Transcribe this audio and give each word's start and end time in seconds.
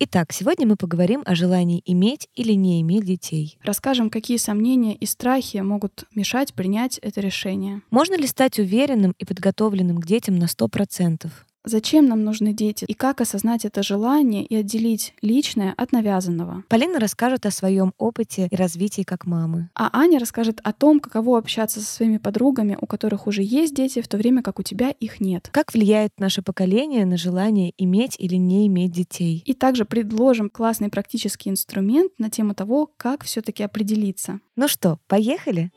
Итак, 0.00 0.32
сегодня 0.32 0.66
мы 0.66 0.76
поговорим 0.76 1.22
о 1.24 1.36
желании 1.36 1.80
иметь 1.86 2.28
или 2.34 2.52
не 2.52 2.80
иметь 2.82 3.04
детей. 3.04 3.56
Расскажем, 3.62 4.10
какие 4.10 4.38
сомнения 4.38 4.96
и 4.96 5.06
страхи 5.06 5.58
могут 5.58 6.04
мешать 6.12 6.52
принять 6.52 6.98
это 6.98 7.20
решение. 7.20 7.80
Можно 7.90 8.16
ли 8.16 8.26
стать 8.26 8.58
уверенным 8.58 9.14
и 9.18 9.24
подготовленным 9.24 9.98
к 9.98 10.06
детям 10.06 10.36
на 10.36 10.46
100%? 10.46 11.30
Зачем 11.66 12.06
нам 12.08 12.24
нужны 12.24 12.52
дети 12.52 12.84
и 12.86 12.92
как 12.92 13.22
осознать 13.22 13.64
это 13.64 13.82
желание 13.82 14.44
и 14.44 14.54
отделить 14.54 15.14
личное 15.22 15.72
от 15.78 15.92
навязанного? 15.92 16.62
Полина 16.68 17.00
расскажет 17.00 17.46
о 17.46 17.50
своем 17.50 17.94
опыте 17.96 18.48
и 18.50 18.54
развитии 18.54 19.00
как 19.00 19.24
мамы. 19.24 19.70
А 19.74 19.88
Аня 19.94 20.18
расскажет 20.18 20.60
о 20.62 20.74
том, 20.74 21.00
каково 21.00 21.38
общаться 21.38 21.80
со 21.80 21.86
своими 21.86 22.18
подругами, 22.18 22.76
у 22.78 22.86
которых 22.86 23.26
уже 23.26 23.42
есть 23.42 23.74
дети, 23.74 24.02
в 24.02 24.08
то 24.08 24.18
время 24.18 24.42
как 24.42 24.58
у 24.58 24.62
тебя 24.62 24.90
их 24.90 25.20
нет. 25.20 25.48
Как 25.52 25.72
влияет 25.72 26.10
наше 26.18 26.42
поколение 26.42 27.06
на 27.06 27.16
желание 27.16 27.72
иметь 27.78 28.16
или 28.18 28.34
не 28.34 28.66
иметь 28.66 28.92
детей? 28.92 29.42
И 29.46 29.54
также 29.54 29.86
предложим 29.86 30.50
классный 30.50 30.90
практический 30.90 31.48
инструмент 31.48 32.12
на 32.18 32.28
тему 32.28 32.54
того, 32.54 32.90
как 32.98 33.24
все-таки 33.24 33.62
определиться. 33.62 34.40
Ну 34.54 34.68
что, 34.68 34.98
поехали? 35.06 35.72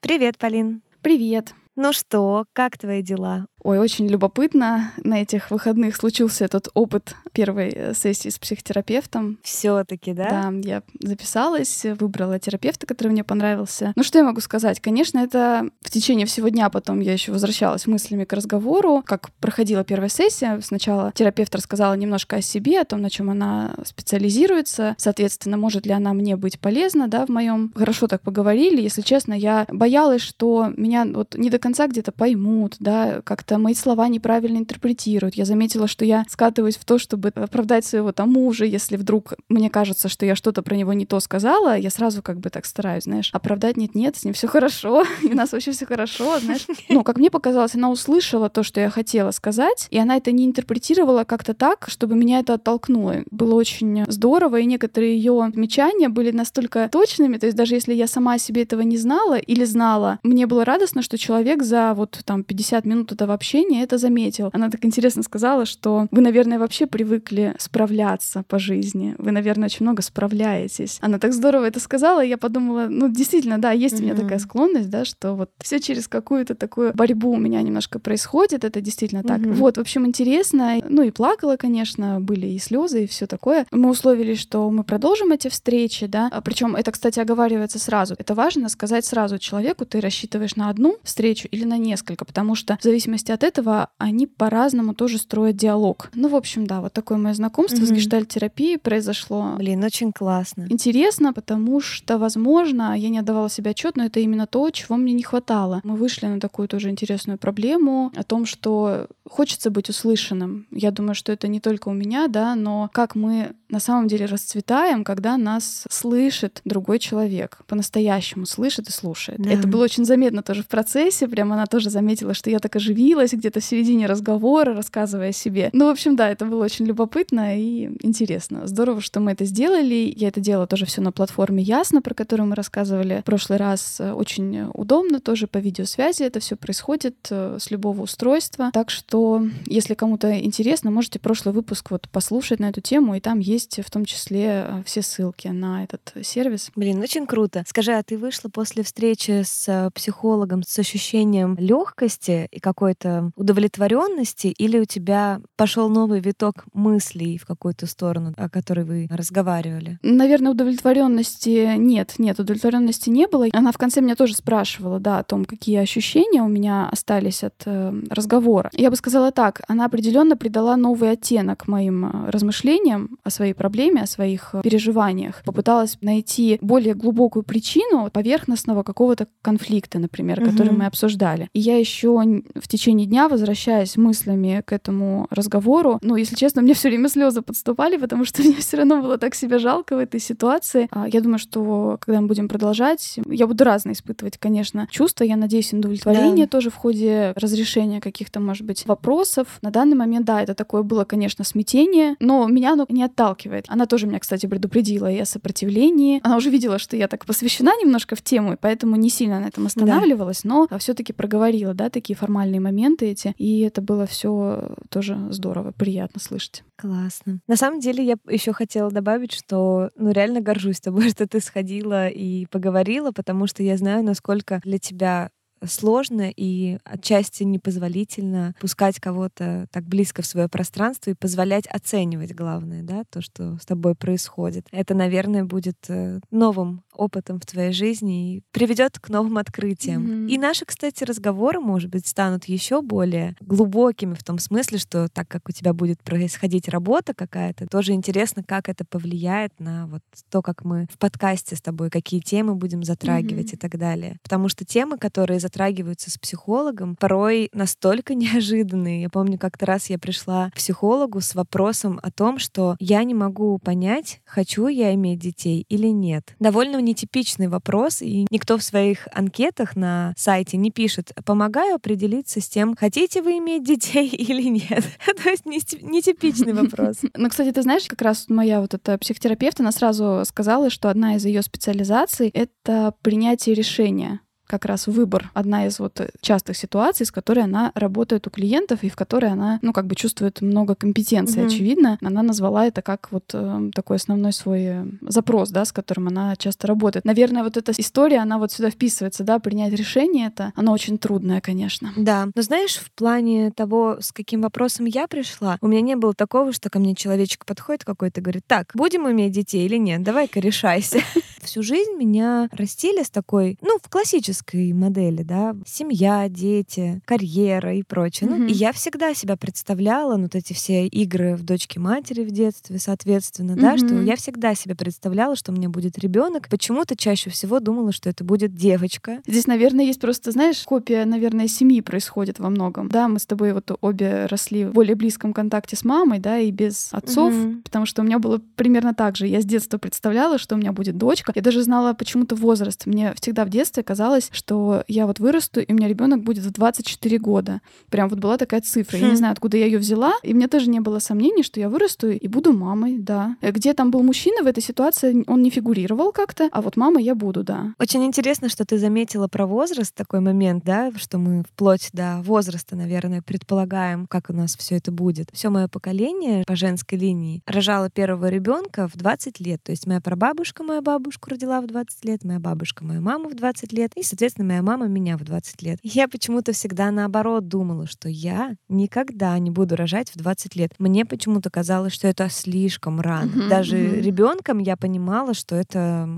Привет, 0.00 0.38
Полин. 0.38 0.82
Привет. 1.02 1.52
Ну 1.76 1.92
что, 1.92 2.46
как 2.54 2.78
твои 2.78 3.02
дела? 3.02 3.46
Ой, 3.66 3.80
очень 3.80 4.06
любопытно. 4.06 4.92
На 5.02 5.22
этих 5.22 5.50
выходных 5.50 5.96
случился 5.96 6.44
этот 6.44 6.68
опыт 6.74 7.16
первой 7.32 7.72
э, 7.74 7.94
сессии 7.94 8.28
с 8.28 8.38
психотерапевтом. 8.38 9.40
Все-таки, 9.42 10.12
да? 10.12 10.52
Да, 10.52 10.52
я 10.62 10.82
записалась, 11.00 11.84
выбрала 11.98 12.38
терапевта, 12.38 12.86
который 12.86 13.08
мне 13.08 13.24
понравился. 13.24 13.92
Ну 13.96 14.04
что 14.04 14.18
я 14.18 14.24
могу 14.24 14.40
сказать? 14.40 14.78
Конечно, 14.78 15.18
это 15.18 15.68
в 15.80 15.90
течение 15.90 16.26
всего 16.26 16.46
дня 16.46 16.70
потом 16.70 17.00
я 17.00 17.12
еще 17.12 17.32
возвращалась 17.32 17.88
мыслями 17.88 18.22
к 18.22 18.32
разговору, 18.32 19.02
как 19.04 19.32
проходила 19.40 19.82
первая 19.82 20.10
сессия. 20.10 20.60
Сначала 20.62 21.10
терапевт 21.12 21.52
рассказала 21.52 21.94
немножко 21.94 22.36
о 22.36 22.42
себе, 22.42 22.82
о 22.82 22.84
том, 22.84 23.02
на 23.02 23.10
чем 23.10 23.30
она 23.30 23.74
специализируется, 23.84 24.94
соответственно, 24.96 25.56
может 25.56 25.86
ли 25.86 25.92
она 25.92 26.12
мне 26.12 26.36
быть 26.36 26.60
полезна, 26.60 27.08
да, 27.08 27.26
в 27.26 27.30
моем. 27.30 27.72
Хорошо 27.74 28.06
так 28.06 28.22
поговорили. 28.22 28.80
Если 28.80 29.02
честно, 29.02 29.34
я 29.34 29.66
боялась, 29.68 30.22
что 30.22 30.72
меня 30.76 31.04
вот 31.04 31.34
не 31.34 31.50
до 31.50 31.58
конца 31.58 31.88
где-то 31.88 32.12
поймут, 32.12 32.76
да, 32.78 33.22
как-то 33.22 33.55
мои 33.58 33.74
слова 33.74 34.08
неправильно 34.08 34.58
интерпретируют. 34.58 35.34
Я 35.34 35.44
заметила, 35.44 35.86
что 35.86 36.04
я 36.04 36.24
скатываюсь 36.28 36.76
в 36.76 36.84
то, 36.84 36.98
чтобы 36.98 37.28
оправдать 37.28 37.84
своего 37.84 38.12
там 38.12 38.32
мужа, 38.32 38.64
если 38.64 38.96
вдруг 38.96 39.34
мне 39.48 39.70
кажется, 39.70 40.08
что 40.08 40.26
я 40.26 40.34
что-то 40.34 40.62
про 40.62 40.74
него 40.74 40.92
не 40.92 41.06
то 41.06 41.20
сказала, 41.20 41.76
я 41.76 41.90
сразу 41.90 42.22
как 42.22 42.38
бы 42.38 42.50
так 42.50 42.66
стараюсь, 42.66 43.04
знаешь, 43.04 43.30
оправдать 43.32 43.76
нет-нет, 43.76 44.16
с 44.16 44.24
ним 44.24 44.34
все 44.34 44.46
хорошо, 44.46 45.04
и 45.22 45.26
у 45.32 45.34
нас 45.34 45.52
вообще 45.52 45.72
все 45.72 45.86
хорошо, 45.86 46.38
знаешь. 46.40 46.66
Ну, 46.88 47.02
как 47.02 47.18
мне 47.18 47.30
показалось, 47.30 47.74
она 47.74 47.90
услышала 47.90 48.48
то, 48.48 48.62
что 48.62 48.80
я 48.80 48.90
хотела 48.90 49.30
сказать, 49.30 49.88
и 49.90 49.98
она 49.98 50.16
это 50.16 50.32
не 50.32 50.46
интерпретировала 50.46 51.24
как-то 51.24 51.54
так, 51.54 51.86
чтобы 51.88 52.16
меня 52.16 52.40
это 52.40 52.54
оттолкнуло. 52.54 53.24
Было 53.30 53.54
очень 53.54 54.04
здорово, 54.08 54.60
и 54.60 54.66
некоторые 54.66 55.16
ее 55.16 55.50
замечания 55.54 56.08
были 56.08 56.30
настолько 56.30 56.88
точными, 56.90 57.38
то 57.38 57.46
есть 57.46 57.56
даже 57.56 57.74
если 57.74 57.94
я 57.94 58.06
сама 58.06 58.38
себе 58.38 58.62
этого 58.62 58.82
не 58.82 58.96
знала 58.96 59.38
или 59.38 59.64
знала, 59.64 60.18
мне 60.22 60.46
было 60.46 60.64
радостно, 60.64 61.02
что 61.02 61.18
человек 61.18 61.62
за 61.62 61.94
вот 61.94 62.20
там 62.24 62.44
50 62.44 62.84
минут 62.84 63.12
этого 63.12 63.34
общения 63.36 63.82
это 63.82 63.98
заметил. 63.98 64.50
Она 64.52 64.68
так 64.70 64.84
интересно 64.84 65.22
сказала, 65.22 65.64
что 65.64 66.08
вы, 66.10 66.20
наверное, 66.20 66.58
вообще 66.58 66.86
привыкли 66.86 67.54
справляться 67.58 68.42
по 68.48 68.58
жизни. 68.58 69.14
Вы, 69.18 69.30
наверное, 69.30 69.66
очень 69.66 69.84
много 69.84 70.02
справляетесь. 70.02 70.98
Она 71.00 71.18
так 71.18 71.32
здорово 71.32 71.66
это 71.66 71.78
сказала, 71.78 72.24
и 72.24 72.28
я 72.28 72.38
подумала, 72.38 72.86
ну, 72.88 73.08
действительно, 73.08 73.58
да, 73.58 73.70
есть 73.70 73.94
mm-hmm. 73.94 74.00
у 74.00 74.02
меня 74.02 74.14
такая 74.14 74.38
склонность, 74.38 74.90
да, 74.90 75.04
что 75.04 75.34
вот 75.34 75.50
все 75.62 75.78
через 75.78 76.08
какую-то 76.08 76.54
такую 76.54 76.92
борьбу 76.94 77.30
у 77.30 77.36
меня 77.36 77.62
немножко 77.62 77.98
происходит, 77.98 78.64
это 78.64 78.80
действительно 78.80 79.22
так. 79.22 79.40
Mm-hmm. 79.40 79.52
Вот, 79.54 79.76
в 79.76 79.80
общем, 79.80 80.06
интересно. 80.06 80.80
Ну 80.88 81.02
и 81.02 81.10
плакала, 81.10 81.56
конечно, 81.56 82.20
были 82.20 82.46
и 82.46 82.58
слезы, 82.58 83.04
и 83.04 83.06
все 83.06 83.26
такое. 83.26 83.66
Мы 83.70 83.90
условились, 83.90 84.40
что 84.40 84.70
мы 84.70 84.82
продолжим 84.82 85.32
эти 85.32 85.48
встречи, 85.48 86.06
да. 86.06 86.28
А 86.32 86.40
причем 86.40 86.74
это, 86.74 86.90
кстати, 86.90 87.20
оговаривается 87.20 87.78
сразу. 87.78 88.14
Это 88.18 88.34
важно 88.34 88.68
сказать 88.68 89.04
сразу 89.04 89.38
человеку, 89.38 89.84
ты 89.84 90.00
рассчитываешь 90.00 90.56
на 90.56 90.70
одну 90.70 90.96
встречу 91.02 91.48
или 91.50 91.64
на 91.64 91.78
несколько, 91.78 92.24
потому 92.24 92.54
что 92.54 92.76
в 92.80 92.82
зависимости 92.82 93.25
от 93.32 93.42
этого 93.42 93.90
они 93.98 94.26
по-разному 94.26 94.94
тоже 94.94 95.18
строят 95.18 95.56
диалог. 95.56 96.10
Ну, 96.14 96.28
в 96.28 96.36
общем, 96.36 96.66
да, 96.66 96.80
вот 96.80 96.92
такое 96.92 97.18
мое 97.18 97.34
знакомство 97.34 97.82
mm-hmm. 97.82 97.86
с 97.86 97.92
гештальтерапией 97.92 98.78
произошло. 98.78 99.54
Блин, 99.56 99.82
очень 99.84 100.12
классно. 100.12 100.66
Интересно, 100.68 101.32
потому 101.32 101.80
что, 101.80 102.18
возможно, 102.18 102.96
я 102.98 103.08
не 103.08 103.18
отдавала 103.18 103.50
себе 103.50 103.70
отчет, 103.70 103.96
но 103.96 104.04
это 104.04 104.20
именно 104.20 104.46
то, 104.46 104.70
чего 104.70 104.96
мне 104.96 105.12
не 105.12 105.22
хватало. 105.22 105.80
Мы 105.84 105.96
вышли 105.96 106.26
на 106.26 106.40
такую 106.40 106.68
тоже 106.68 106.90
интересную 106.90 107.38
проблему 107.38 108.12
о 108.16 108.22
том, 108.22 108.46
что 108.46 109.06
хочется 109.28 109.70
быть 109.70 109.88
услышанным. 109.88 110.66
Я 110.70 110.90
думаю, 110.90 111.14
что 111.14 111.32
это 111.32 111.48
не 111.48 111.60
только 111.60 111.88
у 111.88 111.92
меня, 111.92 112.28
да, 112.28 112.54
но 112.54 112.90
как 112.92 113.14
мы 113.14 113.52
на 113.68 113.80
самом 113.80 114.06
деле 114.08 114.26
расцветаем, 114.26 115.02
когда 115.04 115.36
нас 115.36 115.84
слышит 115.90 116.60
другой 116.64 116.98
человек, 116.98 117.58
по-настоящему 117.66 118.46
слышит 118.46 118.88
и 118.88 118.92
слушает. 118.92 119.40
Да. 119.40 119.50
Это 119.50 119.66
было 119.66 119.84
очень 119.84 120.04
заметно 120.04 120.42
тоже 120.42 120.62
в 120.62 120.68
процессе, 120.68 121.26
прям 121.26 121.52
она 121.52 121.66
тоже 121.66 121.90
заметила, 121.90 122.34
что 122.34 122.50
я 122.50 122.58
так 122.60 122.76
оживилась 122.76 123.15
где-то 123.36 123.60
в 123.60 123.64
середине 123.64 124.06
разговора, 124.06 124.74
рассказывая 124.74 125.30
о 125.30 125.32
себе. 125.32 125.70
Ну, 125.72 125.86
в 125.86 125.90
общем, 125.90 126.16
да, 126.16 126.30
это 126.30 126.44
было 126.44 126.64
очень 126.64 126.86
любопытно 126.86 127.58
и 127.58 127.90
интересно. 128.02 128.66
Здорово, 128.66 129.00
что 129.00 129.20
мы 129.20 129.32
это 129.32 129.44
сделали. 129.44 130.12
Я 130.16 130.28
это 130.28 130.40
делала 130.40 130.66
тоже 130.66 130.86
все 130.86 131.00
на 131.00 131.12
платформе 131.12 131.62
Ясно, 131.62 132.02
про 132.02 132.14
которую 132.14 132.48
мы 132.48 132.54
рассказывали 132.54 133.20
в 133.20 133.24
прошлый 133.24 133.58
раз. 133.58 134.00
Очень 134.00 134.68
удобно 134.72 135.20
тоже 135.20 135.46
по 135.46 135.58
видеосвязи 135.58 136.22
это 136.22 136.40
все 136.40 136.56
происходит 136.56 137.16
э, 137.30 137.58
с 137.60 137.70
любого 137.70 138.02
устройства. 138.02 138.70
Так 138.72 138.90
что, 138.90 139.42
если 139.66 139.94
кому-то 139.94 140.38
интересно, 140.38 140.90
можете 140.90 141.18
прошлый 141.18 141.54
выпуск 141.54 141.90
вот 141.90 142.08
послушать 142.08 142.60
на 142.60 142.68
эту 142.68 142.80
тему, 142.80 143.14
и 143.14 143.20
там 143.20 143.38
есть 143.38 143.56
есть 143.56 143.86
в 143.86 143.90
том 143.90 144.04
числе 144.04 144.66
э, 144.66 144.82
все 144.84 145.02
ссылки 145.02 145.48
на 145.48 145.84
этот 145.84 146.12
сервис. 146.22 146.70
Блин, 146.76 147.00
очень 147.00 147.26
круто. 147.26 147.64
Скажи, 147.66 147.92
а 147.92 148.02
ты 148.02 148.18
вышла 148.18 148.48
после 148.48 148.82
встречи 148.82 149.42
с 149.42 149.68
э, 149.68 149.90
психологом 149.94 150.62
с 150.62 150.78
ощущением 150.78 151.56
легкости 151.58 152.48
и 152.50 152.60
какой-то 152.60 153.05
удовлетворенности, 153.34 154.48
или 154.48 154.78
у 154.78 154.84
тебя 154.84 155.40
пошел 155.56 155.88
новый 155.88 156.20
виток 156.20 156.64
мыслей 156.74 157.38
в 157.38 157.46
какую-то 157.46 157.86
сторону, 157.86 158.34
о 158.36 158.48
которой 158.48 158.84
вы 158.84 159.08
разговаривали? 159.10 159.98
Наверное, 160.02 160.52
удовлетворенности 160.52 161.76
нет, 161.76 162.14
нет, 162.18 162.38
удовлетворенности 162.38 163.10
не 163.10 163.26
было. 163.26 163.46
Она 163.52 163.72
в 163.72 163.78
конце 163.78 164.00
меня 164.00 164.16
тоже 164.16 164.34
спрашивала, 164.34 165.00
да, 165.00 165.18
о 165.18 165.24
том, 165.24 165.44
какие 165.44 165.78
ощущения 165.78 166.42
у 166.42 166.48
меня 166.48 166.88
остались 166.88 167.42
от 167.42 167.62
э, 167.64 167.94
разговора. 168.10 168.70
Я 168.74 168.90
бы 168.90 168.96
сказала 168.96 169.32
так, 169.32 169.62
она 169.68 169.86
определенно 169.86 170.36
придала 170.36 170.76
новый 170.76 171.12
оттенок 171.12 171.68
моим 171.68 172.04
э, 172.04 172.30
размышлениям 172.30 173.18
о 173.24 173.30
своей 173.30 173.46
своей 173.46 173.54
проблеме, 173.54 174.02
о 174.02 174.06
своих 174.06 174.50
э, 174.54 174.62
переживаниях. 174.62 175.42
Попыталась 175.44 175.98
найти 176.00 176.58
более 176.60 176.94
глубокую 176.94 177.44
причину 177.44 178.10
поверхностного 178.10 178.82
какого-то 178.82 179.28
конфликта, 179.42 179.98
например, 180.00 180.40
угу. 180.40 180.50
который 180.50 180.72
мы 180.72 180.86
обсуждали. 180.86 181.48
И 181.52 181.60
я 181.60 181.78
еще 181.78 182.06
в 182.06 182.68
течение 182.68 182.95
дня, 183.04 183.28
возвращаясь 183.28 183.96
мыслями 183.96 184.62
к 184.64 184.72
этому 184.72 185.26
разговору, 185.30 185.98
ну, 186.02 186.16
если 186.16 186.34
честно, 186.34 186.62
мне 186.62 186.74
все 186.74 186.88
время 186.88 187.08
слезы 187.08 187.42
подступали, 187.42 187.96
потому 187.96 188.24
что 188.24 188.42
мне 188.44 188.56
все 188.56 188.78
равно 188.78 189.02
было 189.02 189.18
так 189.18 189.34
себя 189.34 189.58
жалко 189.58 189.96
в 189.96 189.98
этой 189.98 190.20
ситуации. 190.20 190.88
А 190.90 191.08
я 191.08 191.20
думаю, 191.20 191.38
что 191.38 191.98
когда 192.00 192.20
мы 192.20 192.28
будем 192.28 192.48
продолжать, 192.48 193.18
я 193.26 193.46
буду 193.46 193.64
разно 193.64 193.92
испытывать, 193.92 194.38
конечно, 194.38 194.88
чувства. 194.90 195.24
Я 195.24 195.36
надеюсь, 195.36 195.72
удовлетворение 195.72 196.46
да. 196.46 196.50
тоже 196.50 196.70
в 196.70 196.74
ходе 196.74 197.32
разрешения 197.36 198.00
каких-то, 198.00 198.40
может 198.40 198.64
быть, 198.64 198.86
вопросов. 198.86 199.58
На 199.62 199.70
данный 199.70 199.96
момент, 199.96 200.26
да, 200.26 200.42
это 200.42 200.54
такое 200.54 200.82
было, 200.82 201.04
конечно, 201.04 201.44
смятение, 201.44 202.16
но 202.20 202.46
меня 202.46 202.72
оно 202.72 202.86
не 202.88 203.02
отталкивает 203.02 203.26
отталкивает. 203.26 203.66
Она 203.68 203.86
тоже 203.86 204.06
меня, 204.06 204.18
кстати, 204.18 204.46
предупредила 204.46 205.10
и 205.10 205.18
о 205.18 205.24
сопротивлении. 205.24 206.20
Она 206.22 206.36
уже 206.36 206.50
видела, 206.50 206.78
что 206.78 206.96
я 206.96 207.08
так 207.08 207.24
посвящена 207.24 207.72
немножко 207.82 208.16
в 208.16 208.22
тему, 208.22 208.52
и 208.52 208.56
поэтому 208.60 208.96
не 208.96 209.10
сильно 209.10 209.40
на 209.40 209.46
этом 209.46 209.66
останавливалась, 209.66 210.42
да. 210.44 210.66
но 210.70 210.78
все-таки 210.78 211.12
проговорила, 211.12 211.74
да, 211.74 211.90
такие 211.90 212.16
формальные 212.16 212.60
моменты 212.60 212.85
эти. 213.00 213.34
И 213.36 213.60
это 213.60 213.82
было 213.82 214.06
все 214.06 214.76
тоже 214.90 215.18
здорово, 215.30 215.72
приятно 215.72 216.20
слышать. 216.20 216.64
Классно. 216.76 217.40
На 217.46 217.56
самом 217.56 217.80
деле 217.80 218.04
я 218.04 218.16
еще 218.28 218.52
хотела 218.52 218.90
добавить, 218.90 219.32
что 219.32 219.90
ну 219.96 220.10
реально 220.10 220.40
горжусь 220.40 220.80
тобой, 220.80 221.10
что 221.10 221.26
ты 221.26 221.40
сходила 221.40 222.08
и 222.08 222.46
поговорила, 222.46 223.12
потому 223.12 223.46
что 223.46 223.62
я 223.62 223.76
знаю, 223.76 224.04
насколько 224.04 224.60
для 224.64 224.78
тебя 224.78 225.30
сложно 225.64 226.30
и 226.34 226.78
отчасти 226.84 227.42
непозволительно 227.42 228.54
пускать 228.60 229.00
кого-то 229.00 229.66
так 229.70 229.84
близко 229.84 230.22
в 230.22 230.26
свое 230.26 230.48
пространство 230.48 231.10
и 231.10 231.14
позволять 231.14 231.66
оценивать 231.66 232.34
главное, 232.34 232.82
да, 232.82 233.04
то, 233.10 233.20
что 233.20 233.56
с 233.58 233.66
тобой 233.66 233.94
происходит. 233.94 234.66
Это, 234.70 234.94
наверное, 234.94 235.44
будет 235.44 235.76
э, 235.88 236.20
новым 236.30 236.82
опытом 236.96 237.40
в 237.40 237.46
твоей 237.46 237.72
жизни 237.72 238.36
и 238.36 238.42
приведет 238.50 238.98
к 238.98 239.08
новым 239.08 239.38
открытиям. 239.38 240.06
Mm-hmm. 240.06 240.28
И 240.28 240.38
наши, 240.38 240.64
кстати, 240.64 241.04
разговоры, 241.04 241.60
может 241.60 241.90
быть, 241.90 242.06
станут 242.06 242.46
еще 242.46 242.82
более 242.82 243.36
глубокими 243.40 244.14
в 244.14 244.24
том 244.24 244.38
смысле, 244.38 244.78
что 244.78 245.08
так 245.08 245.28
как 245.28 245.48
у 245.48 245.52
тебя 245.52 245.72
будет 245.72 246.02
происходить 246.02 246.68
работа 246.68 247.14
какая-то, 247.14 247.66
тоже 247.66 247.92
интересно, 247.92 248.42
как 248.42 248.68
это 248.68 248.84
повлияет 248.84 249.58
на 249.58 249.86
вот 249.86 250.02
то, 250.30 250.42
как 250.42 250.64
мы 250.64 250.86
в 250.92 250.98
подкасте 250.98 251.56
с 251.56 251.62
тобой, 251.62 251.90
какие 251.90 252.20
темы 252.20 252.54
будем 252.54 252.82
затрагивать 252.82 253.52
mm-hmm. 253.52 253.56
и 253.56 253.58
так 253.58 253.78
далее. 253.78 254.18
Потому 254.22 254.48
что 254.48 254.64
темы, 254.64 254.98
которые 254.98 255.40
затрагиваются 255.40 256.10
с 256.10 256.18
психологом, 256.18 256.96
порой 256.96 257.50
настолько 257.52 258.14
неожиданные. 258.16 259.02
Я 259.02 259.10
помню, 259.10 259.38
как-то 259.38 259.66
раз 259.66 259.90
я 259.90 259.98
пришла 259.98 260.50
к 260.50 260.56
психологу 260.56 261.20
с 261.20 261.34
вопросом 261.34 262.00
о 262.02 262.10
том, 262.10 262.38
что 262.38 262.76
я 262.78 263.02
не 263.04 263.14
могу 263.14 263.58
понять, 263.58 264.20
хочу 264.24 264.68
я 264.68 264.94
иметь 264.94 265.18
детей 265.18 265.64
или 265.68 265.88
нет. 265.88 266.34
Довольно 266.38 266.78
нетипичный 266.86 267.48
вопрос, 267.48 268.00
и 268.00 268.26
никто 268.30 268.56
в 268.56 268.62
своих 268.62 269.08
анкетах 269.12 269.76
на 269.76 270.14
сайте 270.16 270.56
не 270.56 270.70
пишет 270.70 271.12
«помогаю 271.24 271.74
определиться 271.74 272.40
с 272.40 272.48
тем, 272.48 272.76
хотите 272.76 273.20
вы 273.20 273.38
иметь 273.38 273.64
детей 273.64 274.08
или 274.12 274.48
нет». 274.48 274.84
То 275.22 275.28
есть 275.28 275.44
нетипичный 275.46 276.54
вопрос. 276.54 276.96
Ну, 277.18 277.30
кстати, 277.30 277.50
ты 277.50 277.62
знаешь, 277.62 277.86
как 277.86 278.02
раз 278.02 278.26
моя 278.28 278.60
вот 278.60 278.74
эта 278.74 278.98
психотерапевт, 278.98 279.60
она 279.60 279.72
сразу 279.72 280.22
сказала, 280.24 280.70
что 280.70 280.90
одна 280.90 281.16
из 281.16 281.24
ее 281.24 281.42
специализаций— 281.42 282.28
это 282.34 282.94
принятие 283.02 283.54
решения 283.54 284.20
как 284.46 284.64
раз 284.64 284.86
выбор 284.86 285.30
одна 285.34 285.66
из 285.66 285.78
вот 285.78 286.00
частых 286.20 286.56
ситуаций, 286.56 287.06
с 287.06 287.10
которой 287.10 287.44
она 287.44 287.72
работает 287.74 288.26
у 288.26 288.30
клиентов 288.30 288.82
и 288.82 288.88
в 288.88 288.96
которой 288.96 289.30
она, 289.30 289.58
ну, 289.62 289.72
как 289.72 289.86
бы 289.86 289.94
чувствует 289.94 290.40
много 290.40 290.74
компетенций, 290.74 291.42
mm-hmm. 291.42 291.46
очевидно. 291.46 291.98
Она 292.02 292.22
назвала 292.22 292.66
это 292.66 292.82
как 292.82 293.08
вот 293.10 293.24
э, 293.32 293.70
такой 293.74 293.96
основной 293.96 294.32
свой 294.32 294.62
э, 294.62 294.84
запрос, 295.02 295.50
да, 295.50 295.64
с 295.64 295.72
которым 295.72 296.08
она 296.08 296.36
часто 296.36 296.66
работает. 296.66 297.04
Наверное, 297.04 297.42
вот 297.42 297.56
эта 297.56 297.72
история, 297.72 298.18
она 298.18 298.38
вот 298.38 298.52
сюда 298.52 298.70
вписывается, 298.70 299.24
да, 299.24 299.38
принять 299.38 299.72
решение 299.72 300.28
это, 300.28 300.52
оно 300.54 300.72
очень 300.72 300.98
трудное, 300.98 301.40
конечно. 301.40 301.92
Да, 301.96 302.28
но 302.34 302.42
знаешь, 302.42 302.76
в 302.76 302.90
плане 302.92 303.50
того, 303.50 303.98
с 304.00 304.12
каким 304.12 304.42
вопросом 304.42 304.86
я 304.86 305.06
пришла, 305.06 305.58
у 305.60 305.68
меня 305.68 305.80
не 305.80 305.96
было 305.96 306.14
такого, 306.14 306.52
что 306.52 306.70
ко 306.70 306.78
мне 306.78 306.94
человечек 306.94 307.44
подходит 307.44 307.84
какой-то 307.84 308.20
и 308.20 308.22
говорит, 308.22 308.44
так, 308.46 308.70
будем 308.74 309.10
иметь 309.10 309.32
детей 309.32 309.66
или 309.66 309.76
нет, 309.76 310.02
давай-ка 310.02 310.40
решайся. 310.40 311.00
Всю 311.46 311.62
жизнь 311.62 311.92
меня 311.92 312.48
растили 312.52 313.04
с 313.04 313.08
такой, 313.10 313.56
ну, 313.62 313.78
в 313.80 313.88
классической 313.88 314.72
модели, 314.72 315.22
да, 315.22 315.54
семья, 315.64 316.28
дети, 316.28 317.00
карьера 317.04 317.74
и 317.74 317.84
прочее. 317.84 318.28
Mm-hmm. 318.28 318.36
Ну, 318.36 318.46
и 318.46 318.52
я 318.52 318.72
всегда 318.72 319.14
себя 319.14 319.36
представляла, 319.36 320.16
ну, 320.16 320.24
вот 320.24 320.34
эти 320.34 320.52
все 320.52 320.86
игры 320.88 321.36
в 321.36 321.44
дочке 321.44 321.78
матери 321.78 322.24
в 322.24 322.32
детстве, 322.32 322.80
соответственно, 322.80 323.52
mm-hmm. 323.52 323.60
да, 323.60 323.78
что 323.78 324.02
я 324.02 324.16
всегда 324.16 324.56
себе 324.56 324.74
представляла, 324.74 325.36
что 325.36 325.52
у 325.52 325.54
меня 325.54 325.68
будет 325.68 325.98
ребенок. 325.98 326.48
Почему-то 326.48 326.96
чаще 326.96 327.30
всего 327.30 327.60
думала, 327.60 327.92
что 327.92 328.10
это 328.10 328.24
будет 328.24 328.56
девочка. 328.56 329.22
Здесь, 329.26 329.46
наверное, 329.46 329.84
есть 329.84 330.00
просто, 330.00 330.32
знаешь, 330.32 330.60
копия, 330.64 331.04
наверное, 331.04 331.46
семьи 331.46 331.80
происходит 331.80 332.40
во 332.40 332.50
многом. 332.50 332.88
Да, 332.88 333.06
мы 333.06 333.20
с 333.20 333.26
тобой 333.26 333.52
вот 333.52 333.70
обе 333.80 334.26
росли 334.26 334.64
в 334.64 334.72
более 334.72 334.96
близком 334.96 335.32
контакте 335.32 335.76
с 335.76 335.84
мамой, 335.84 336.18
да, 336.18 336.38
и 336.38 336.50
без 336.50 336.88
отцов, 336.90 337.32
mm-hmm. 337.32 337.62
потому 337.62 337.86
что 337.86 338.02
у 338.02 338.04
меня 338.04 338.18
было 338.18 338.40
примерно 338.56 338.94
так 338.94 339.16
же. 339.16 339.28
Я 339.28 339.40
с 339.40 339.44
детства 339.44 339.78
представляла, 339.78 340.38
что 340.38 340.56
у 340.56 340.58
меня 340.58 340.72
будет 340.72 340.96
дочка. 340.96 341.32
Я 341.36 341.42
даже 341.42 341.62
знала 341.62 341.92
почему-то 341.92 342.34
возраст. 342.34 342.86
Мне 342.86 343.12
всегда 343.20 343.44
в 343.44 343.50
детстве 343.50 343.82
казалось, 343.82 344.30
что 344.32 344.84
я 344.88 345.06
вот 345.06 345.18
вырасту, 345.18 345.60
и 345.60 345.70
у 345.70 345.76
меня 345.76 345.86
ребенок 345.86 346.22
будет 346.22 346.42
в 346.42 346.50
24 346.50 347.18
года. 347.18 347.60
Прям 347.90 348.08
вот 348.08 348.18
была 348.18 348.38
такая 348.38 348.62
цифра. 348.62 348.98
Я 348.98 349.08
не 349.08 349.12
хм. 349.12 349.16
знаю, 349.16 349.32
откуда 349.32 349.58
я 349.58 349.66
ее 349.66 349.76
взяла. 349.76 350.14
И 350.22 350.32
мне 350.32 350.48
тоже 350.48 350.70
не 350.70 350.80
было 350.80 350.98
сомнений, 350.98 351.42
что 351.42 351.60
я 351.60 351.68
вырасту 351.68 352.08
и 352.08 352.26
буду 352.26 352.54
мамой, 352.54 352.96
да. 352.96 353.36
Э, 353.42 353.50
где 353.50 353.74
там 353.74 353.90
был 353.90 354.02
мужчина 354.02 354.44
в 354.44 354.46
этой 354.46 354.62
ситуации, 354.62 355.24
он 355.26 355.42
не 355.42 355.50
фигурировал 355.50 356.10
как-то, 356.10 356.48
а 356.52 356.62
вот 356.62 356.78
мама 356.78 357.02
я 357.02 357.14
буду, 357.14 357.44
да. 357.44 357.74
Очень 357.78 358.06
интересно, 358.06 358.48
что 358.48 358.64
ты 358.64 358.78
заметила 358.78 359.28
про 359.28 359.46
возраст, 359.46 359.94
такой 359.94 360.20
момент, 360.20 360.64
да, 360.64 360.90
что 360.96 361.18
мы 361.18 361.42
вплоть 361.42 361.90
до 361.92 362.22
возраста, 362.22 362.76
наверное, 362.76 363.20
предполагаем, 363.20 364.06
как 364.06 364.30
у 364.30 364.32
нас 364.32 364.56
все 364.56 364.76
это 364.76 364.90
будет. 364.90 365.28
Все 365.34 365.50
мое 365.50 365.68
поколение 365.68 366.44
по 366.46 366.56
женской 366.56 366.96
линии 366.96 367.42
рожало 367.44 367.90
первого 367.90 368.30
ребенка 368.30 368.88
в 368.88 368.96
20 368.96 369.38
лет. 369.40 369.62
То 369.62 369.72
есть 369.72 369.86
моя 369.86 370.00
прабабушка 370.00 370.62
мою 370.62 370.80
бабушку 371.26 371.30
родила 371.30 371.60
в 371.60 371.66
20 371.66 372.04
лет, 372.04 372.24
моя 372.24 372.38
бабушка 372.38 372.84
мою 372.84 373.02
маму 373.02 373.28
в 373.28 373.34
20 373.34 373.72
лет, 373.72 373.92
и, 373.96 374.02
соответственно, 374.02 374.46
моя 374.46 374.62
мама 374.62 374.86
меня 374.86 375.16
в 375.16 375.24
20 375.24 375.62
лет. 375.62 375.78
Я 375.82 376.08
почему-то 376.08 376.52
всегда 376.52 376.90
наоборот 376.90 377.48
думала, 377.48 377.86
что 377.86 378.08
я 378.08 378.56
никогда 378.68 379.38
не 379.38 379.50
буду 379.50 379.76
рожать 379.76 380.10
в 380.10 380.16
20 380.16 380.56
лет. 380.56 380.72
Мне 380.78 381.04
почему-то 381.04 381.50
казалось, 381.50 381.92
что 381.92 382.08
это 382.08 382.28
слишком 382.28 383.00
рано. 383.00 383.30
Mm-hmm, 383.30 383.48
Даже 383.48 383.76
mm-hmm. 383.76 384.00
ребенком 384.00 384.58
я 384.58 384.76
понимала, 384.76 385.34
что 385.34 385.56
это 385.56 386.08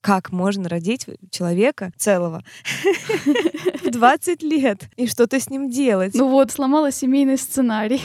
как 0.00 0.30
можно 0.30 0.68
родить 0.68 1.06
человека 1.30 1.92
целого 1.96 2.44
в 3.82 3.90
20 3.90 4.42
лет 4.42 4.88
и 4.96 5.06
что-то 5.06 5.40
с 5.40 5.50
ним 5.50 5.70
делать. 5.70 6.14
Ну 6.14 6.28
вот, 6.28 6.50
сломала 6.50 6.90
семейный 6.92 7.38
сценарий. 7.38 8.00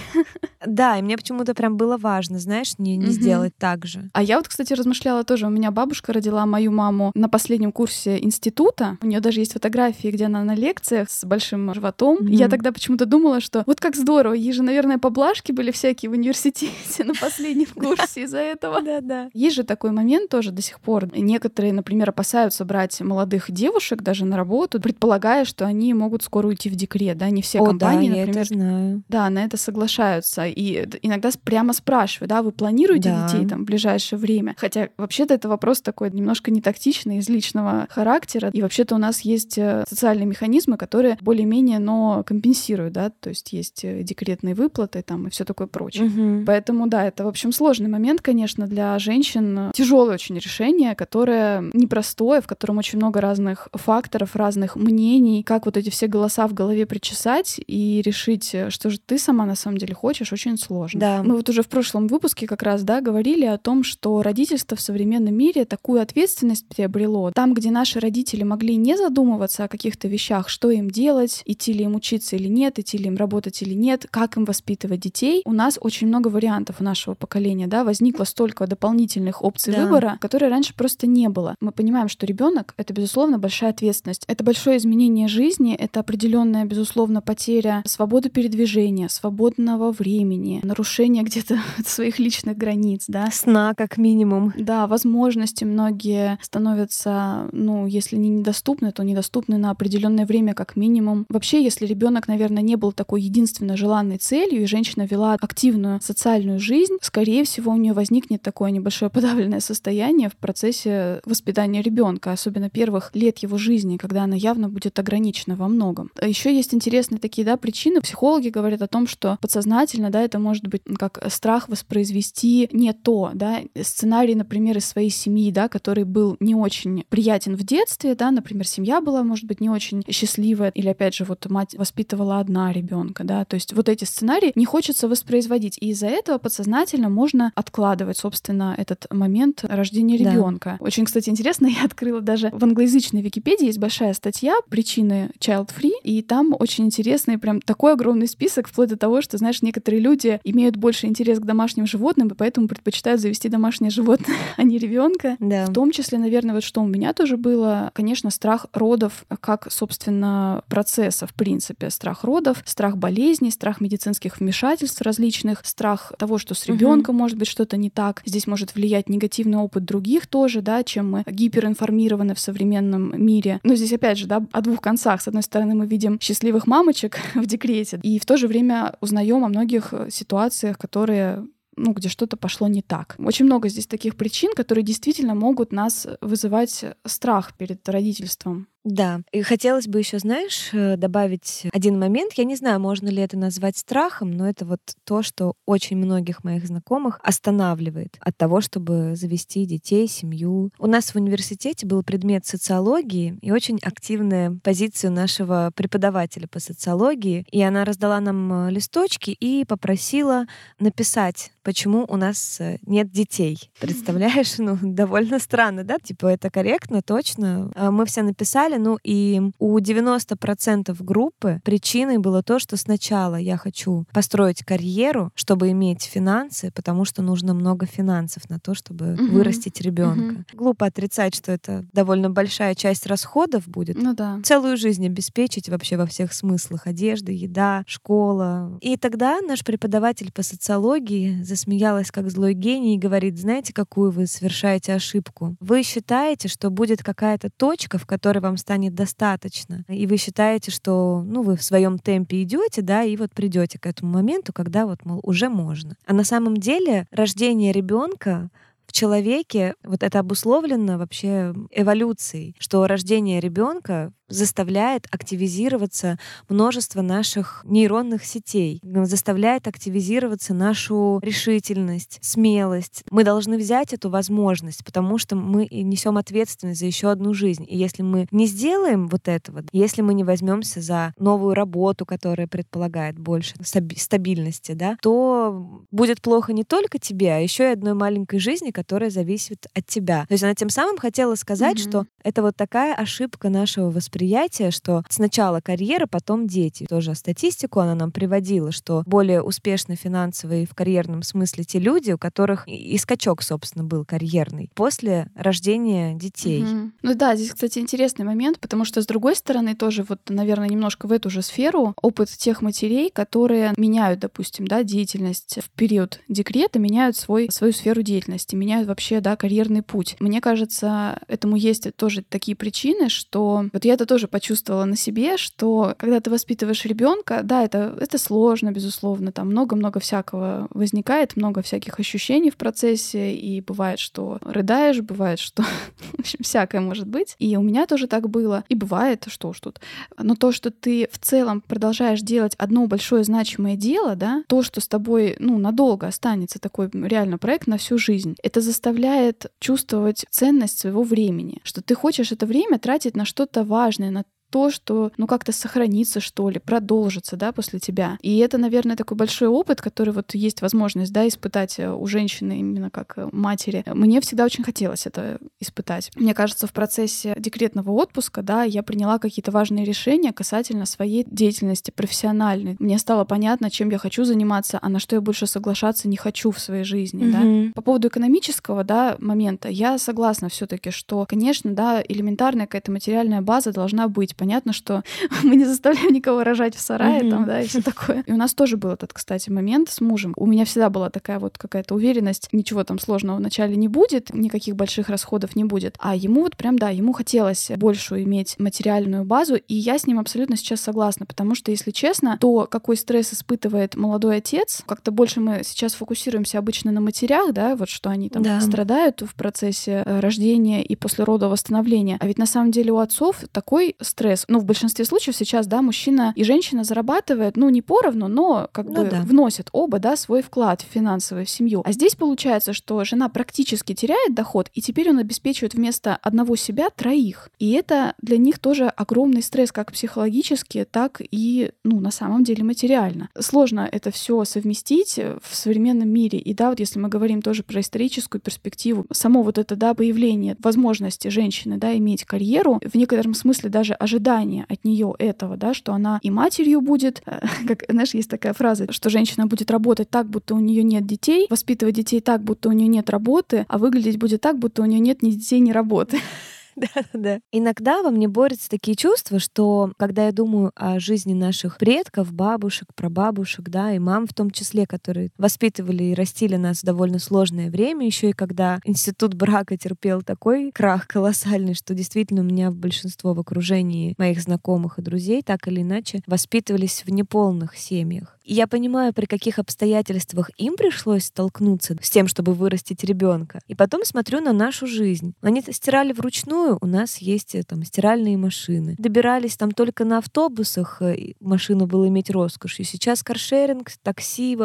Да, 0.66 0.98
и 0.98 1.02
мне 1.02 1.18
почему-то 1.18 1.54
прям 1.54 1.76
было 1.76 1.98
важно, 1.98 2.40
знаешь, 2.40 2.78
не, 2.78 2.96
не 2.96 3.06
угу. 3.06 3.14
сделать 3.14 3.54
так 3.58 3.86
же. 3.86 4.10
А 4.14 4.22
я 4.22 4.38
вот, 4.38 4.48
кстати, 4.48 4.74
размышляла 4.74 5.24
тоже. 5.24 5.48
У 5.48 5.50
меня 5.50 5.72
бабушка 5.72 6.14
родила 6.14 6.46
мою 6.46 6.72
маму 6.72 7.12
на 7.16 7.30
последнем 7.30 7.72
курсе 7.72 8.20
института. 8.20 8.98
У 9.02 9.08
нее 9.08 9.20
даже 9.20 9.40
есть 9.40 9.54
фотографии, 9.54 10.10
где 10.10 10.26
она 10.26 10.44
на 10.44 10.56
лекциях 10.56 11.10
с 11.10 11.24
большим 11.26 11.74
животом. 11.74 12.18
Угу. 12.18 12.28
я 12.28 12.48
тогда 12.48 12.72
почему-то 12.72 13.06
думала, 13.06 13.42
что 13.42 13.64
вот 13.66 13.80
как 13.80 13.96
здорово, 13.96 14.34
ей 14.34 14.54
же, 14.54 14.64
наверное, 14.64 14.98
поблажки 14.98 15.52
были 15.52 15.72
всякие 15.72 16.10
в 16.10 16.14
университете 16.14 17.04
на 17.04 17.14
последнем 17.14 17.68
курсе 17.68 18.24
из-за 18.24 18.40
этого. 18.40 18.82
Да-да. 18.82 19.30
Есть 19.34 19.56
же 19.56 19.64
такой 19.64 19.92
момент 19.92 20.30
тоже 20.30 20.52
до 20.52 20.62
сих 20.62 20.80
пор. 20.80 21.10
Некоторые, 21.16 21.74
например, 21.74 22.10
опасаются 22.10 22.66
брать 22.66 23.02
молодых 23.02 23.52
девушек 23.52 24.02
даже 24.02 24.26
на 24.26 24.38
работу, 24.38 24.80
предполагая, 24.80 25.41
что 25.46 25.66
они 25.66 25.94
могут 25.94 26.24
скоро 26.24 26.48
уйти 26.48 26.70
в 26.70 26.76
декрет, 26.76 27.18
да, 27.18 27.30
не 27.30 27.42
все 27.42 27.60
О, 27.60 27.66
компании, 27.66 28.10
да, 28.10 28.16
например, 28.16 28.36
я 28.36 28.42
это 28.42 28.54
знаю. 28.54 29.04
да, 29.10 29.30
на 29.30 29.44
это 29.44 29.58
соглашаются 29.58 30.46
и 30.46 30.88
иногда 31.02 31.30
прямо 31.44 31.74
спрашиваю, 31.74 32.30
да, 32.30 32.42
вы 32.42 32.52
планируете 32.52 33.10
да. 33.10 33.28
детей 33.28 33.48
там 33.48 33.62
в 33.62 33.66
ближайшее 33.66 34.20
время? 34.20 34.56
Хотя 34.58 34.90
вообще-то 34.98 35.34
это 35.34 35.50
вопрос 35.50 35.82
такой 35.82 36.12
немножко 36.12 36.52
не 36.52 36.62
тактичный, 36.62 37.18
из 37.18 37.30
личного 37.30 37.88
характера. 37.90 38.50
И 38.54 38.62
вообще-то 38.62 38.96
у 38.96 38.98
нас 38.98 39.22
есть 39.22 39.58
э, 39.58 39.84
социальные 39.88 40.26
механизмы, 40.26 40.78
которые 40.78 41.18
более-менее, 41.22 41.80
но 41.80 42.24
компенсируют, 42.26 42.94
да, 42.94 43.10
то 43.10 43.30
есть 43.30 43.54
есть 43.54 43.84
э, 43.84 44.04
декретные 44.04 44.56
выплаты 44.56 45.02
там 45.02 45.28
и 45.28 45.30
все 45.30 45.46
такое 45.46 45.68
прочее. 45.68 46.06
Угу. 46.08 46.46
Поэтому, 46.46 46.88
да, 46.88 47.06
это, 47.06 47.24
в 47.24 47.28
общем, 47.28 47.52
сложный 47.52 47.90
момент, 47.90 48.22
конечно, 48.22 48.68
для 48.68 48.98
женщин. 49.00 49.72
Тяжелое 49.74 50.16
очень 50.16 50.36
решение, 50.36 50.96
которое 50.96 51.64
непростое, 51.74 52.42
в 52.42 52.48
котором 52.48 52.78
очень 52.78 52.98
много 52.98 53.22
разных 53.22 53.68
факторов, 53.74 54.36
разных 54.36 54.76
мнений, 54.76 55.31
как 55.46 55.66
вот 55.66 55.78
эти 55.78 55.90
все 55.90 56.08
голоса 56.08 56.48
в 56.48 56.54
голове 56.54 56.86
причесать 56.86 57.60
и 57.66 58.02
решить, 58.06 58.54
э, 58.54 58.70
что 58.70 58.90
же 58.90 59.00
ты 59.00 59.18
сама 59.18 59.46
на 59.46 59.56
самом 59.56 59.78
деле 59.78 59.94
хочешь, 59.94 60.34
очень 60.34 60.58
сложно 60.58 60.72
сложно. 60.72 61.00
Да. 61.00 61.24
Мы 61.24 61.36
вот 61.36 61.50
уже 61.50 61.62
в 61.62 61.68
прошлом 61.68 62.08
выпуске 62.08 62.48
как 62.48 62.64
раз, 62.64 62.84
да, 62.84 63.02
говорили 63.02 63.46
о 63.46 63.58
том, 63.58 63.84
что 63.84 64.22
родительство 64.22 64.78
в 64.78 64.82
современном 64.82 65.36
мире 65.36 65.66
такую 65.66 66.02
ответственность 66.02 66.68
приобрело. 66.68 67.32
Там, 67.32 67.54
где 67.54 67.72
наши 67.72 68.00
родители 68.00 68.44
могли 68.44 68.76
не 68.76 68.98
задумываться 68.98 69.66
о 69.66 69.68
каких-то 69.68 70.08
вещах, 70.08 70.50
что 70.50 70.72
им 70.72 70.90
делать, 70.90 71.42
идти 71.46 71.74
ли 71.74 71.84
им 71.84 71.96
учиться 71.96 72.36
или 72.36 72.48
нет, 72.48 72.80
идти 72.80 72.98
ли 72.98 73.06
им 73.08 73.18
работать 73.18 73.62
или 73.62 73.74
нет, 73.74 74.08
как 74.10 74.38
им 74.38 74.46
воспитывать 74.46 75.00
детей, 75.00 75.42
у 75.46 75.54
нас 75.54 75.78
очень 75.82 76.08
много 76.08 76.30
вариантов 76.30 76.78
у 76.80 76.84
нашего 76.84 77.16
поколения, 77.16 77.68
да, 77.68 77.84
возникло 77.84 78.24
столько 78.24 78.68
дополнительных 78.68 79.44
опций 79.44 79.74
да. 79.74 79.84
выбора, 79.84 80.18
которые 80.22 80.50
раньше 80.50 80.74
просто 80.74 81.08
не 81.08 81.30
было. 81.30 81.56
Мы 81.60 81.72
понимаем, 81.72 82.08
что 82.08 82.26
ребенок 82.26 82.74
это, 82.78 82.94
безусловно, 82.94 83.38
большая 83.38 83.72
ответственность. 83.72 84.24
Это 84.28 84.44
большое 84.44 84.78
изменение 84.78 85.21
жизни, 85.28 85.76
это 85.76 86.00
определенная, 86.00 86.66
безусловно, 86.66 87.22
потеря 87.22 87.84
свободы 87.86 88.30
передвижения, 88.30 89.08
свободного 89.10 89.92
времени, 89.92 90.60
нарушение 90.64 91.24
где-то 91.24 91.60
своих 91.86 92.20
личных 92.20 92.58
границ, 92.58 93.06
да. 93.08 93.30
Сна, 93.32 93.74
как 93.76 93.98
минимум. 93.98 94.54
Да, 94.58 94.88
возможности 94.88 95.64
многие 95.64 96.38
становятся, 96.42 97.50
ну, 97.52 97.88
если 97.88 98.16
не 98.18 98.30
недоступны, 98.30 98.92
то 98.92 99.04
недоступны 99.04 99.58
на 99.58 99.72
определенное 99.72 100.26
время, 100.26 100.54
как 100.54 100.76
минимум. 100.76 101.26
Вообще, 101.30 101.64
если 101.64 101.86
ребенок, 101.86 102.28
наверное, 102.28 102.64
не 102.64 102.76
был 102.76 102.92
такой 102.92 103.22
единственно 103.22 103.78
желанной 103.78 104.18
целью, 104.18 104.64
и 104.64 104.66
женщина 104.66 105.04
вела 105.04 105.38
активную 105.40 106.02
социальную 106.02 106.60
жизнь, 106.60 106.98
скорее 107.02 107.44
всего, 107.44 107.72
у 107.72 107.78
нее 107.78 107.94
возникнет 107.94 108.42
такое 108.42 108.72
небольшое 108.72 109.10
подавленное 109.12 109.60
состояние 109.60 110.30
в 110.30 110.36
процессе 110.36 111.22
воспитания 111.26 111.82
ребенка, 111.82 112.32
особенно 112.32 112.70
первых 112.70 113.12
лет 113.14 113.40
его 113.40 113.58
жизни, 113.58 113.98
когда 113.98 114.24
она 114.24 114.36
явно 114.36 114.70
будет 114.70 114.98
ограничена 115.00 115.11
ограничено 115.12 115.56
во 115.56 115.68
многом. 115.68 116.10
Еще 116.22 116.56
есть 116.56 116.74
интересные 116.74 117.20
такие, 117.20 117.46
да, 117.46 117.58
причины. 117.58 118.02
Психологи 118.02 118.50
говорят 118.50 118.82
о 118.82 118.88
том, 118.88 119.08
что 119.08 119.38
подсознательно, 119.42 120.10
да, 120.10 120.22
это 120.22 120.40
может 120.40 120.68
быть 120.68 120.84
как 120.98 121.24
страх 121.30 121.68
воспроизвести 121.68 122.70
не 122.72 122.94
то, 122.94 123.32
да, 123.34 123.60
сценарий, 123.82 124.36
например, 124.36 124.78
из 124.78 124.86
своей 124.86 125.10
семьи, 125.10 125.52
да, 125.52 125.68
который 125.68 126.06
был 126.06 126.38
не 126.40 126.56
очень 126.56 127.06
приятен 127.10 127.56
в 127.56 127.64
детстве, 127.64 128.16
да, 128.16 128.32
например, 128.32 128.68
семья 128.68 129.02
была, 129.02 129.24
может 129.24 129.46
быть, 129.46 129.60
не 129.60 129.70
очень 129.70 130.04
счастливая, 130.10 130.70
или 130.70 130.88
опять 130.88 131.14
же, 131.14 131.26
вот 131.26 131.50
мать 131.50 131.76
воспитывала 131.78 132.40
одна 132.40 132.72
ребенка, 132.72 133.24
да, 133.24 133.44
то 133.46 133.56
есть 133.56 133.74
вот 133.74 133.90
эти 133.90 134.06
сценарии 134.06 134.54
не 134.56 134.66
хочется 134.66 135.08
воспроизводить, 135.08 135.78
и 135.82 135.90
из-за 135.90 136.08
этого 136.08 136.38
подсознательно 136.38 137.10
можно 137.10 137.52
откладывать, 137.56 138.18
собственно, 138.18 138.76
этот 138.78 139.08
момент 139.12 139.64
рождения 139.64 140.18
ребенка. 140.18 140.78
Да. 140.80 140.86
Очень, 140.86 141.06
кстати, 141.06 141.30
интересно, 141.30 141.68
я 141.82 141.84
открыла 141.86 142.22
даже 142.22 142.50
в 142.52 142.64
англоязычной 142.64 143.22
Википедии 143.22 143.66
есть 143.66 143.80
большая 143.80 144.14
статья 144.14 144.56
«Причины 145.02 145.32
child-free», 145.40 146.02
и 146.04 146.22
там 146.22 146.56
очень 146.58 146.86
интересный 146.86 147.38
прям 147.38 147.62
такой 147.62 147.94
огромный 147.94 148.28
список, 148.28 148.68
вплоть 148.68 148.90
до 148.90 148.98
того, 148.98 149.22
что, 149.22 149.38
знаешь, 149.38 149.62
некоторые 149.62 150.02
люди 150.02 150.40
имеют 150.44 150.76
больше 150.76 151.08
интерес 151.08 151.40
к 151.40 151.44
домашним 151.44 151.88
животным, 151.88 152.28
и 152.28 152.34
поэтому 152.34 152.68
предпочитают 152.68 153.20
завести 153.20 153.50
домашнее 153.50 153.90
животное, 153.90 154.36
а 154.58 154.64
не 154.64 154.78
ребенка. 154.78 155.38
Да. 155.40 155.66
В 155.66 155.74
том 155.74 155.92
числе, 155.92 156.18
наверное, 156.18 156.54
вот 156.54 156.64
что 156.64 156.82
у 156.82 156.88
меня 156.88 157.14
тоже 157.14 157.38
было, 157.38 157.92
конечно, 157.94 158.30
страх 158.30 158.68
родов 158.74 159.26
как, 159.40 159.72
собственно, 159.72 160.64
процесса, 160.68 161.26
в 161.26 161.34
принципе, 161.34 161.90
страх 161.90 162.24
родов, 162.24 162.62
страх 162.66 162.98
болезней, 162.98 163.52
страх 163.52 163.82
медицинских 163.82 164.40
вмешательств 164.40 165.02
различных, 165.02 165.62
страх 165.64 166.14
того, 166.18 166.38
что 166.38 166.54
с 166.54 166.66
ребенком 166.68 167.16
угу. 167.16 167.24
может 167.24 167.38
быть 167.38 167.48
что-то 167.48 167.78
не 167.78 167.90
так. 167.90 168.22
Здесь 168.26 168.48
может 168.48 168.76
влиять 168.76 169.10
негативный 169.10 169.58
опыт 169.58 169.86
других 169.86 170.28
тоже, 170.28 170.62
да, 170.62 170.84
чем 170.84 171.12
мы 171.12 171.24
гиперинформированы 171.26 172.36
в 172.36 172.40
современном 172.40 173.14
мире. 173.24 173.60
Но 173.64 173.76
здесь 173.76 173.94
опять 173.94 174.18
же, 174.18 174.28
да, 174.28 174.46
о 174.52 174.62
двух 174.62 174.82
концах. 174.92 175.22
С 175.22 175.28
одной 175.28 175.44
стороны, 175.44 175.74
мы 175.74 175.88
видим 175.88 176.20
счастливых 176.20 176.68
мамочек 176.68 177.20
в 177.36 177.46
декрете, 177.46 178.00
и 178.04 178.20
в 178.20 178.26
то 178.26 178.38
же 178.38 178.48
время 178.48 178.96
узнаем 179.02 179.44
о 179.44 179.48
многих 179.48 179.94
ситуациях, 180.10 180.78
которые 180.78 181.46
ну, 181.78 181.94
где 181.94 182.10
что-то 182.10 182.38
пошло 182.38 182.68
не 182.68 182.82
так. 182.82 183.16
Очень 183.18 183.46
много 183.46 183.70
здесь 183.70 183.88
таких 183.88 184.16
причин, 184.16 184.52
которые 184.54 184.84
действительно 184.84 185.36
могут 185.36 185.72
нас 185.72 186.08
вызывать 186.20 186.86
страх 187.06 187.54
перед 187.58 187.88
родительством. 187.90 188.68
Да, 188.84 189.22
и 189.32 189.42
хотелось 189.44 189.88
бы 189.88 190.00
еще, 190.00 190.18
знаешь, 190.18 190.70
э, 190.74 190.98
добавить 190.98 191.68
один 191.72 192.00
момент. 192.00 192.34
Я 192.34 192.46
не 192.46 192.56
знаю, 192.56 192.80
можно 192.80 193.10
ли 193.10 193.22
это 193.22 193.38
назвать 193.38 193.78
страхом, 193.78 194.32
но 194.32 194.50
это 194.50 194.66
вот 194.66 194.80
то, 195.04 195.22
что 195.22 195.54
очень 195.66 195.98
многих 195.98 196.44
моих 196.44 196.66
знакомых 196.66 197.20
останавливает 197.24 198.18
от 198.22 198.36
того, 198.38 198.60
чтобы 198.60 199.16
завести 199.16 199.66
детей, 199.66 200.08
семью. 200.08 200.72
У 200.80 200.88
нас 200.88 201.12
в 201.12 201.16
университете 201.16 201.86
был 201.86 202.02
предмет 202.02 202.46
социологии 202.46 203.38
и 203.42 203.52
очень 203.52 203.78
активная 203.84 204.58
позиция 204.64 205.12
нашего 205.12 205.72
преподавателя 205.76 206.48
по 206.48 206.60
социологии. 206.60 207.46
И 207.52 207.62
она 207.62 207.86
раздала 207.86 208.20
нам 208.20 208.68
э, 208.68 208.72
листочки 208.72 209.30
и 209.30 209.64
попросила 209.66 210.46
написать, 210.80 211.52
почему 211.64 212.06
у 212.08 212.18
нас 212.18 212.60
э, 212.60 212.78
нет 212.86 213.12
детей. 213.12 213.72
Представляешь? 213.80 214.58
Ну, 214.62 214.78
довольно 214.80 215.40
странно, 215.40 215.84
да? 215.84 215.98
Типа, 215.98 216.28
это 216.28 216.52
корректно, 216.52 217.02
точно. 217.02 217.72
А 217.76 217.90
мы 217.90 218.06
все 218.06 218.22
написали, 218.22 218.71
далее. 218.72 218.80
Ну 218.80 218.98
и 219.04 219.42
у 219.60 219.78
90% 219.78 220.96
группы 221.04 221.62
причиной 221.64 222.18
было 222.18 222.44
то, 222.44 222.60
что 222.60 222.78
сначала 222.78 223.36
я 223.36 223.58
хочу 223.58 224.06
построить 224.14 224.64
карьеру, 224.64 225.32
чтобы 225.36 225.72
иметь 225.72 226.04
финансы, 226.04 226.72
потому 226.74 227.06
что 227.06 227.22
нужно 227.22 227.54
много 227.54 227.86
финансов 227.86 228.50
на 228.50 228.60
то, 228.60 228.74
чтобы 228.74 229.14
угу. 229.14 229.26
вырастить 229.36 229.82
ребенка. 229.82 230.34
Угу. 230.34 230.44
Глупо 230.54 230.86
отрицать, 230.86 231.36
что 231.36 231.52
это 231.52 231.86
довольно 231.94 232.30
большая 232.30 232.76
часть 232.76 233.06
расходов 233.06 233.68
будет. 233.68 234.02
Ну 234.02 234.14
да. 234.14 234.40
Целую 234.44 234.78
жизнь 234.78 235.06
обеспечить 235.06 235.70
вообще 235.70 235.98
во 235.98 236.06
всех 236.06 236.34
смыслах. 236.34 236.88
Одежда, 236.88 237.32
еда, 237.32 237.84
школа. 237.88 238.78
И 238.82 238.98
тогда 238.98 239.42
наш 239.42 239.64
преподаватель 239.64 240.32
по 240.32 240.44
социологии 240.44 241.42
засмеялась 241.44 242.12
как 242.12 242.30
злой 242.30 242.54
гений 242.54 242.96
и 242.96 243.00
говорит, 243.00 243.40
знаете, 243.40 243.74
какую 243.74 244.12
вы 244.12 244.28
совершаете 244.28 244.94
ошибку? 244.94 245.56
Вы 245.60 245.84
считаете, 245.84 246.48
что 246.48 246.70
будет 246.70 247.04
какая-то 247.04 247.50
точка, 247.50 247.98
в 247.98 248.06
которой 248.06 248.40
вам 248.40 248.58
станет 248.62 248.96
достаточно. 248.96 249.84
И 249.90 250.08
вы 250.08 250.18
считаете, 250.18 250.72
что 250.72 251.24
ну, 251.26 251.42
вы 251.42 251.58
в 251.58 251.64
своем 251.64 252.00
темпе 252.00 252.44
идете, 252.44 252.82
да, 252.82 253.04
и 253.04 253.18
вот 253.18 253.34
придете 253.34 253.78
к 253.78 253.86
этому 253.86 254.14
моменту, 254.14 254.54
когда 254.54 254.86
вот, 254.86 255.04
мол, 255.04 255.20
уже 255.24 255.50
можно. 255.50 255.96
А 256.06 256.14
на 256.14 256.24
самом 256.24 256.58
деле 256.58 257.08
рождение 257.12 257.74
ребенка 257.74 258.50
в 258.92 258.94
человеке 258.94 259.76
вот 259.84 260.04
это 260.04 260.20
обусловлено 260.20 260.98
вообще 260.98 261.54
эволюцией, 261.72 262.56
что 262.60 262.86
рождение 262.88 263.40
ребенка 263.40 264.12
заставляет 264.32 265.08
активизироваться 265.12 266.18
множество 266.50 267.02
наших 267.02 267.62
нейронных 267.66 268.26
сетей, 268.26 268.82
заставляет 268.84 269.68
активизироваться 269.68 270.54
нашу 270.54 271.20
решительность, 271.22 272.20
смелость. 272.22 273.04
Мы 273.12 273.24
должны 273.24 273.58
взять 273.58 273.94
эту 273.94 274.10
возможность, 274.10 274.84
потому 274.86 275.18
что 275.18 275.36
мы 275.36 275.68
несем 275.72 276.18
ответственность 276.18 276.80
за 276.80 276.86
еще 276.86 277.12
одну 277.12 277.34
жизнь. 277.34 277.66
И 277.68 277.78
если 277.78 278.04
мы 278.04 278.28
не 278.32 278.46
сделаем 278.48 279.08
вот 279.08 279.28
этого, 279.28 279.64
если 279.72 280.02
мы 280.02 280.14
не 280.14 280.24
возьмемся 280.24 280.82
за 280.82 281.14
новую 281.18 281.54
работу, 281.54 282.06
которая 282.06 282.48
предполагает 282.48 283.20
больше 283.20 283.56
стабильности, 283.64 284.72
да, 284.74 284.98
то 285.02 285.86
будет 285.92 286.22
плохо 286.22 286.54
не 286.54 286.64
только 286.64 287.00
тебе, 287.00 287.34
а 287.34 287.40
еще 287.40 287.64
и 287.64 287.74
одной 287.74 287.94
маленькой 287.94 288.40
жизни, 288.40 288.72
которая 288.72 289.10
зависит 289.10 289.68
от 289.74 289.86
тебя. 289.86 290.26
То 290.28 290.34
есть 290.34 290.44
она 290.44 290.56
тем 290.56 290.70
самым 290.70 290.98
хотела 290.98 291.36
сказать, 291.36 291.78
mm-hmm. 291.78 291.90
что 291.90 292.06
это 292.24 292.42
вот 292.42 292.56
такая 292.56 292.96
ошибка 292.96 293.50
нашего 293.50 293.90
восприятия 293.90 294.21
восприятие, 294.22 294.70
что 294.70 295.04
сначала 295.10 295.62
карьера, 295.62 296.06
потом 296.06 296.46
дети. 296.46 296.86
Тоже 296.88 297.16
статистику 297.16 297.80
она 297.80 297.96
нам 297.96 298.12
приводила, 298.12 298.72
что 298.72 299.02
более 299.08 299.42
успешны 299.42 299.96
финансово 299.96 300.58
и 300.58 300.66
в 300.66 300.76
карьерном 300.76 301.24
смысле 301.24 301.64
те 301.64 301.80
люди, 301.80 302.12
у 302.12 302.20
которых 302.20 302.68
и 302.68 302.98
скачок, 303.00 303.42
собственно, 303.42 303.84
был 303.84 304.06
карьерный 304.06 304.70
после 304.76 305.32
рождения 305.36 306.14
детей. 306.14 306.62
Угу. 306.62 306.92
Ну 307.02 307.16
да, 307.16 307.36
здесь, 307.36 307.52
кстати, 307.52 307.80
интересный 307.80 308.24
момент, 308.24 308.60
потому 308.60 308.86
что, 308.86 309.02
с 309.02 309.08
другой 309.08 309.36
стороны, 309.36 309.76
тоже 309.76 310.06
вот, 310.08 310.20
наверное, 310.30 310.70
немножко 310.70 311.08
в 311.08 311.12
эту 311.12 311.32
же 311.32 311.42
сферу 311.42 311.96
опыт 312.00 312.30
тех 312.30 312.62
матерей, 312.62 313.10
которые 313.10 313.74
меняют, 313.78 314.20
допустим, 314.20 314.68
да, 314.68 314.84
деятельность 314.84 315.58
в 315.64 315.70
период 315.72 316.20
декрета, 316.28 316.78
меняют 316.78 317.18
свой, 317.18 317.50
свою 317.52 317.74
сферу 317.74 318.04
деятельности, 318.04 318.56
меняют 318.56 318.88
вообще, 318.88 319.20
да, 319.20 319.36
карьерный 319.36 319.82
путь. 319.82 320.16
Мне 320.20 320.42
кажется, 320.42 321.20
этому 321.28 321.56
есть 321.56 321.88
тоже 321.96 322.24
такие 322.28 322.56
причины, 322.56 323.10
что 323.10 323.66
вот 323.74 323.86
я 323.86 323.94
это 323.94 324.06
тоже 324.12 324.28
почувствовала 324.28 324.84
на 324.84 324.98
себе, 324.98 325.38
что 325.38 325.96
когда 325.98 326.20
ты 326.20 326.30
воспитываешь 326.30 326.84
ребенка, 326.84 327.44
да, 327.44 327.64
это, 327.64 327.98
это 327.98 328.18
сложно, 328.18 328.74
безусловно, 328.74 329.32
там 329.32 329.48
много-много 329.48 330.02
всякого 330.02 330.68
возникает, 330.72 331.38
много 331.38 331.62
всяких 331.62 331.98
ощущений 331.98 332.52
в 332.52 332.58
процессе, 332.58 333.34
и 333.34 333.62
бывает, 333.62 334.00
что 334.00 334.38
рыдаешь, 334.42 335.00
бывает, 335.00 335.40
что 335.40 335.64
в 336.12 336.20
общем, 336.20 336.40
всякое 336.42 336.82
может 336.82 337.08
быть. 337.08 337.38
И 337.40 337.56
у 337.56 337.62
меня 337.62 337.86
тоже 337.86 338.08
так 338.08 338.30
было. 338.30 338.66
И 338.68 338.76
бывает, 338.76 339.28
что 339.30 339.48
уж 339.48 339.62
тут. 339.62 339.80
Но 340.18 340.36
то, 340.36 340.52
что 340.52 340.72
ты 340.72 341.08
в 341.10 341.18
целом 341.18 341.62
продолжаешь 341.62 342.20
делать 342.20 342.56
одно 342.58 342.88
большое 342.88 343.24
значимое 343.24 343.78
дело, 343.78 344.18
да, 344.18 344.44
то, 344.48 344.62
что 344.62 344.82
с 344.82 344.90
тобой, 344.90 345.38
ну, 345.40 345.58
надолго 345.58 346.08
останется 346.08 346.60
такой 346.60 346.90
реально 346.92 347.38
проект 347.38 347.68
на 347.68 347.78
всю 347.78 347.98
жизнь, 347.98 348.36
это 348.44 348.60
заставляет 348.60 349.46
чувствовать 349.62 350.26
ценность 350.30 350.80
своего 350.80 351.04
времени, 351.04 351.62
что 351.64 351.82
ты 351.82 351.96
хочешь 351.96 352.34
это 352.34 352.46
время 352.46 352.78
тратить 352.78 353.16
на 353.16 353.24
что-то 353.24 353.64
важное, 353.64 354.01
важное, 354.02 354.12
на 354.12 354.26
то, 354.52 354.70
что, 354.70 355.12
ну, 355.18 355.28
как-то 355.28 355.52
сохранится, 355.54 356.20
что 356.20 356.50
ли, 356.50 356.60
продолжится, 356.60 357.38
да, 357.38 357.54
после 357.54 357.80
тебя. 357.80 358.18
И 358.22 358.38
это, 358.40 358.58
наверное, 358.58 358.98
такой 358.98 359.18
большой 359.18 359.48
опыт, 359.48 359.82
который 359.82 360.14
вот 360.14 360.36
есть 360.36 360.62
возможность, 360.62 361.14
да, 361.14 361.28
испытать 361.28 361.80
э, 361.80 361.90
у 361.90 362.06
женщины 362.06 362.60
именно 362.60 362.90
как 362.92 363.14
э, 363.16 363.30
матери. 363.32 363.84
Мне 363.88 364.20
всегда 364.20 364.44
очень 364.44 364.64
хотелось 364.64 365.08
это 365.08 365.40
испытать. 365.60 366.12
Мне 366.16 366.34
кажется, 366.34 366.68
в 366.68 366.74
процессе 366.74 367.34
декретного 367.38 367.92
отпуска, 367.92 368.42
да, 368.42 368.64
я 368.64 368.84
приняла 368.84 369.20
какие-то 369.20 369.52
важные 369.52 369.86
решения 369.86 370.34
касательно 370.34 370.86
своей 370.86 371.26
деятельности 371.26 371.92
профессиональной. 371.92 372.76
Мне 372.80 373.00
стало 373.00 373.24
понятно, 373.24 373.72
чем 373.72 373.90
я 373.90 373.98
хочу 373.98 374.26
заниматься, 374.26 374.80
а 374.82 374.90
на 374.90 375.00
что 375.00 375.16
я 375.16 375.22
больше 375.22 375.48
соглашаться 375.48 376.10
не 376.10 376.18
хочу 376.18 376.52
в 376.52 376.60
своей 376.60 376.84
жизни, 376.84 377.24
mm-hmm. 377.24 377.68
да. 377.68 377.74
По 377.74 377.82
поводу 377.82 378.10
экономического, 378.10 378.84
да, 378.84 379.16
момента, 379.20 379.70
я 379.70 379.98
согласна 379.98 380.50
все 380.50 380.68
таки 380.68 380.92
что, 380.92 381.26
конечно, 381.26 381.72
да, 381.72 382.04
элементарная 382.06 382.66
какая-то 382.66 382.92
материальная 382.92 383.42
база 383.42 383.72
должна 383.72 384.10
быть 384.10 384.36
понятно, 384.42 384.74
что 384.74 385.04
мы 385.44 385.56
не 385.56 385.66
заставляем 385.66 386.12
никого 386.12 386.44
рожать 386.44 386.76
в 386.76 386.82
сарае, 386.82 387.22
mm-hmm. 387.22 387.30
там, 387.30 387.46
да, 387.46 387.62
и 387.62 387.68
все 387.68 387.84
такое. 387.84 388.24
И 388.26 388.32
у 388.32 388.38
нас 388.38 388.56
тоже 388.56 388.76
был 388.76 388.90
этот, 388.90 389.14
кстати, 389.14 389.52
момент 389.52 389.90
с 389.90 390.02
мужем. 390.02 390.34
У 390.36 390.48
меня 390.48 390.66
всегда 390.66 390.90
была 390.90 391.12
такая 391.12 391.38
вот 391.38 391.60
какая-то 391.60 391.94
уверенность, 391.94 392.50
ничего 392.52 392.84
там 392.84 392.98
сложного 392.98 393.38
вначале 393.38 393.76
не 393.76 393.88
будет, 393.88 394.34
никаких 394.34 394.76
больших 394.76 395.10
расходов 395.10 395.56
не 395.56 395.64
будет. 395.64 395.96
А 396.00 396.16
ему 396.16 396.42
вот 396.42 396.58
прям, 396.58 396.80
да, 396.80 396.90
ему 396.90 397.14
хотелось 397.14 397.70
большую 397.78 398.24
иметь 398.24 398.56
материальную 398.58 399.26
базу, 399.26 399.58
и 399.58 399.76
я 399.76 400.00
с 400.00 400.08
ним 400.08 400.18
абсолютно 400.18 400.58
сейчас 400.58 400.82
согласна, 400.82 401.28
потому 401.28 401.54
что, 401.54 401.70
если 401.70 401.92
честно, 401.92 402.40
то 402.42 402.66
какой 402.66 402.98
стресс 402.98 403.34
испытывает 403.34 403.96
молодой 403.96 404.38
отец, 404.38 404.82
как-то 404.88 405.12
больше 405.12 405.40
мы 405.40 405.62
сейчас 405.64 405.94
фокусируемся 405.94 406.58
обычно 406.58 406.92
на 406.92 407.00
матерях, 407.00 407.54
да, 407.54 407.76
вот 407.76 407.90
что 407.90 408.10
они 408.10 408.30
там 408.30 408.42
да. 408.42 408.60
страдают 408.60 409.22
в 409.22 409.36
процессе 409.36 410.02
э, 410.04 410.20
рождения 410.20 410.84
и 410.84 410.96
после 410.96 411.26
рода 411.26 411.48
восстановления. 411.48 412.18
А 412.20 412.26
ведь 412.26 412.40
на 412.40 412.48
самом 412.48 412.72
деле 412.72 412.92
у 412.92 412.98
отцов 412.98 413.36
такой 413.52 413.96
стресс 414.02 414.31
стресс. 414.36 414.46
Ну, 414.48 414.60
в 414.60 414.66
большинстве 414.66 415.06
случаев 415.06 415.36
сейчас, 415.36 415.68
да, 415.68 415.82
мужчина 415.82 416.34
и 416.36 416.44
женщина 416.44 416.84
зарабатывают, 416.84 417.58
ну, 417.58 417.70
не 417.70 417.82
поровну, 417.82 418.28
но 418.28 418.70
как 418.72 418.86
ну, 418.86 419.04
бы 419.04 419.10
да. 419.10 419.22
вносят 419.22 419.70
оба, 419.72 420.00
да, 420.00 420.16
свой 420.16 420.42
вклад 420.42 420.82
в 420.82 421.46
семью. 421.48 421.82
А 421.86 421.92
здесь 421.92 422.16
получается, 422.16 422.74
что 422.74 423.04
жена 423.04 423.30
практически 423.30 423.94
теряет 423.94 424.34
доход, 424.34 424.70
и 424.74 424.82
теперь 424.82 425.10
он 425.10 425.20
обеспечивает 425.20 425.74
вместо 425.74 426.16
одного 426.16 426.56
себя 426.56 426.90
троих. 426.90 427.50
И 427.60 427.72
это 427.72 428.14
для 428.22 428.38
них 428.38 428.60
тоже 428.60 428.88
огромный 428.88 429.42
стресс, 429.42 429.72
как 429.72 429.92
психологически, 429.92 430.86
так 430.90 431.22
и, 431.32 431.72
ну, 431.84 432.00
на 432.00 432.12
самом 432.12 432.44
деле 432.44 432.64
материально. 432.64 433.30
Сложно 433.40 433.88
это 433.92 434.12
все 434.12 434.44
совместить 434.46 435.18
в 435.18 435.56
современном 435.56 436.10
мире. 436.10 436.40
И 436.40 436.54
да, 436.54 436.70
вот 436.70 436.80
если 436.80 437.00
мы 437.00 437.10
говорим 437.10 437.42
тоже 437.42 437.64
про 437.64 437.82
историческую 437.82 438.42
перспективу, 438.42 439.06
само 439.12 439.44
вот 439.44 439.58
это, 439.58 439.76
да, 439.76 439.94
появление 439.94 440.56
возможности 440.60 441.28
женщины, 441.30 441.78
да, 441.78 441.96
иметь 441.98 442.26
карьеру, 442.26 442.80
в 442.84 442.96
некотором 442.96 443.34
смысле 443.34 443.70
даже 443.70 443.94
ожидание 443.94 444.21
от 444.68 444.84
нее 444.84 445.14
этого, 445.20 445.58
да, 445.58 445.74
что 445.74 445.94
она 445.94 446.20
и 446.22 446.30
матерью 446.30 446.82
будет, 446.82 447.24
как, 447.68 447.84
знаешь, 447.90 448.14
есть 448.14 448.30
такая 448.30 448.54
фраза, 448.54 448.92
что 448.92 449.10
женщина 449.10 449.48
будет 449.48 449.72
работать 449.72 450.10
так, 450.10 450.28
будто 450.28 450.56
у 450.56 450.60
нее 450.60 450.84
нет 450.84 451.06
детей, 451.06 451.48
воспитывать 451.50 451.96
детей 451.96 452.22
так, 452.22 452.44
будто 452.44 452.70
у 452.70 452.72
нее 452.72 452.88
нет 452.88 453.10
работы, 453.10 453.66
а 453.68 453.78
выглядеть 453.78 454.18
будет 454.18 454.42
так, 454.42 454.60
будто 454.60 454.82
у 454.82 454.86
нее 454.86 455.00
нет 455.00 455.22
ни 455.22 455.32
детей, 455.32 455.60
ни 455.60 455.72
работы. 455.72 456.20
Да, 456.76 456.88
да. 457.14 457.40
Иногда 457.52 458.02
во 458.02 458.10
мне 458.10 458.28
борются 458.28 458.70
такие 458.70 458.96
чувства, 458.96 459.40
что 459.40 459.92
когда 459.98 460.26
я 460.26 460.32
думаю 460.32 460.72
о 460.76 461.00
жизни 461.00 461.34
наших 461.34 461.78
предков, 461.78 462.34
бабушек, 462.34 462.88
прабабушек, 462.96 463.70
да, 463.70 463.94
и 463.94 464.00
мам 464.00 464.26
в 464.26 464.34
том 464.34 464.52
числе, 464.52 464.86
которые 464.86 465.32
воспитывали 465.38 466.06
и 466.06 466.14
растили 466.14 466.56
нас 466.56 466.82
в 466.82 466.86
довольно 466.86 467.20
сложное 467.20 467.70
время, 467.70 468.06
еще 468.06 468.30
и 468.30 468.34
когда 468.34 468.80
институт 468.84 469.34
брака 469.34 469.78
терпел 469.78 470.22
такой 470.22 470.72
крах 470.72 471.08
колоссальный, 471.08 471.74
что 471.74 471.94
действительно 471.94 472.42
у 472.42 472.46
меня 472.46 472.72
большинство 472.72 473.34
в 473.34 473.40
окружении 473.40 474.16
моих 474.18 474.42
знакомых 474.42 475.00
и 475.00 475.02
друзей 475.02 475.42
так 475.44 475.68
или 475.68 475.82
иначе 475.82 476.22
воспитывались 476.28 477.04
в 477.06 477.10
неполных 477.12 477.76
семьях. 477.78 478.38
И 478.52 478.54
я 478.54 478.68
понимаю, 478.68 479.14
при 479.14 479.28
каких 479.28 479.60
обстоятельствах 479.60 480.52
им 480.58 480.76
пришлось 480.76 481.28
столкнуться 481.28 481.96
с 482.02 482.10
тем, 482.10 482.28
чтобы 482.28 482.54
вырастить 482.54 483.02
ребенка. 483.02 483.62
И 483.70 483.76
потом 483.76 484.04
смотрю 484.04 484.42
на 484.42 484.52
нашу 484.52 484.88
жизнь. 484.88 485.36
Они 485.42 485.64
стирали 485.72 486.12
вручную, 486.12 486.78
у 486.82 486.86
нас 486.86 487.20
есть 487.20 487.56
э, 487.56 487.64
там 487.64 487.86
стиральные 487.86 488.36
машины. 488.36 488.96
Добирались 488.98 489.56
там 489.56 489.72
только 489.72 490.04
на 490.04 490.18
автобусах, 490.18 491.02
э, 491.02 491.32
машину 491.40 491.86
было 491.86 492.10
иметь 492.10 492.30
роскошью. 492.30 492.84
Сейчас 492.84 493.24
каршеринг, 493.24 493.90
такси, 494.04 494.58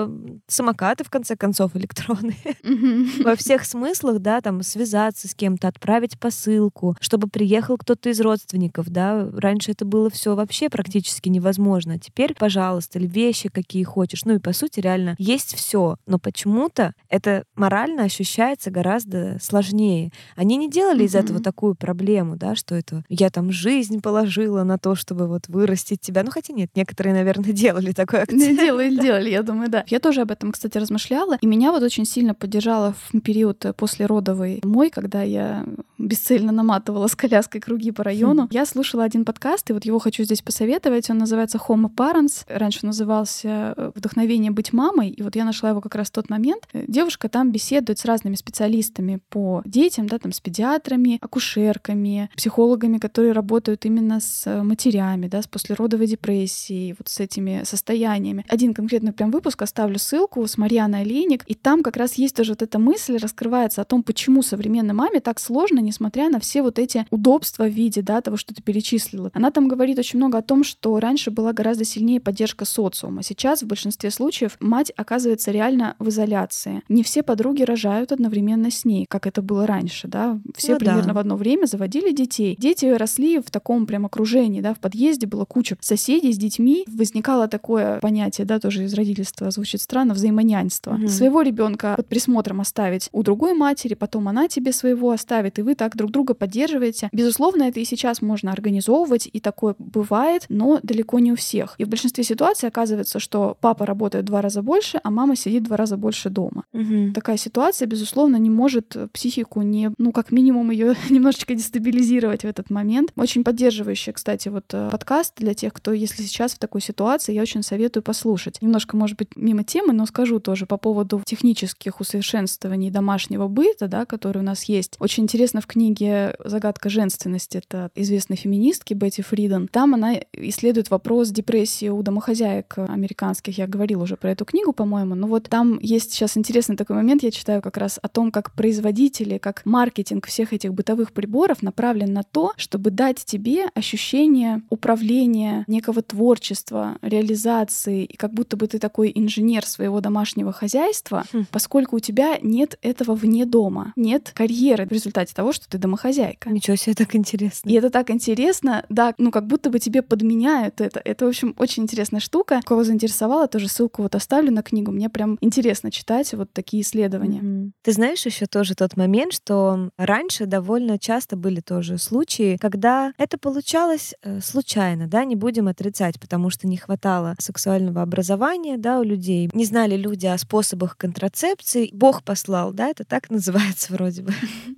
самокаты, 0.48 1.04
в 1.04 1.10
конце 1.10 1.36
концов, 1.36 1.76
электронные. 1.76 2.34
Во 3.22 3.36
всех 3.36 3.64
смыслах, 3.64 4.18
да, 4.18 4.40
там 4.40 4.64
связаться 4.64 5.28
с 5.28 5.34
кем-то, 5.36 5.68
отправить 5.68 6.18
посылку, 6.18 6.96
чтобы 6.98 7.28
приехал 7.28 7.78
кто-то 7.78 8.08
из 8.08 8.20
родственников, 8.20 8.88
да. 8.88 9.30
Раньше 9.32 9.70
это 9.70 9.84
было 9.84 10.10
все 10.10 10.34
вообще 10.34 10.68
практически 10.70 11.28
невозможно. 11.28 11.94
А 11.94 11.98
теперь, 12.00 12.34
пожалуйста, 12.34 12.98
вещи 12.98 13.48
какие 13.48 13.75
какие 13.76 13.84
хочешь. 13.84 14.24
Ну 14.24 14.34
и 14.34 14.38
по 14.38 14.54
сути 14.54 14.80
реально 14.80 15.16
есть 15.18 15.54
все, 15.54 15.96
но 16.06 16.18
почему-то 16.18 16.94
это 17.10 17.44
морально 17.56 18.04
ощущается 18.04 18.70
гораздо 18.70 19.38
сложнее. 19.42 20.12
Они 20.34 20.56
не 20.56 20.70
делали 20.70 21.02
mm-hmm. 21.02 21.06
из 21.06 21.14
этого 21.14 21.40
такую 21.40 21.74
проблему, 21.74 22.36
да, 22.36 22.54
что 22.54 22.74
это 22.74 23.04
я 23.10 23.28
там 23.28 23.52
жизнь 23.52 24.00
положила 24.00 24.64
на 24.64 24.78
то, 24.78 24.94
чтобы 24.94 25.26
вот 25.26 25.48
вырастить 25.48 26.00
тебя. 26.00 26.22
Ну 26.22 26.30
хотя 26.30 26.54
нет, 26.54 26.70
некоторые, 26.74 27.14
наверное, 27.14 27.52
делали 27.52 27.92
такое 27.92 28.22
акцент. 28.22 28.58
Делали, 28.58 28.96
делали, 28.96 29.28
я 29.28 29.42
думаю, 29.42 29.68
да. 29.68 29.84
Я 29.88 30.00
тоже 30.00 30.22
об 30.22 30.30
этом, 30.30 30.52
кстати, 30.52 30.78
размышляла, 30.78 31.36
и 31.40 31.46
меня 31.46 31.70
вот 31.72 31.82
очень 31.82 32.06
сильно 32.06 32.34
поддержала 32.34 32.94
в 33.10 33.20
период 33.20 33.66
после 33.76 34.06
родовой 34.06 34.60
мой, 34.64 34.88
когда 34.88 35.22
я 35.22 35.66
бесцельно 35.98 36.52
наматывала 36.52 37.08
с 37.08 37.16
коляской 37.16 37.60
круги 37.60 37.90
по 37.90 38.02
району. 38.04 38.44
Хм. 38.44 38.48
Я 38.50 38.66
слушала 38.66 39.04
один 39.04 39.24
подкаст, 39.24 39.68
и 39.70 39.72
вот 39.72 39.84
его 39.84 39.98
хочу 39.98 40.24
здесь 40.24 40.42
посоветовать. 40.42 41.10
Он 41.10 41.18
называется 41.18 41.58
Homo 41.58 41.90
Parents. 41.94 42.44
Раньше 42.48 42.86
назывался 42.86 43.55
Э, 43.76 43.90
вдохновение 43.94 44.50
быть 44.50 44.72
мамой, 44.72 45.10
и 45.10 45.22
вот 45.22 45.36
я 45.36 45.44
нашла 45.44 45.70
его 45.70 45.80
как 45.80 45.94
раз 45.94 46.08
в 46.08 46.12
тот 46.12 46.30
момент. 46.30 46.68
Э, 46.72 46.84
девушка 46.86 47.28
там 47.28 47.52
беседует 47.52 47.98
с 47.98 48.04
разными 48.04 48.34
специалистами 48.34 49.20
по 49.28 49.62
детям, 49.64 50.06
да, 50.06 50.18
там 50.18 50.32
с 50.32 50.40
педиатрами, 50.40 51.18
акушерками, 51.20 52.30
психологами, 52.36 52.98
которые 52.98 53.32
работают 53.32 53.84
именно 53.84 54.20
с 54.20 54.46
э, 54.46 54.62
матерями, 54.62 55.28
да, 55.28 55.42
с 55.42 55.46
послеродовой 55.46 56.06
депрессией, 56.06 56.94
вот 56.98 57.08
с 57.08 57.20
этими 57.20 57.62
состояниями. 57.64 58.44
Один 58.48 58.74
конкретный 58.74 59.12
прям 59.12 59.30
выпуск 59.30 59.62
оставлю 59.62 59.98
ссылку 59.98 60.46
с 60.46 60.58
Марьяной 60.58 61.00
Олейник, 61.00 61.44
и 61.46 61.54
там 61.54 61.82
как 61.82 61.96
раз 61.96 62.14
есть 62.14 62.36
тоже 62.36 62.52
вот 62.52 62.62
эта 62.62 62.78
мысль, 62.78 63.16
раскрывается 63.16 63.82
о 63.82 63.84
том, 63.84 64.02
почему 64.02 64.42
современной 64.42 64.94
маме 64.94 65.20
так 65.20 65.40
сложно, 65.40 65.80
несмотря 65.80 66.28
на 66.28 66.40
все 66.40 66.62
вот 66.62 66.78
эти 66.78 67.06
удобства 67.10 67.64
в 67.64 67.72
виде, 67.72 68.02
да, 68.02 68.20
того, 68.20 68.36
что 68.36 68.54
ты 68.54 68.62
перечислила. 68.62 69.30
Она 69.34 69.50
там 69.50 69.68
говорит 69.68 69.98
очень 69.98 70.18
много 70.18 70.38
о 70.38 70.42
том, 70.42 70.64
что 70.64 70.98
раньше 71.00 71.30
была 71.30 71.52
гораздо 71.52 71.84
сильнее 71.84 72.20
поддержка 72.20 72.64
социума. 72.64 73.22
Сейчас 73.22 73.45
сейчас 73.46 73.62
в 73.62 73.66
большинстве 73.68 74.10
случаев 74.10 74.56
мать 74.58 74.92
оказывается 74.96 75.52
реально 75.52 75.94
в 76.00 76.08
изоляции. 76.08 76.82
Не 76.88 77.04
все 77.04 77.22
подруги 77.22 77.62
рожают 77.62 78.10
одновременно 78.10 78.72
с 78.72 78.84
ней, 78.84 79.06
как 79.08 79.28
это 79.28 79.40
было 79.40 79.68
раньше, 79.68 80.08
да. 80.08 80.40
Все 80.56 80.72
ну, 80.72 80.78
примерно 80.80 81.04
да. 81.04 81.12
в 81.12 81.18
одно 81.18 81.36
время 81.36 81.66
заводили 81.66 82.10
детей. 82.10 82.56
Дети 82.58 82.86
росли 82.86 83.38
в 83.38 83.48
таком 83.52 83.86
прям 83.86 84.04
окружении, 84.04 84.60
да, 84.60 84.74
в 84.74 84.80
подъезде 84.80 85.28
было 85.28 85.44
куча 85.44 85.76
соседей 85.80 86.32
с 86.32 86.38
детьми. 86.38 86.84
Возникало 86.88 87.46
такое 87.46 88.00
понятие, 88.00 88.46
да, 88.46 88.58
тоже 88.58 88.82
из 88.82 88.94
родительства 88.94 89.48
звучит 89.52 89.80
странно, 89.80 90.14
взаимонянство. 90.14 90.94
Угу. 90.94 91.06
Своего 91.06 91.42
ребенка 91.42 91.94
под 91.96 92.08
присмотром 92.08 92.60
оставить 92.60 93.08
у 93.12 93.22
другой 93.22 93.54
матери, 93.54 93.94
потом 93.94 94.26
она 94.26 94.48
тебе 94.48 94.72
своего 94.72 95.12
оставит, 95.12 95.60
и 95.60 95.62
вы 95.62 95.76
так 95.76 95.94
друг 95.94 96.10
друга 96.10 96.34
поддерживаете. 96.34 97.10
Безусловно, 97.12 97.62
это 97.62 97.78
и 97.78 97.84
сейчас 97.84 98.22
можно 98.22 98.50
организовывать, 98.50 99.28
и 99.32 99.38
такое 99.38 99.76
бывает, 99.78 100.46
но 100.48 100.80
далеко 100.82 101.20
не 101.20 101.30
у 101.30 101.36
всех. 101.36 101.76
И 101.78 101.84
в 101.84 101.88
большинстве 101.88 102.24
ситуаций 102.24 102.68
оказывается, 102.68 103.20
что 103.20 103.35
что 103.36 103.56
папа 103.60 103.84
работает 103.84 104.24
два 104.24 104.40
раза 104.40 104.62
больше, 104.62 104.98
а 105.04 105.10
мама 105.10 105.36
сидит 105.36 105.64
в 105.64 105.66
два 105.66 105.76
раза 105.76 105.96
больше 105.96 106.30
дома. 106.30 106.64
Угу. 106.72 107.12
Такая 107.14 107.36
ситуация, 107.36 107.86
безусловно, 107.86 108.36
не 108.36 108.48
может 108.48 108.96
психику 109.12 109.62
не, 109.62 109.90
ну, 109.98 110.12
как 110.12 110.32
минимум, 110.32 110.70
ее 110.70 110.94
немножечко 111.10 111.54
дестабилизировать 111.54 112.42
в 112.42 112.46
этот 112.46 112.70
момент. 112.70 113.12
Очень 113.16 113.44
поддерживающий, 113.44 114.12
кстати, 114.12 114.48
вот 114.48 114.64
э, 114.72 114.88
подкаст 114.90 115.34
для 115.36 115.52
тех, 115.52 115.74
кто, 115.74 115.92
если 115.92 116.22
сейчас 116.22 116.54
в 116.54 116.58
такой 116.58 116.80
ситуации, 116.80 117.34
я 117.34 117.42
очень 117.42 117.62
советую 117.62 118.02
послушать. 118.02 118.62
Немножко, 118.62 118.96
может 118.96 119.18
быть, 119.18 119.36
мимо 119.36 119.64
темы, 119.64 119.92
но 119.92 120.06
скажу 120.06 120.40
тоже 120.40 120.64
по 120.64 120.78
поводу 120.78 121.20
технических 121.26 122.00
усовершенствований 122.00 122.90
домашнего 122.90 123.48
быта, 123.48 123.86
да, 123.86 124.06
которые 124.06 124.42
у 124.42 124.46
нас 124.46 124.64
есть. 124.64 124.96
Очень 124.98 125.24
интересно 125.24 125.60
в 125.60 125.66
книге 125.66 126.36
«Загадка 126.42 126.88
женственности», 126.88 127.58
это 127.58 127.90
известной 127.94 128.36
феминистки 128.36 128.94
Бетти 128.94 129.20
Фриден. 129.20 129.68
Там 129.68 129.94
она 129.94 130.14
исследует 130.32 130.90
вопрос 130.90 131.28
депрессии 131.28 131.90
у 131.90 132.02
домохозяек 132.02 132.78
американских 132.78 133.25
американских, 133.26 133.58
я 133.58 133.66
говорила 133.66 134.02
уже 134.02 134.16
про 134.16 134.30
эту 134.30 134.44
книгу, 134.44 134.72
по-моему, 134.72 135.14
но 135.14 135.26
вот 135.26 135.48
там 135.48 135.78
есть 135.80 136.12
сейчас 136.12 136.36
интересный 136.36 136.76
такой 136.76 136.96
момент, 136.96 137.22
я 137.22 137.30
читаю 137.30 137.60
как 137.62 137.76
раз 137.76 137.98
о 138.02 138.08
том, 138.08 138.30
как 138.30 138.52
производители, 138.52 139.38
как 139.38 139.62
маркетинг 139.64 140.26
всех 140.26 140.52
этих 140.52 140.72
бытовых 140.72 141.12
приборов 141.12 141.62
направлен 141.62 142.12
на 142.12 142.22
то, 142.22 142.52
чтобы 142.56 142.90
дать 142.90 143.24
тебе 143.24 143.66
ощущение 143.74 144.62
управления, 144.70 145.64
некого 145.66 146.02
творчества, 146.02 146.98
реализации, 147.02 148.04
и 148.04 148.16
как 148.16 148.32
будто 148.32 148.56
бы 148.56 148.66
ты 148.66 148.78
такой 148.78 149.12
инженер 149.14 149.66
своего 149.66 150.00
домашнего 150.00 150.52
хозяйства, 150.52 151.24
хм. 151.32 151.46
поскольку 151.50 151.96
у 151.96 152.00
тебя 152.00 152.38
нет 152.42 152.78
этого 152.82 153.14
вне 153.14 153.44
дома, 153.44 153.92
нет 153.96 154.32
карьеры 154.34 154.86
в 154.86 154.92
результате 154.92 155.34
того, 155.34 155.52
что 155.52 155.68
ты 155.68 155.78
домохозяйка. 155.78 156.50
Ничего 156.50 156.76
себе, 156.76 156.94
так 156.94 157.14
интересно. 157.14 157.68
И 157.68 157.74
это 157.74 157.90
так 157.90 158.10
интересно, 158.10 158.84
да, 158.88 159.14
ну 159.18 159.30
как 159.30 159.46
будто 159.46 159.70
бы 159.70 159.78
тебе 159.78 160.02
подменяют 160.02 160.80
это. 160.80 161.00
Это, 161.04 161.24
в 161.24 161.28
общем, 161.28 161.54
очень 161.58 161.82
интересная 161.82 162.20
штука. 162.20 162.60
Кого 162.64 162.84
заинтересовало 162.84 163.15
заинтересовало, 163.16 163.48
тоже 163.48 163.68
ссылку 163.68 164.02
вот 164.02 164.14
оставлю 164.14 164.52
на 164.52 164.62
книгу. 164.62 164.92
Мне 164.92 165.08
прям 165.08 165.38
интересно 165.40 165.90
читать 165.90 166.32
вот 166.34 166.52
такие 166.52 166.82
исследования. 166.82 167.40
Mm-hmm. 167.40 167.70
Ты 167.82 167.92
знаешь 167.92 168.26
еще 168.26 168.46
тоже 168.46 168.74
тот 168.74 168.96
момент, 168.96 169.32
что 169.32 169.90
раньше 169.96 170.46
довольно 170.46 170.98
часто 170.98 171.36
были 171.36 171.60
тоже 171.60 171.98
случаи, 171.98 172.56
когда 172.60 173.12
это 173.18 173.38
получалось 173.38 174.14
э, 174.22 174.40
случайно, 174.40 175.06
да, 175.06 175.24
не 175.24 175.36
будем 175.36 175.68
отрицать, 175.68 176.20
потому 176.20 176.50
что 176.50 176.66
не 176.66 176.76
хватало 176.76 177.34
сексуального 177.38 178.02
образования, 178.02 178.76
да, 178.76 179.00
у 179.00 179.02
людей. 179.02 179.50
Не 179.52 179.64
знали 179.64 179.96
люди 179.96 180.26
о 180.26 180.38
способах 180.38 180.96
контрацепции. 180.96 181.90
Бог 181.92 182.22
послал, 182.22 182.72
да, 182.72 182.88
это 182.88 183.04
так 183.04 183.30
называется 183.30 183.92
вроде 183.92 184.22
бы. 184.22 184.32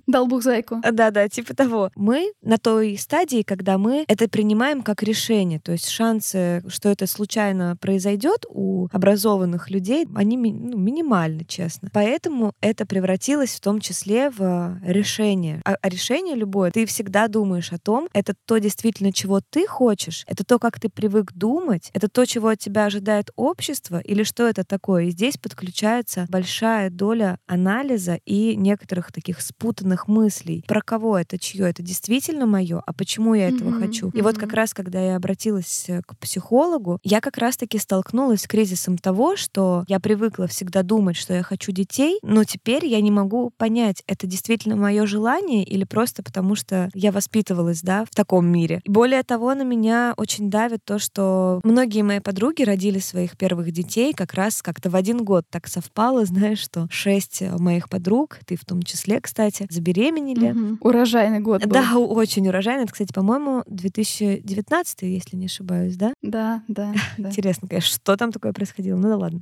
Дал 0.07 0.27
Бог 0.27 0.43
зайку. 0.43 0.81
Да-да, 0.91 1.27
типа 1.27 1.53
того. 1.53 1.91
Мы 1.95 2.31
на 2.41 2.57
той 2.57 2.97
стадии, 2.97 3.43
когда 3.43 3.77
мы 3.77 4.05
это 4.07 4.27
принимаем 4.29 4.81
как 4.81 5.03
решение, 5.03 5.59
то 5.59 5.71
есть 5.71 5.89
шансы, 5.89 6.63
что 6.67 6.89
это 6.89 7.07
случайно 7.07 7.75
произойдет, 7.79 8.28
растет 8.29 8.45
у 8.49 8.87
образованных 8.91 9.69
людей, 9.69 10.07
они 10.15 10.37
ну, 10.37 10.77
минимальны, 10.77 11.45
честно. 11.45 11.89
Поэтому 11.93 12.53
это 12.61 12.85
превратилось 12.85 13.55
в 13.55 13.59
том 13.59 13.79
числе 13.79 14.29
в 14.29 14.79
решение. 14.83 15.61
А, 15.65 15.75
а 15.81 15.89
решение 15.89 16.35
любое, 16.35 16.71
ты 16.71 16.85
всегда 16.85 17.27
думаешь 17.27 17.71
о 17.71 17.77
том, 17.77 18.07
это 18.13 18.33
то 18.45 18.57
действительно, 18.57 19.11
чего 19.11 19.41
ты 19.41 19.67
хочешь, 19.67 20.23
это 20.27 20.43
то, 20.43 20.59
как 20.59 20.79
ты 20.79 20.89
привык 20.89 21.33
думать, 21.33 21.89
это 21.93 22.07
то, 22.09 22.25
чего 22.25 22.49
от 22.49 22.59
тебя 22.59 22.85
ожидает 22.85 23.31
общество, 23.35 23.99
или 23.99 24.23
что 24.23 24.47
это 24.47 24.63
такое. 24.63 25.05
И 25.05 25.11
здесь 25.11 25.37
подключается 25.37 26.25
большая 26.29 26.89
доля 26.89 27.39
анализа 27.47 28.19
и 28.25 28.55
некоторых 28.55 29.11
таких 29.11 29.41
спутанных 29.41 30.07
мыслей. 30.07 30.63
Про 30.67 30.81
кого 30.81 31.17
это, 31.17 31.37
чье 31.37 31.69
это 31.69 31.81
действительно 31.81 32.45
мое, 32.45 32.81
а 32.85 32.93
почему 32.93 33.33
я 33.33 33.49
этого 33.49 33.69
mm-hmm. 33.69 33.79
хочу. 33.79 34.09
И 34.09 34.17
mm-hmm. 34.17 34.23
вот 34.23 34.37
как 34.37 34.53
раз, 34.53 34.73
когда 34.73 35.01
я 35.01 35.15
обратилась 35.15 35.85
э, 35.87 36.01
к 36.05 36.17
психологу, 36.17 36.99
я 37.03 37.21
как 37.21 37.37
раз-таки 37.37 37.77
столкнулась 37.77 38.18
с 38.35 38.47
кризисом 38.47 38.97
того, 38.97 39.35
что 39.35 39.83
я 39.87 39.99
привыкла 39.99 40.47
всегда 40.47 40.83
думать, 40.83 41.15
что 41.15 41.33
я 41.33 41.43
хочу 41.43 41.71
детей, 41.71 42.19
но 42.21 42.43
теперь 42.43 42.85
я 42.85 43.01
не 43.01 43.11
могу 43.11 43.51
понять, 43.57 44.03
это 44.07 44.27
действительно 44.27 44.75
мое 44.75 45.05
желание 45.05 45.63
или 45.63 45.83
просто 45.83 46.23
потому, 46.23 46.55
что 46.55 46.89
я 46.93 47.11
воспитывалась, 47.11 47.81
да, 47.81 48.05
в 48.05 48.15
таком 48.15 48.47
мире. 48.47 48.81
Более 48.85 49.23
того, 49.23 49.53
на 49.55 49.63
меня 49.63 50.13
очень 50.17 50.49
давит 50.49 50.83
то, 50.83 50.99
что 50.99 51.59
многие 51.63 52.01
мои 52.01 52.19
подруги 52.19 52.63
родили 52.63 52.99
своих 52.99 53.37
первых 53.37 53.71
детей 53.71 54.13
как 54.13 54.33
раз 54.33 54.61
как-то 54.61 54.89
в 54.89 54.95
один 54.95 55.23
год. 55.23 55.45
Так 55.49 55.67
совпало, 55.67 56.25
знаешь, 56.29 56.59
что 56.59 56.87
шесть 56.89 57.41
моих 57.41 57.89
подруг, 57.89 58.39
ты 58.45 58.55
в 58.55 58.65
том 58.65 58.81
числе, 58.83 59.21
кстати, 59.21 59.67
забеременели. 59.69 60.51
Угу. 60.51 60.77
Урожайный 60.81 61.39
год 61.39 61.65
был. 61.65 61.71
Да, 61.71 61.97
очень 61.97 62.47
урожайный. 62.47 62.83
Это, 62.83 62.93
кстати, 62.93 63.13
по-моему, 63.13 63.63
2019, 63.67 65.01
если 65.03 65.35
не 65.35 65.45
ошибаюсь, 65.45 65.95
да? 65.95 66.13
Да, 66.21 66.63
да. 66.67 66.93
да. 67.17 67.29
Интересно, 67.29 67.67
конечно, 67.67 67.89
что 67.89 68.08
там 68.17 68.31
такое 68.31 68.53
происходило. 68.53 68.97
Ну 68.97 69.09
да 69.09 69.17
ладно. 69.17 69.41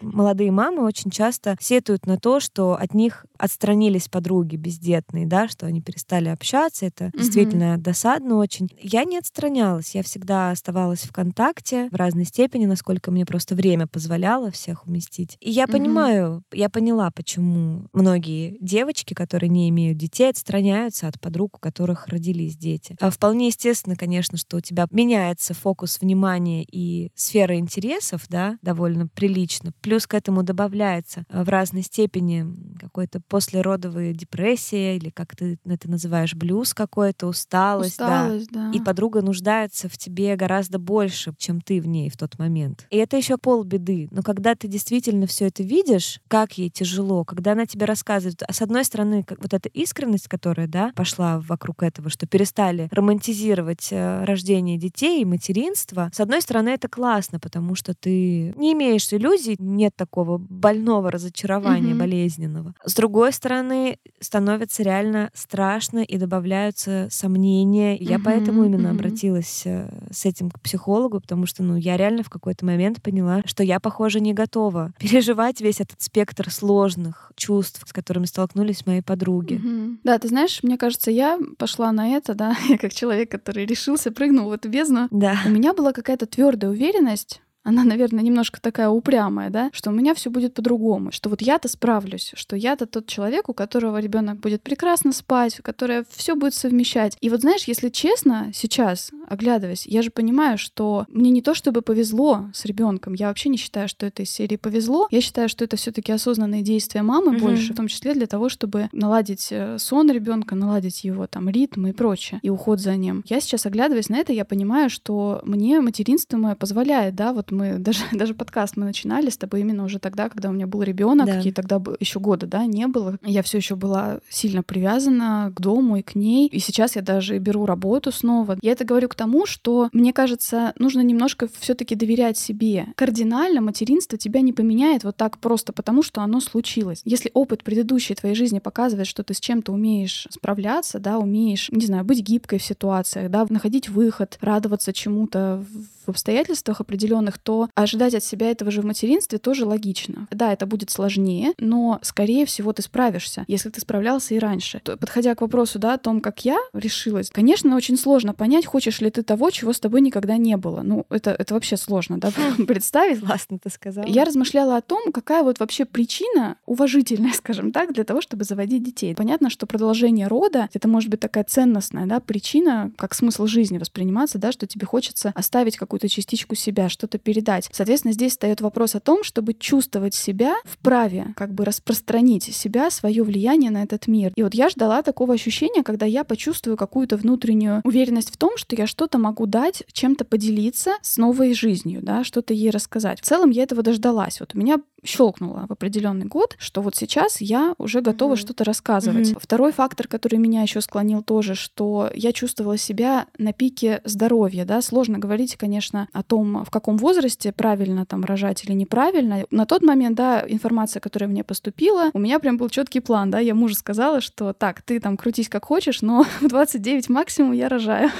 Молодые 0.00 0.50
мамы 0.50 0.84
очень 0.84 1.10
часто 1.10 1.56
сетуют 1.60 2.06
на 2.06 2.18
то, 2.18 2.40
что 2.40 2.74
от 2.74 2.94
них 2.94 3.26
отстранились 3.38 4.08
подруги 4.08 4.56
бездетные, 4.56 5.26
да, 5.26 5.48
что 5.48 5.66
они 5.66 5.80
перестали 5.80 6.28
общаться. 6.28 6.86
Это 6.86 7.10
действительно 7.14 7.78
досадно 7.78 8.36
очень. 8.36 8.68
Я 8.80 9.04
не 9.04 9.18
отстранялась. 9.18 9.94
Я 9.94 10.02
всегда 10.02 10.50
оставалась 10.50 11.02
в 11.02 11.12
контакте 11.12 11.88
в 11.90 11.96
разной 11.96 12.24
степени, 12.24 12.66
насколько 12.66 13.10
мне 13.10 13.24
просто 13.24 13.54
время 13.54 13.86
позволяло 13.86 14.50
всех 14.50 14.86
уместить. 14.86 15.36
И 15.40 15.50
я 15.50 15.66
понимаю, 15.66 16.42
я 16.52 16.68
поняла, 16.68 17.10
почему 17.10 17.86
многие 17.92 18.56
девочки, 18.60 19.14
которые 19.14 19.50
не 19.50 19.68
имеют 19.68 19.98
детей, 19.98 20.30
отстраняются 20.30 21.08
от 21.08 21.20
подруг, 21.20 21.56
у 21.56 21.58
которых 21.58 22.08
родились 22.08 22.56
дети. 22.56 22.96
А 23.00 23.10
вполне 23.10 23.48
естественно, 23.48 23.96
конечно, 23.96 24.38
что 24.38 24.56
у 24.56 24.60
тебя 24.60 24.86
меняется 24.90 25.54
фокус 25.54 26.00
внимания 26.00 26.64
и 26.64 27.10
сфера 27.14 27.58
интересов, 27.72 28.26
да, 28.28 28.58
довольно 28.62 29.08
прилично. 29.08 29.72
Плюс 29.80 30.06
к 30.06 30.14
этому 30.14 30.42
добавляется 30.42 31.24
в 31.30 31.48
разной 31.48 31.82
степени 31.82 32.46
какой-то 32.78 33.20
послеродовая 33.20 34.12
депрессия 34.12 34.96
или 34.96 35.10
как 35.10 35.34
ты 35.34 35.58
это 35.64 35.90
называешь, 35.90 36.34
блюз 36.34 36.74
какой-то, 36.74 37.26
усталость, 37.26 37.92
усталость 37.92 38.50
да. 38.52 38.70
да. 38.70 38.76
И 38.76 38.80
подруга 38.80 39.22
нуждается 39.22 39.88
в 39.88 39.96
тебе 39.96 40.36
гораздо 40.36 40.78
больше, 40.78 41.32
чем 41.38 41.60
ты 41.60 41.80
в 41.80 41.86
ней 41.86 42.10
в 42.10 42.16
тот 42.16 42.38
момент. 42.38 42.86
И 42.90 42.96
это 42.96 43.16
еще 43.16 43.38
полбеды. 43.38 44.08
Но 44.10 44.22
когда 44.22 44.54
ты 44.54 44.68
действительно 44.68 45.26
все 45.26 45.46
это 45.46 45.62
видишь, 45.62 46.20
как 46.28 46.58
ей 46.58 46.68
тяжело, 46.68 47.24
когда 47.24 47.52
она 47.52 47.66
тебе 47.66 47.86
рассказывает, 47.86 48.42
а 48.46 48.52
с 48.52 48.60
одной 48.60 48.84
стороны, 48.84 49.22
как 49.22 49.40
вот 49.40 49.54
эта 49.54 49.68
искренность, 49.68 50.28
которая, 50.28 50.66
да, 50.66 50.92
пошла 50.94 51.40
вокруг 51.40 51.82
этого, 51.82 52.10
что 52.10 52.26
перестали 52.26 52.88
романтизировать 52.92 53.88
э, 53.90 54.24
рождение 54.24 54.76
детей 54.76 55.22
и 55.22 55.24
материнство, 55.24 56.10
с 56.12 56.20
одной 56.20 56.42
стороны, 56.42 56.70
это 56.70 56.88
классно, 56.88 57.38
потому 57.52 57.74
что 57.74 57.92
ты 57.92 58.54
не 58.56 58.72
имеешь 58.72 59.12
иллюзий, 59.12 59.56
нет 59.58 59.94
такого 59.94 60.38
больного 60.38 61.10
разочарования, 61.10 61.92
mm-hmm. 61.92 61.98
болезненного. 61.98 62.74
С 62.82 62.94
другой 62.94 63.30
стороны, 63.34 63.98
становится 64.20 64.82
реально 64.82 65.30
страшно 65.34 65.98
и 65.98 66.16
добавляются 66.16 67.08
сомнения. 67.10 67.94
Я 67.96 68.16
mm-hmm. 68.16 68.22
поэтому 68.24 68.64
именно 68.64 68.86
mm-hmm. 68.86 68.90
обратилась 68.90 69.62
э, 69.66 69.90
с 70.10 70.24
этим 70.24 70.50
к 70.50 70.62
психологу, 70.62 71.20
потому 71.20 71.44
что, 71.44 71.62
ну, 71.62 71.76
я 71.76 71.98
реально 71.98 72.22
в 72.22 72.30
какой-то 72.30 72.64
момент 72.64 73.02
поняла, 73.02 73.42
что 73.44 73.62
я, 73.62 73.80
похоже, 73.80 74.20
не 74.20 74.32
готова 74.32 74.94
переживать 74.98 75.60
весь 75.60 75.82
этот 75.82 76.00
спектр 76.00 76.50
сложных 76.50 77.32
чувств, 77.36 77.82
с 77.86 77.92
которыми 77.92 78.24
столкнулись 78.24 78.86
мои 78.86 79.02
подруги. 79.02 79.60
Mm-hmm. 79.62 79.98
Да, 80.04 80.18
ты 80.18 80.28
знаешь, 80.28 80.60
мне 80.62 80.78
кажется, 80.78 81.10
я 81.10 81.38
пошла 81.58 81.92
на 81.92 82.16
это, 82.16 82.34
да, 82.34 82.56
я 82.70 82.78
как 82.78 82.94
человек, 82.94 83.30
который 83.30 83.66
решился, 83.72 84.10
прыгнул 84.10 84.48
в 84.48 84.52
эту 84.52 84.70
бездну. 84.70 85.08
Да. 85.10 85.36
У 85.44 85.50
меня 85.50 85.74
была 85.74 85.92
какая-то 85.92 86.24
твердая 86.24 86.70
уверенность, 86.70 87.41
она, 87.64 87.84
наверное, 87.84 88.24
немножко 88.24 88.60
такая 88.60 88.88
упрямая, 88.88 89.50
да, 89.50 89.70
что 89.72 89.90
у 89.90 89.92
меня 89.92 90.14
все 90.14 90.30
будет 90.30 90.54
по-другому, 90.54 91.12
что 91.12 91.28
вот 91.28 91.42
я-то 91.42 91.68
справлюсь, 91.68 92.32
что 92.34 92.56
я-то 92.56 92.86
тот 92.86 93.06
человек, 93.06 93.48
у 93.48 93.54
которого 93.54 94.00
ребенок 94.00 94.40
будет 94.40 94.62
прекрасно 94.62 95.12
спать, 95.12 95.60
которое 95.62 96.04
все 96.10 96.34
будет 96.34 96.54
совмещать. 96.54 97.16
И 97.20 97.30
вот 97.30 97.42
знаешь, 97.42 97.64
если 97.64 97.88
честно, 97.88 98.50
сейчас, 98.52 99.10
оглядываясь, 99.28 99.86
я 99.86 100.02
же 100.02 100.10
понимаю, 100.10 100.58
что 100.58 101.06
мне 101.08 101.30
не 101.30 101.42
то 101.42 101.54
чтобы 101.54 101.82
повезло 101.82 102.50
с 102.52 102.64
ребенком, 102.64 103.14
я 103.14 103.28
вообще 103.28 103.48
не 103.48 103.56
считаю, 103.56 103.88
что 103.88 104.06
это 104.06 104.22
из 104.22 104.30
серии 104.30 104.56
повезло. 104.56 105.06
Я 105.10 105.20
считаю, 105.20 105.48
что 105.48 105.64
это 105.64 105.76
все-таки 105.76 106.10
осознанные 106.12 106.62
действия 106.62 107.02
мамы 107.02 107.36
угу. 107.36 107.46
больше, 107.46 107.72
в 107.72 107.76
том 107.76 107.88
числе 107.88 108.14
для 108.14 108.26
того, 108.26 108.48
чтобы 108.48 108.88
наладить 108.92 109.48
э, 109.50 109.78
сон 109.78 110.10
ребенка, 110.10 110.54
наладить 110.54 111.04
его 111.04 111.26
там 111.26 111.48
ритм 111.48 111.86
и 111.86 111.92
прочее, 111.92 112.40
и 112.42 112.50
уход 112.50 112.80
за 112.80 112.96
ним. 112.96 113.22
Я 113.26 113.40
сейчас, 113.40 113.66
оглядываясь 113.66 114.08
на 114.08 114.16
это, 114.16 114.32
я 114.32 114.44
понимаю, 114.44 114.90
что 114.90 115.40
мне 115.44 115.80
материнство 115.80 116.36
мое 116.36 116.54
позволяет, 116.54 117.14
да, 117.14 117.32
вот 117.32 117.51
мы 117.52 117.78
даже, 117.78 118.00
даже 118.12 118.34
подкаст 118.34 118.76
мы 118.76 118.84
начинали 118.84 119.30
с 119.30 119.36
тобой 119.36 119.60
именно 119.60 119.84
уже 119.84 119.98
тогда, 119.98 120.28
когда 120.28 120.48
у 120.48 120.52
меня 120.52 120.66
был 120.66 120.82
ребенок, 120.82 121.26
да. 121.26 121.40
и 121.40 121.52
тогда 121.52 121.80
еще 122.00 122.18
года, 122.18 122.46
да, 122.46 122.66
не 122.66 122.86
было. 122.86 123.18
Я 123.22 123.42
все 123.42 123.58
еще 123.58 123.76
была 123.76 124.18
сильно 124.28 124.62
привязана 124.62 125.52
к 125.54 125.60
дому 125.60 125.96
и 125.98 126.02
к 126.02 126.14
ней. 126.14 126.48
И 126.48 126.58
сейчас 126.58 126.96
я 126.96 127.02
даже 127.02 127.38
беру 127.38 127.66
работу 127.66 128.10
снова. 128.10 128.58
Я 128.62 128.72
это 128.72 128.84
говорю 128.84 129.08
к 129.08 129.14
тому, 129.14 129.46
что 129.46 129.88
мне 129.92 130.12
кажется, 130.12 130.72
нужно 130.78 131.00
немножко 131.00 131.48
все-таки 131.58 131.94
доверять 131.94 132.38
себе. 132.38 132.86
Кардинально 132.96 133.60
материнство 133.60 134.18
тебя 134.18 134.40
не 134.40 134.52
поменяет 134.52 135.04
вот 135.04 135.16
так 135.16 135.38
просто 135.38 135.72
потому, 135.72 136.02
что 136.02 136.22
оно 136.22 136.40
случилось. 136.40 137.02
Если 137.04 137.30
опыт 137.34 137.62
предыдущей 137.62 138.14
твоей 138.14 138.34
жизни 138.34 138.58
показывает, 138.58 139.06
что 139.06 139.22
ты 139.22 139.34
с 139.34 139.40
чем-то 139.40 139.72
умеешь 139.72 140.26
справляться, 140.30 140.98
да, 140.98 141.18
умеешь, 141.18 141.68
не 141.70 141.86
знаю, 141.86 142.04
быть 142.04 142.20
гибкой 142.20 142.58
в 142.58 142.64
ситуациях, 142.64 143.30
да, 143.30 143.46
находить 143.48 143.88
выход, 143.88 144.38
радоваться 144.40 144.92
чему-то 144.92 145.64
в 146.04 146.10
обстоятельствах 146.10 146.80
определенных, 146.80 147.38
то 147.38 147.68
ожидать 147.74 148.14
от 148.14 148.24
себя 148.24 148.50
этого 148.50 148.70
же 148.70 148.82
в 148.82 148.84
материнстве 148.84 149.38
тоже 149.38 149.64
логично. 149.64 150.28
Да, 150.30 150.52
это 150.52 150.66
будет 150.66 150.90
сложнее, 150.90 151.52
но, 151.58 151.98
скорее 152.02 152.46
всего, 152.46 152.72
ты 152.72 152.82
справишься, 152.82 153.44
если 153.48 153.70
ты 153.70 153.80
справлялся 153.80 154.34
и 154.34 154.38
раньше. 154.38 154.80
То, 154.84 154.96
подходя 154.96 155.34
к 155.34 155.40
вопросу, 155.40 155.78
да, 155.78 155.94
о 155.94 155.98
том, 155.98 156.20
как 156.20 156.44
я 156.44 156.58
решилась, 156.72 157.30
конечно, 157.30 157.76
очень 157.76 157.96
сложно 157.96 158.34
понять, 158.34 158.66
хочешь 158.66 159.00
ли 159.00 159.10
ты 159.10 159.22
того, 159.22 159.50
чего 159.50 159.72
с 159.72 159.80
тобой 159.80 160.00
никогда 160.00 160.36
не 160.36 160.56
было. 160.56 160.82
Ну, 160.82 161.06
это, 161.10 161.30
это 161.30 161.54
вообще 161.54 161.76
сложно, 161.76 162.18
да, 162.18 162.32
представить. 162.66 163.20
Классно 163.20 163.58
ты 163.58 163.70
сказала. 163.70 164.06
Я 164.06 164.24
размышляла 164.24 164.76
о 164.76 164.82
том, 164.82 165.12
какая 165.12 165.42
вот 165.42 165.60
вообще 165.60 165.84
причина, 165.84 166.56
уважительная, 166.66 167.32
скажем 167.34 167.72
так, 167.72 167.92
для 167.92 168.04
того, 168.04 168.20
чтобы 168.20 168.44
заводить 168.44 168.82
детей. 168.82 169.14
Понятно, 169.14 169.50
что 169.50 169.66
продолжение 169.66 170.26
рода, 170.26 170.68
это 170.72 170.88
может 170.88 171.10
быть 171.10 171.20
такая 171.20 171.44
ценностная, 171.44 172.06
да, 172.06 172.20
причина, 172.20 172.90
как 172.96 173.14
смысл 173.14 173.46
жизни 173.46 173.78
восприниматься, 173.78 174.38
да, 174.38 174.52
что 174.52 174.66
тебе 174.66 174.86
хочется 174.86 175.32
оставить 175.34 175.76
как 175.76 175.91
какую-то 175.92 176.08
частичку 176.08 176.54
себя, 176.54 176.88
что-то 176.88 177.18
передать. 177.18 177.68
Соответственно, 177.70 178.14
здесь 178.14 178.32
встает 178.32 178.62
вопрос 178.62 178.94
о 178.94 179.00
том, 179.00 179.22
чтобы 179.22 179.52
чувствовать 179.52 180.14
себя 180.14 180.56
вправе, 180.64 181.34
как 181.36 181.52
бы 181.52 181.66
распространить 181.66 182.44
себя, 182.44 182.90
свое 182.90 183.22
влияние 183.22 183.70
на 183.70 183.82
этот 183.82 184.06
мир. 184.06 184.32
И 184.34 184.42
вот 184.42 184.54
я 184.54 184.70
ждала 184.70 185.02
такого 185.02 185.34
ощущения, 185.34 185.82
когда 185.82 186.06
я 186.06 186.24
почувствую 186.24 186.78
какую-то 186.78 187.18
внутреннюю 187.18 187.82
уверенность 187.84 188.32
в 188.32 188.38
том, 188.38 188.56
что 188.56 188.74
я 188.74 188.86
что-то 188.86 189.18
могу 189.18 189.44
дать, 189.44 189.82
чем-то 189.92 190.24
поделиться 190.24 190.92
с 191.02 191.18
новой 191.18 191.52
жизнью, 191.52 192.00
да, 192.02 192.24
что-то 192.24 192.54
ей 192.54 192.70
рассказать. 192.70 193.20
В 193.20 193.26
целом 193.26 193.50
я 193.50 193.64
этого 193.64 193.82
дождалась. 193.82 194.40
Вот 194.40 194.54
у 194.54 194.58
меня 194.58 194.78
щелкнуло 195.04 195.66
в 195.68 195.72
определенный 195.72 196.26
год, 196.26 196.54
что 196.58 196.80
вот 196.80 196.96
сейчас 196.96 197.40
я 197.40 197.74
уже 197.76 198.00
готова 198.00 198.34
mm-hmm. 198.34 198.36
что-то 198.36 198.64
рассказывать. 198.64 199.30
Mm-hmm. 199.30 199.40
Второй 199.40 199.72
фактор, 199.72 200.06
который 200.06 200.38
меня 200.38 200.62
еще 200.62 200.80
склонил 200.80 201.22
тоже, 201.22 201.54
что 201.54 202.08
я 202.14 202.32
чувствовала 202.32 202.78
себя 202.78 203.26
на 203.36 203.52
пике 203.52 204.00
здоровья, 204.04 204.64
да, 204.64 204.80
сложно 204.80 205.18
говорить, 205.18 205.56
конечно, 205.56 205.81
о 206.12 206.22
том, 206.22 206.64
в 206.64 206.70
каком 206.70 206.96
возрасте 206.96 207.52
правильно 207.52 208.06
там 208.06 208.24
рожать 208.24 208.64
или 208.64 208.72
неправильно. 208.72 209.44
На 209.50 209.66
тот 209.66 209.82
момент, 209.82 210.16
да, 210.16 210.44
информация, 210.46 211.00
которая 211.00 211.28
мне 211.28 211.44
поступила, 211.44 212.10
у 212.12 212.18
меня 212.18 212.38
прям 212.38 212.56
был 212.56 212.68
четкий 212.68 213.00
план, 213.00 213.30
да, 213.30 213.38
я 213.38 213.54
мужу 213.54 213.74
сказала, 213.74 214.20
что 214.20 214.52
так, 214.52 214.82
ты 214.82 215.00
там 215.00 215.16
крутись 215.16 215.48
как 215.48 215.64
хочешь, 215.64 216.02
но 216.02 216.24
в 216.40 216.48
29 216.48 217.08
максимум 217.08 217.52
я 217.52 217.68
рожаю. 217.68 218.10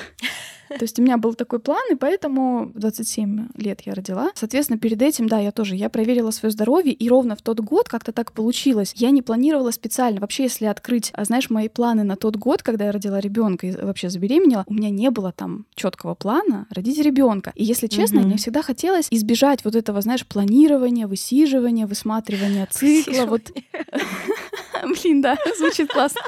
То 0.79 0.85
есть 0.85 0.99
у 0.99 1.03
меня 1.03 1.17
был 1.17 1.35
такой 1.35 1.59
план, 1.59 1.83
и 1.91 1.95
поэтому 1.95 2.67
в 2.75 2.79
27 2.79 3.49
лет 3.57 3.83
я 3.85 3.95
родила. 3.95 4.31
Соответственно, 4.35 4.79
перед 4.79 5.01
этим, 5.03 5.29
да, 5.29 5.39
я 5.39 5.53
тоже, 5.53 5.77
я 5.77 5.89
проверила 5.89 6.31
свое 6.31 6.51
здоровье, 6.51 6.93
и 6.93 7.09
ровно 7.09 7.37
в 7.37 7.43
тот 7.43 7.61
год 7.61 7.89
как-то 7.89 8.13
так 8.13 8.33
получилось. 8.33 8.93
Я 8.97 9.11
не 9.11 9.23
планировала 9.23 9.71
специально. 9.71 10.21
Вообще, 10.21 10.45
если 10.45 10.67
открыть, 10.67 11.11
а, 11.15 11.25
знаешь, 11.25 11.51
мои 11.51 11.69
планы 11.69 12.05
на 12.05 12.17
тот 12.17 12.37
год, 12.37 12.63
когда 12.63 12.87
я 12.87 12.93
родила 12.93 13.21
ребенка 13.21 13.67
и 13.67 13.73
вообще 13.73 14.09
забеременела, 14.09 14.65
у 14.67 14.75
меня 14.75 14.91
не 14.91 15.11
было 15.11 15.33
там 15.33 15.67
четкого 15.75 16.15
плана 16.15 16.67
родить 16.71 16.99
ребенка. 16.99 17.53
И 17.55 17.65
если 17.65 17.87
честно, 17.87 18.21
mm-hmm. 18.21 18.27
мне 18.27 18.37
всегда 18.37 18.63
хотелось 18.63 19.09
избежать 19.11 19.65
вот 19.65 19.75
этого, 19.75 20.01
знаешь, 20.01 20.27
планирования, 20.27 21.07
высиживания, 21.07 21.87
высматривания 21.87 22.67
цикла. 22.71 23.27
Вот 23.27 23.43
Блин, 24.83 25.23
да, 25.23 25.37
звучит 25.59 25.93
классно. 25.93 26.21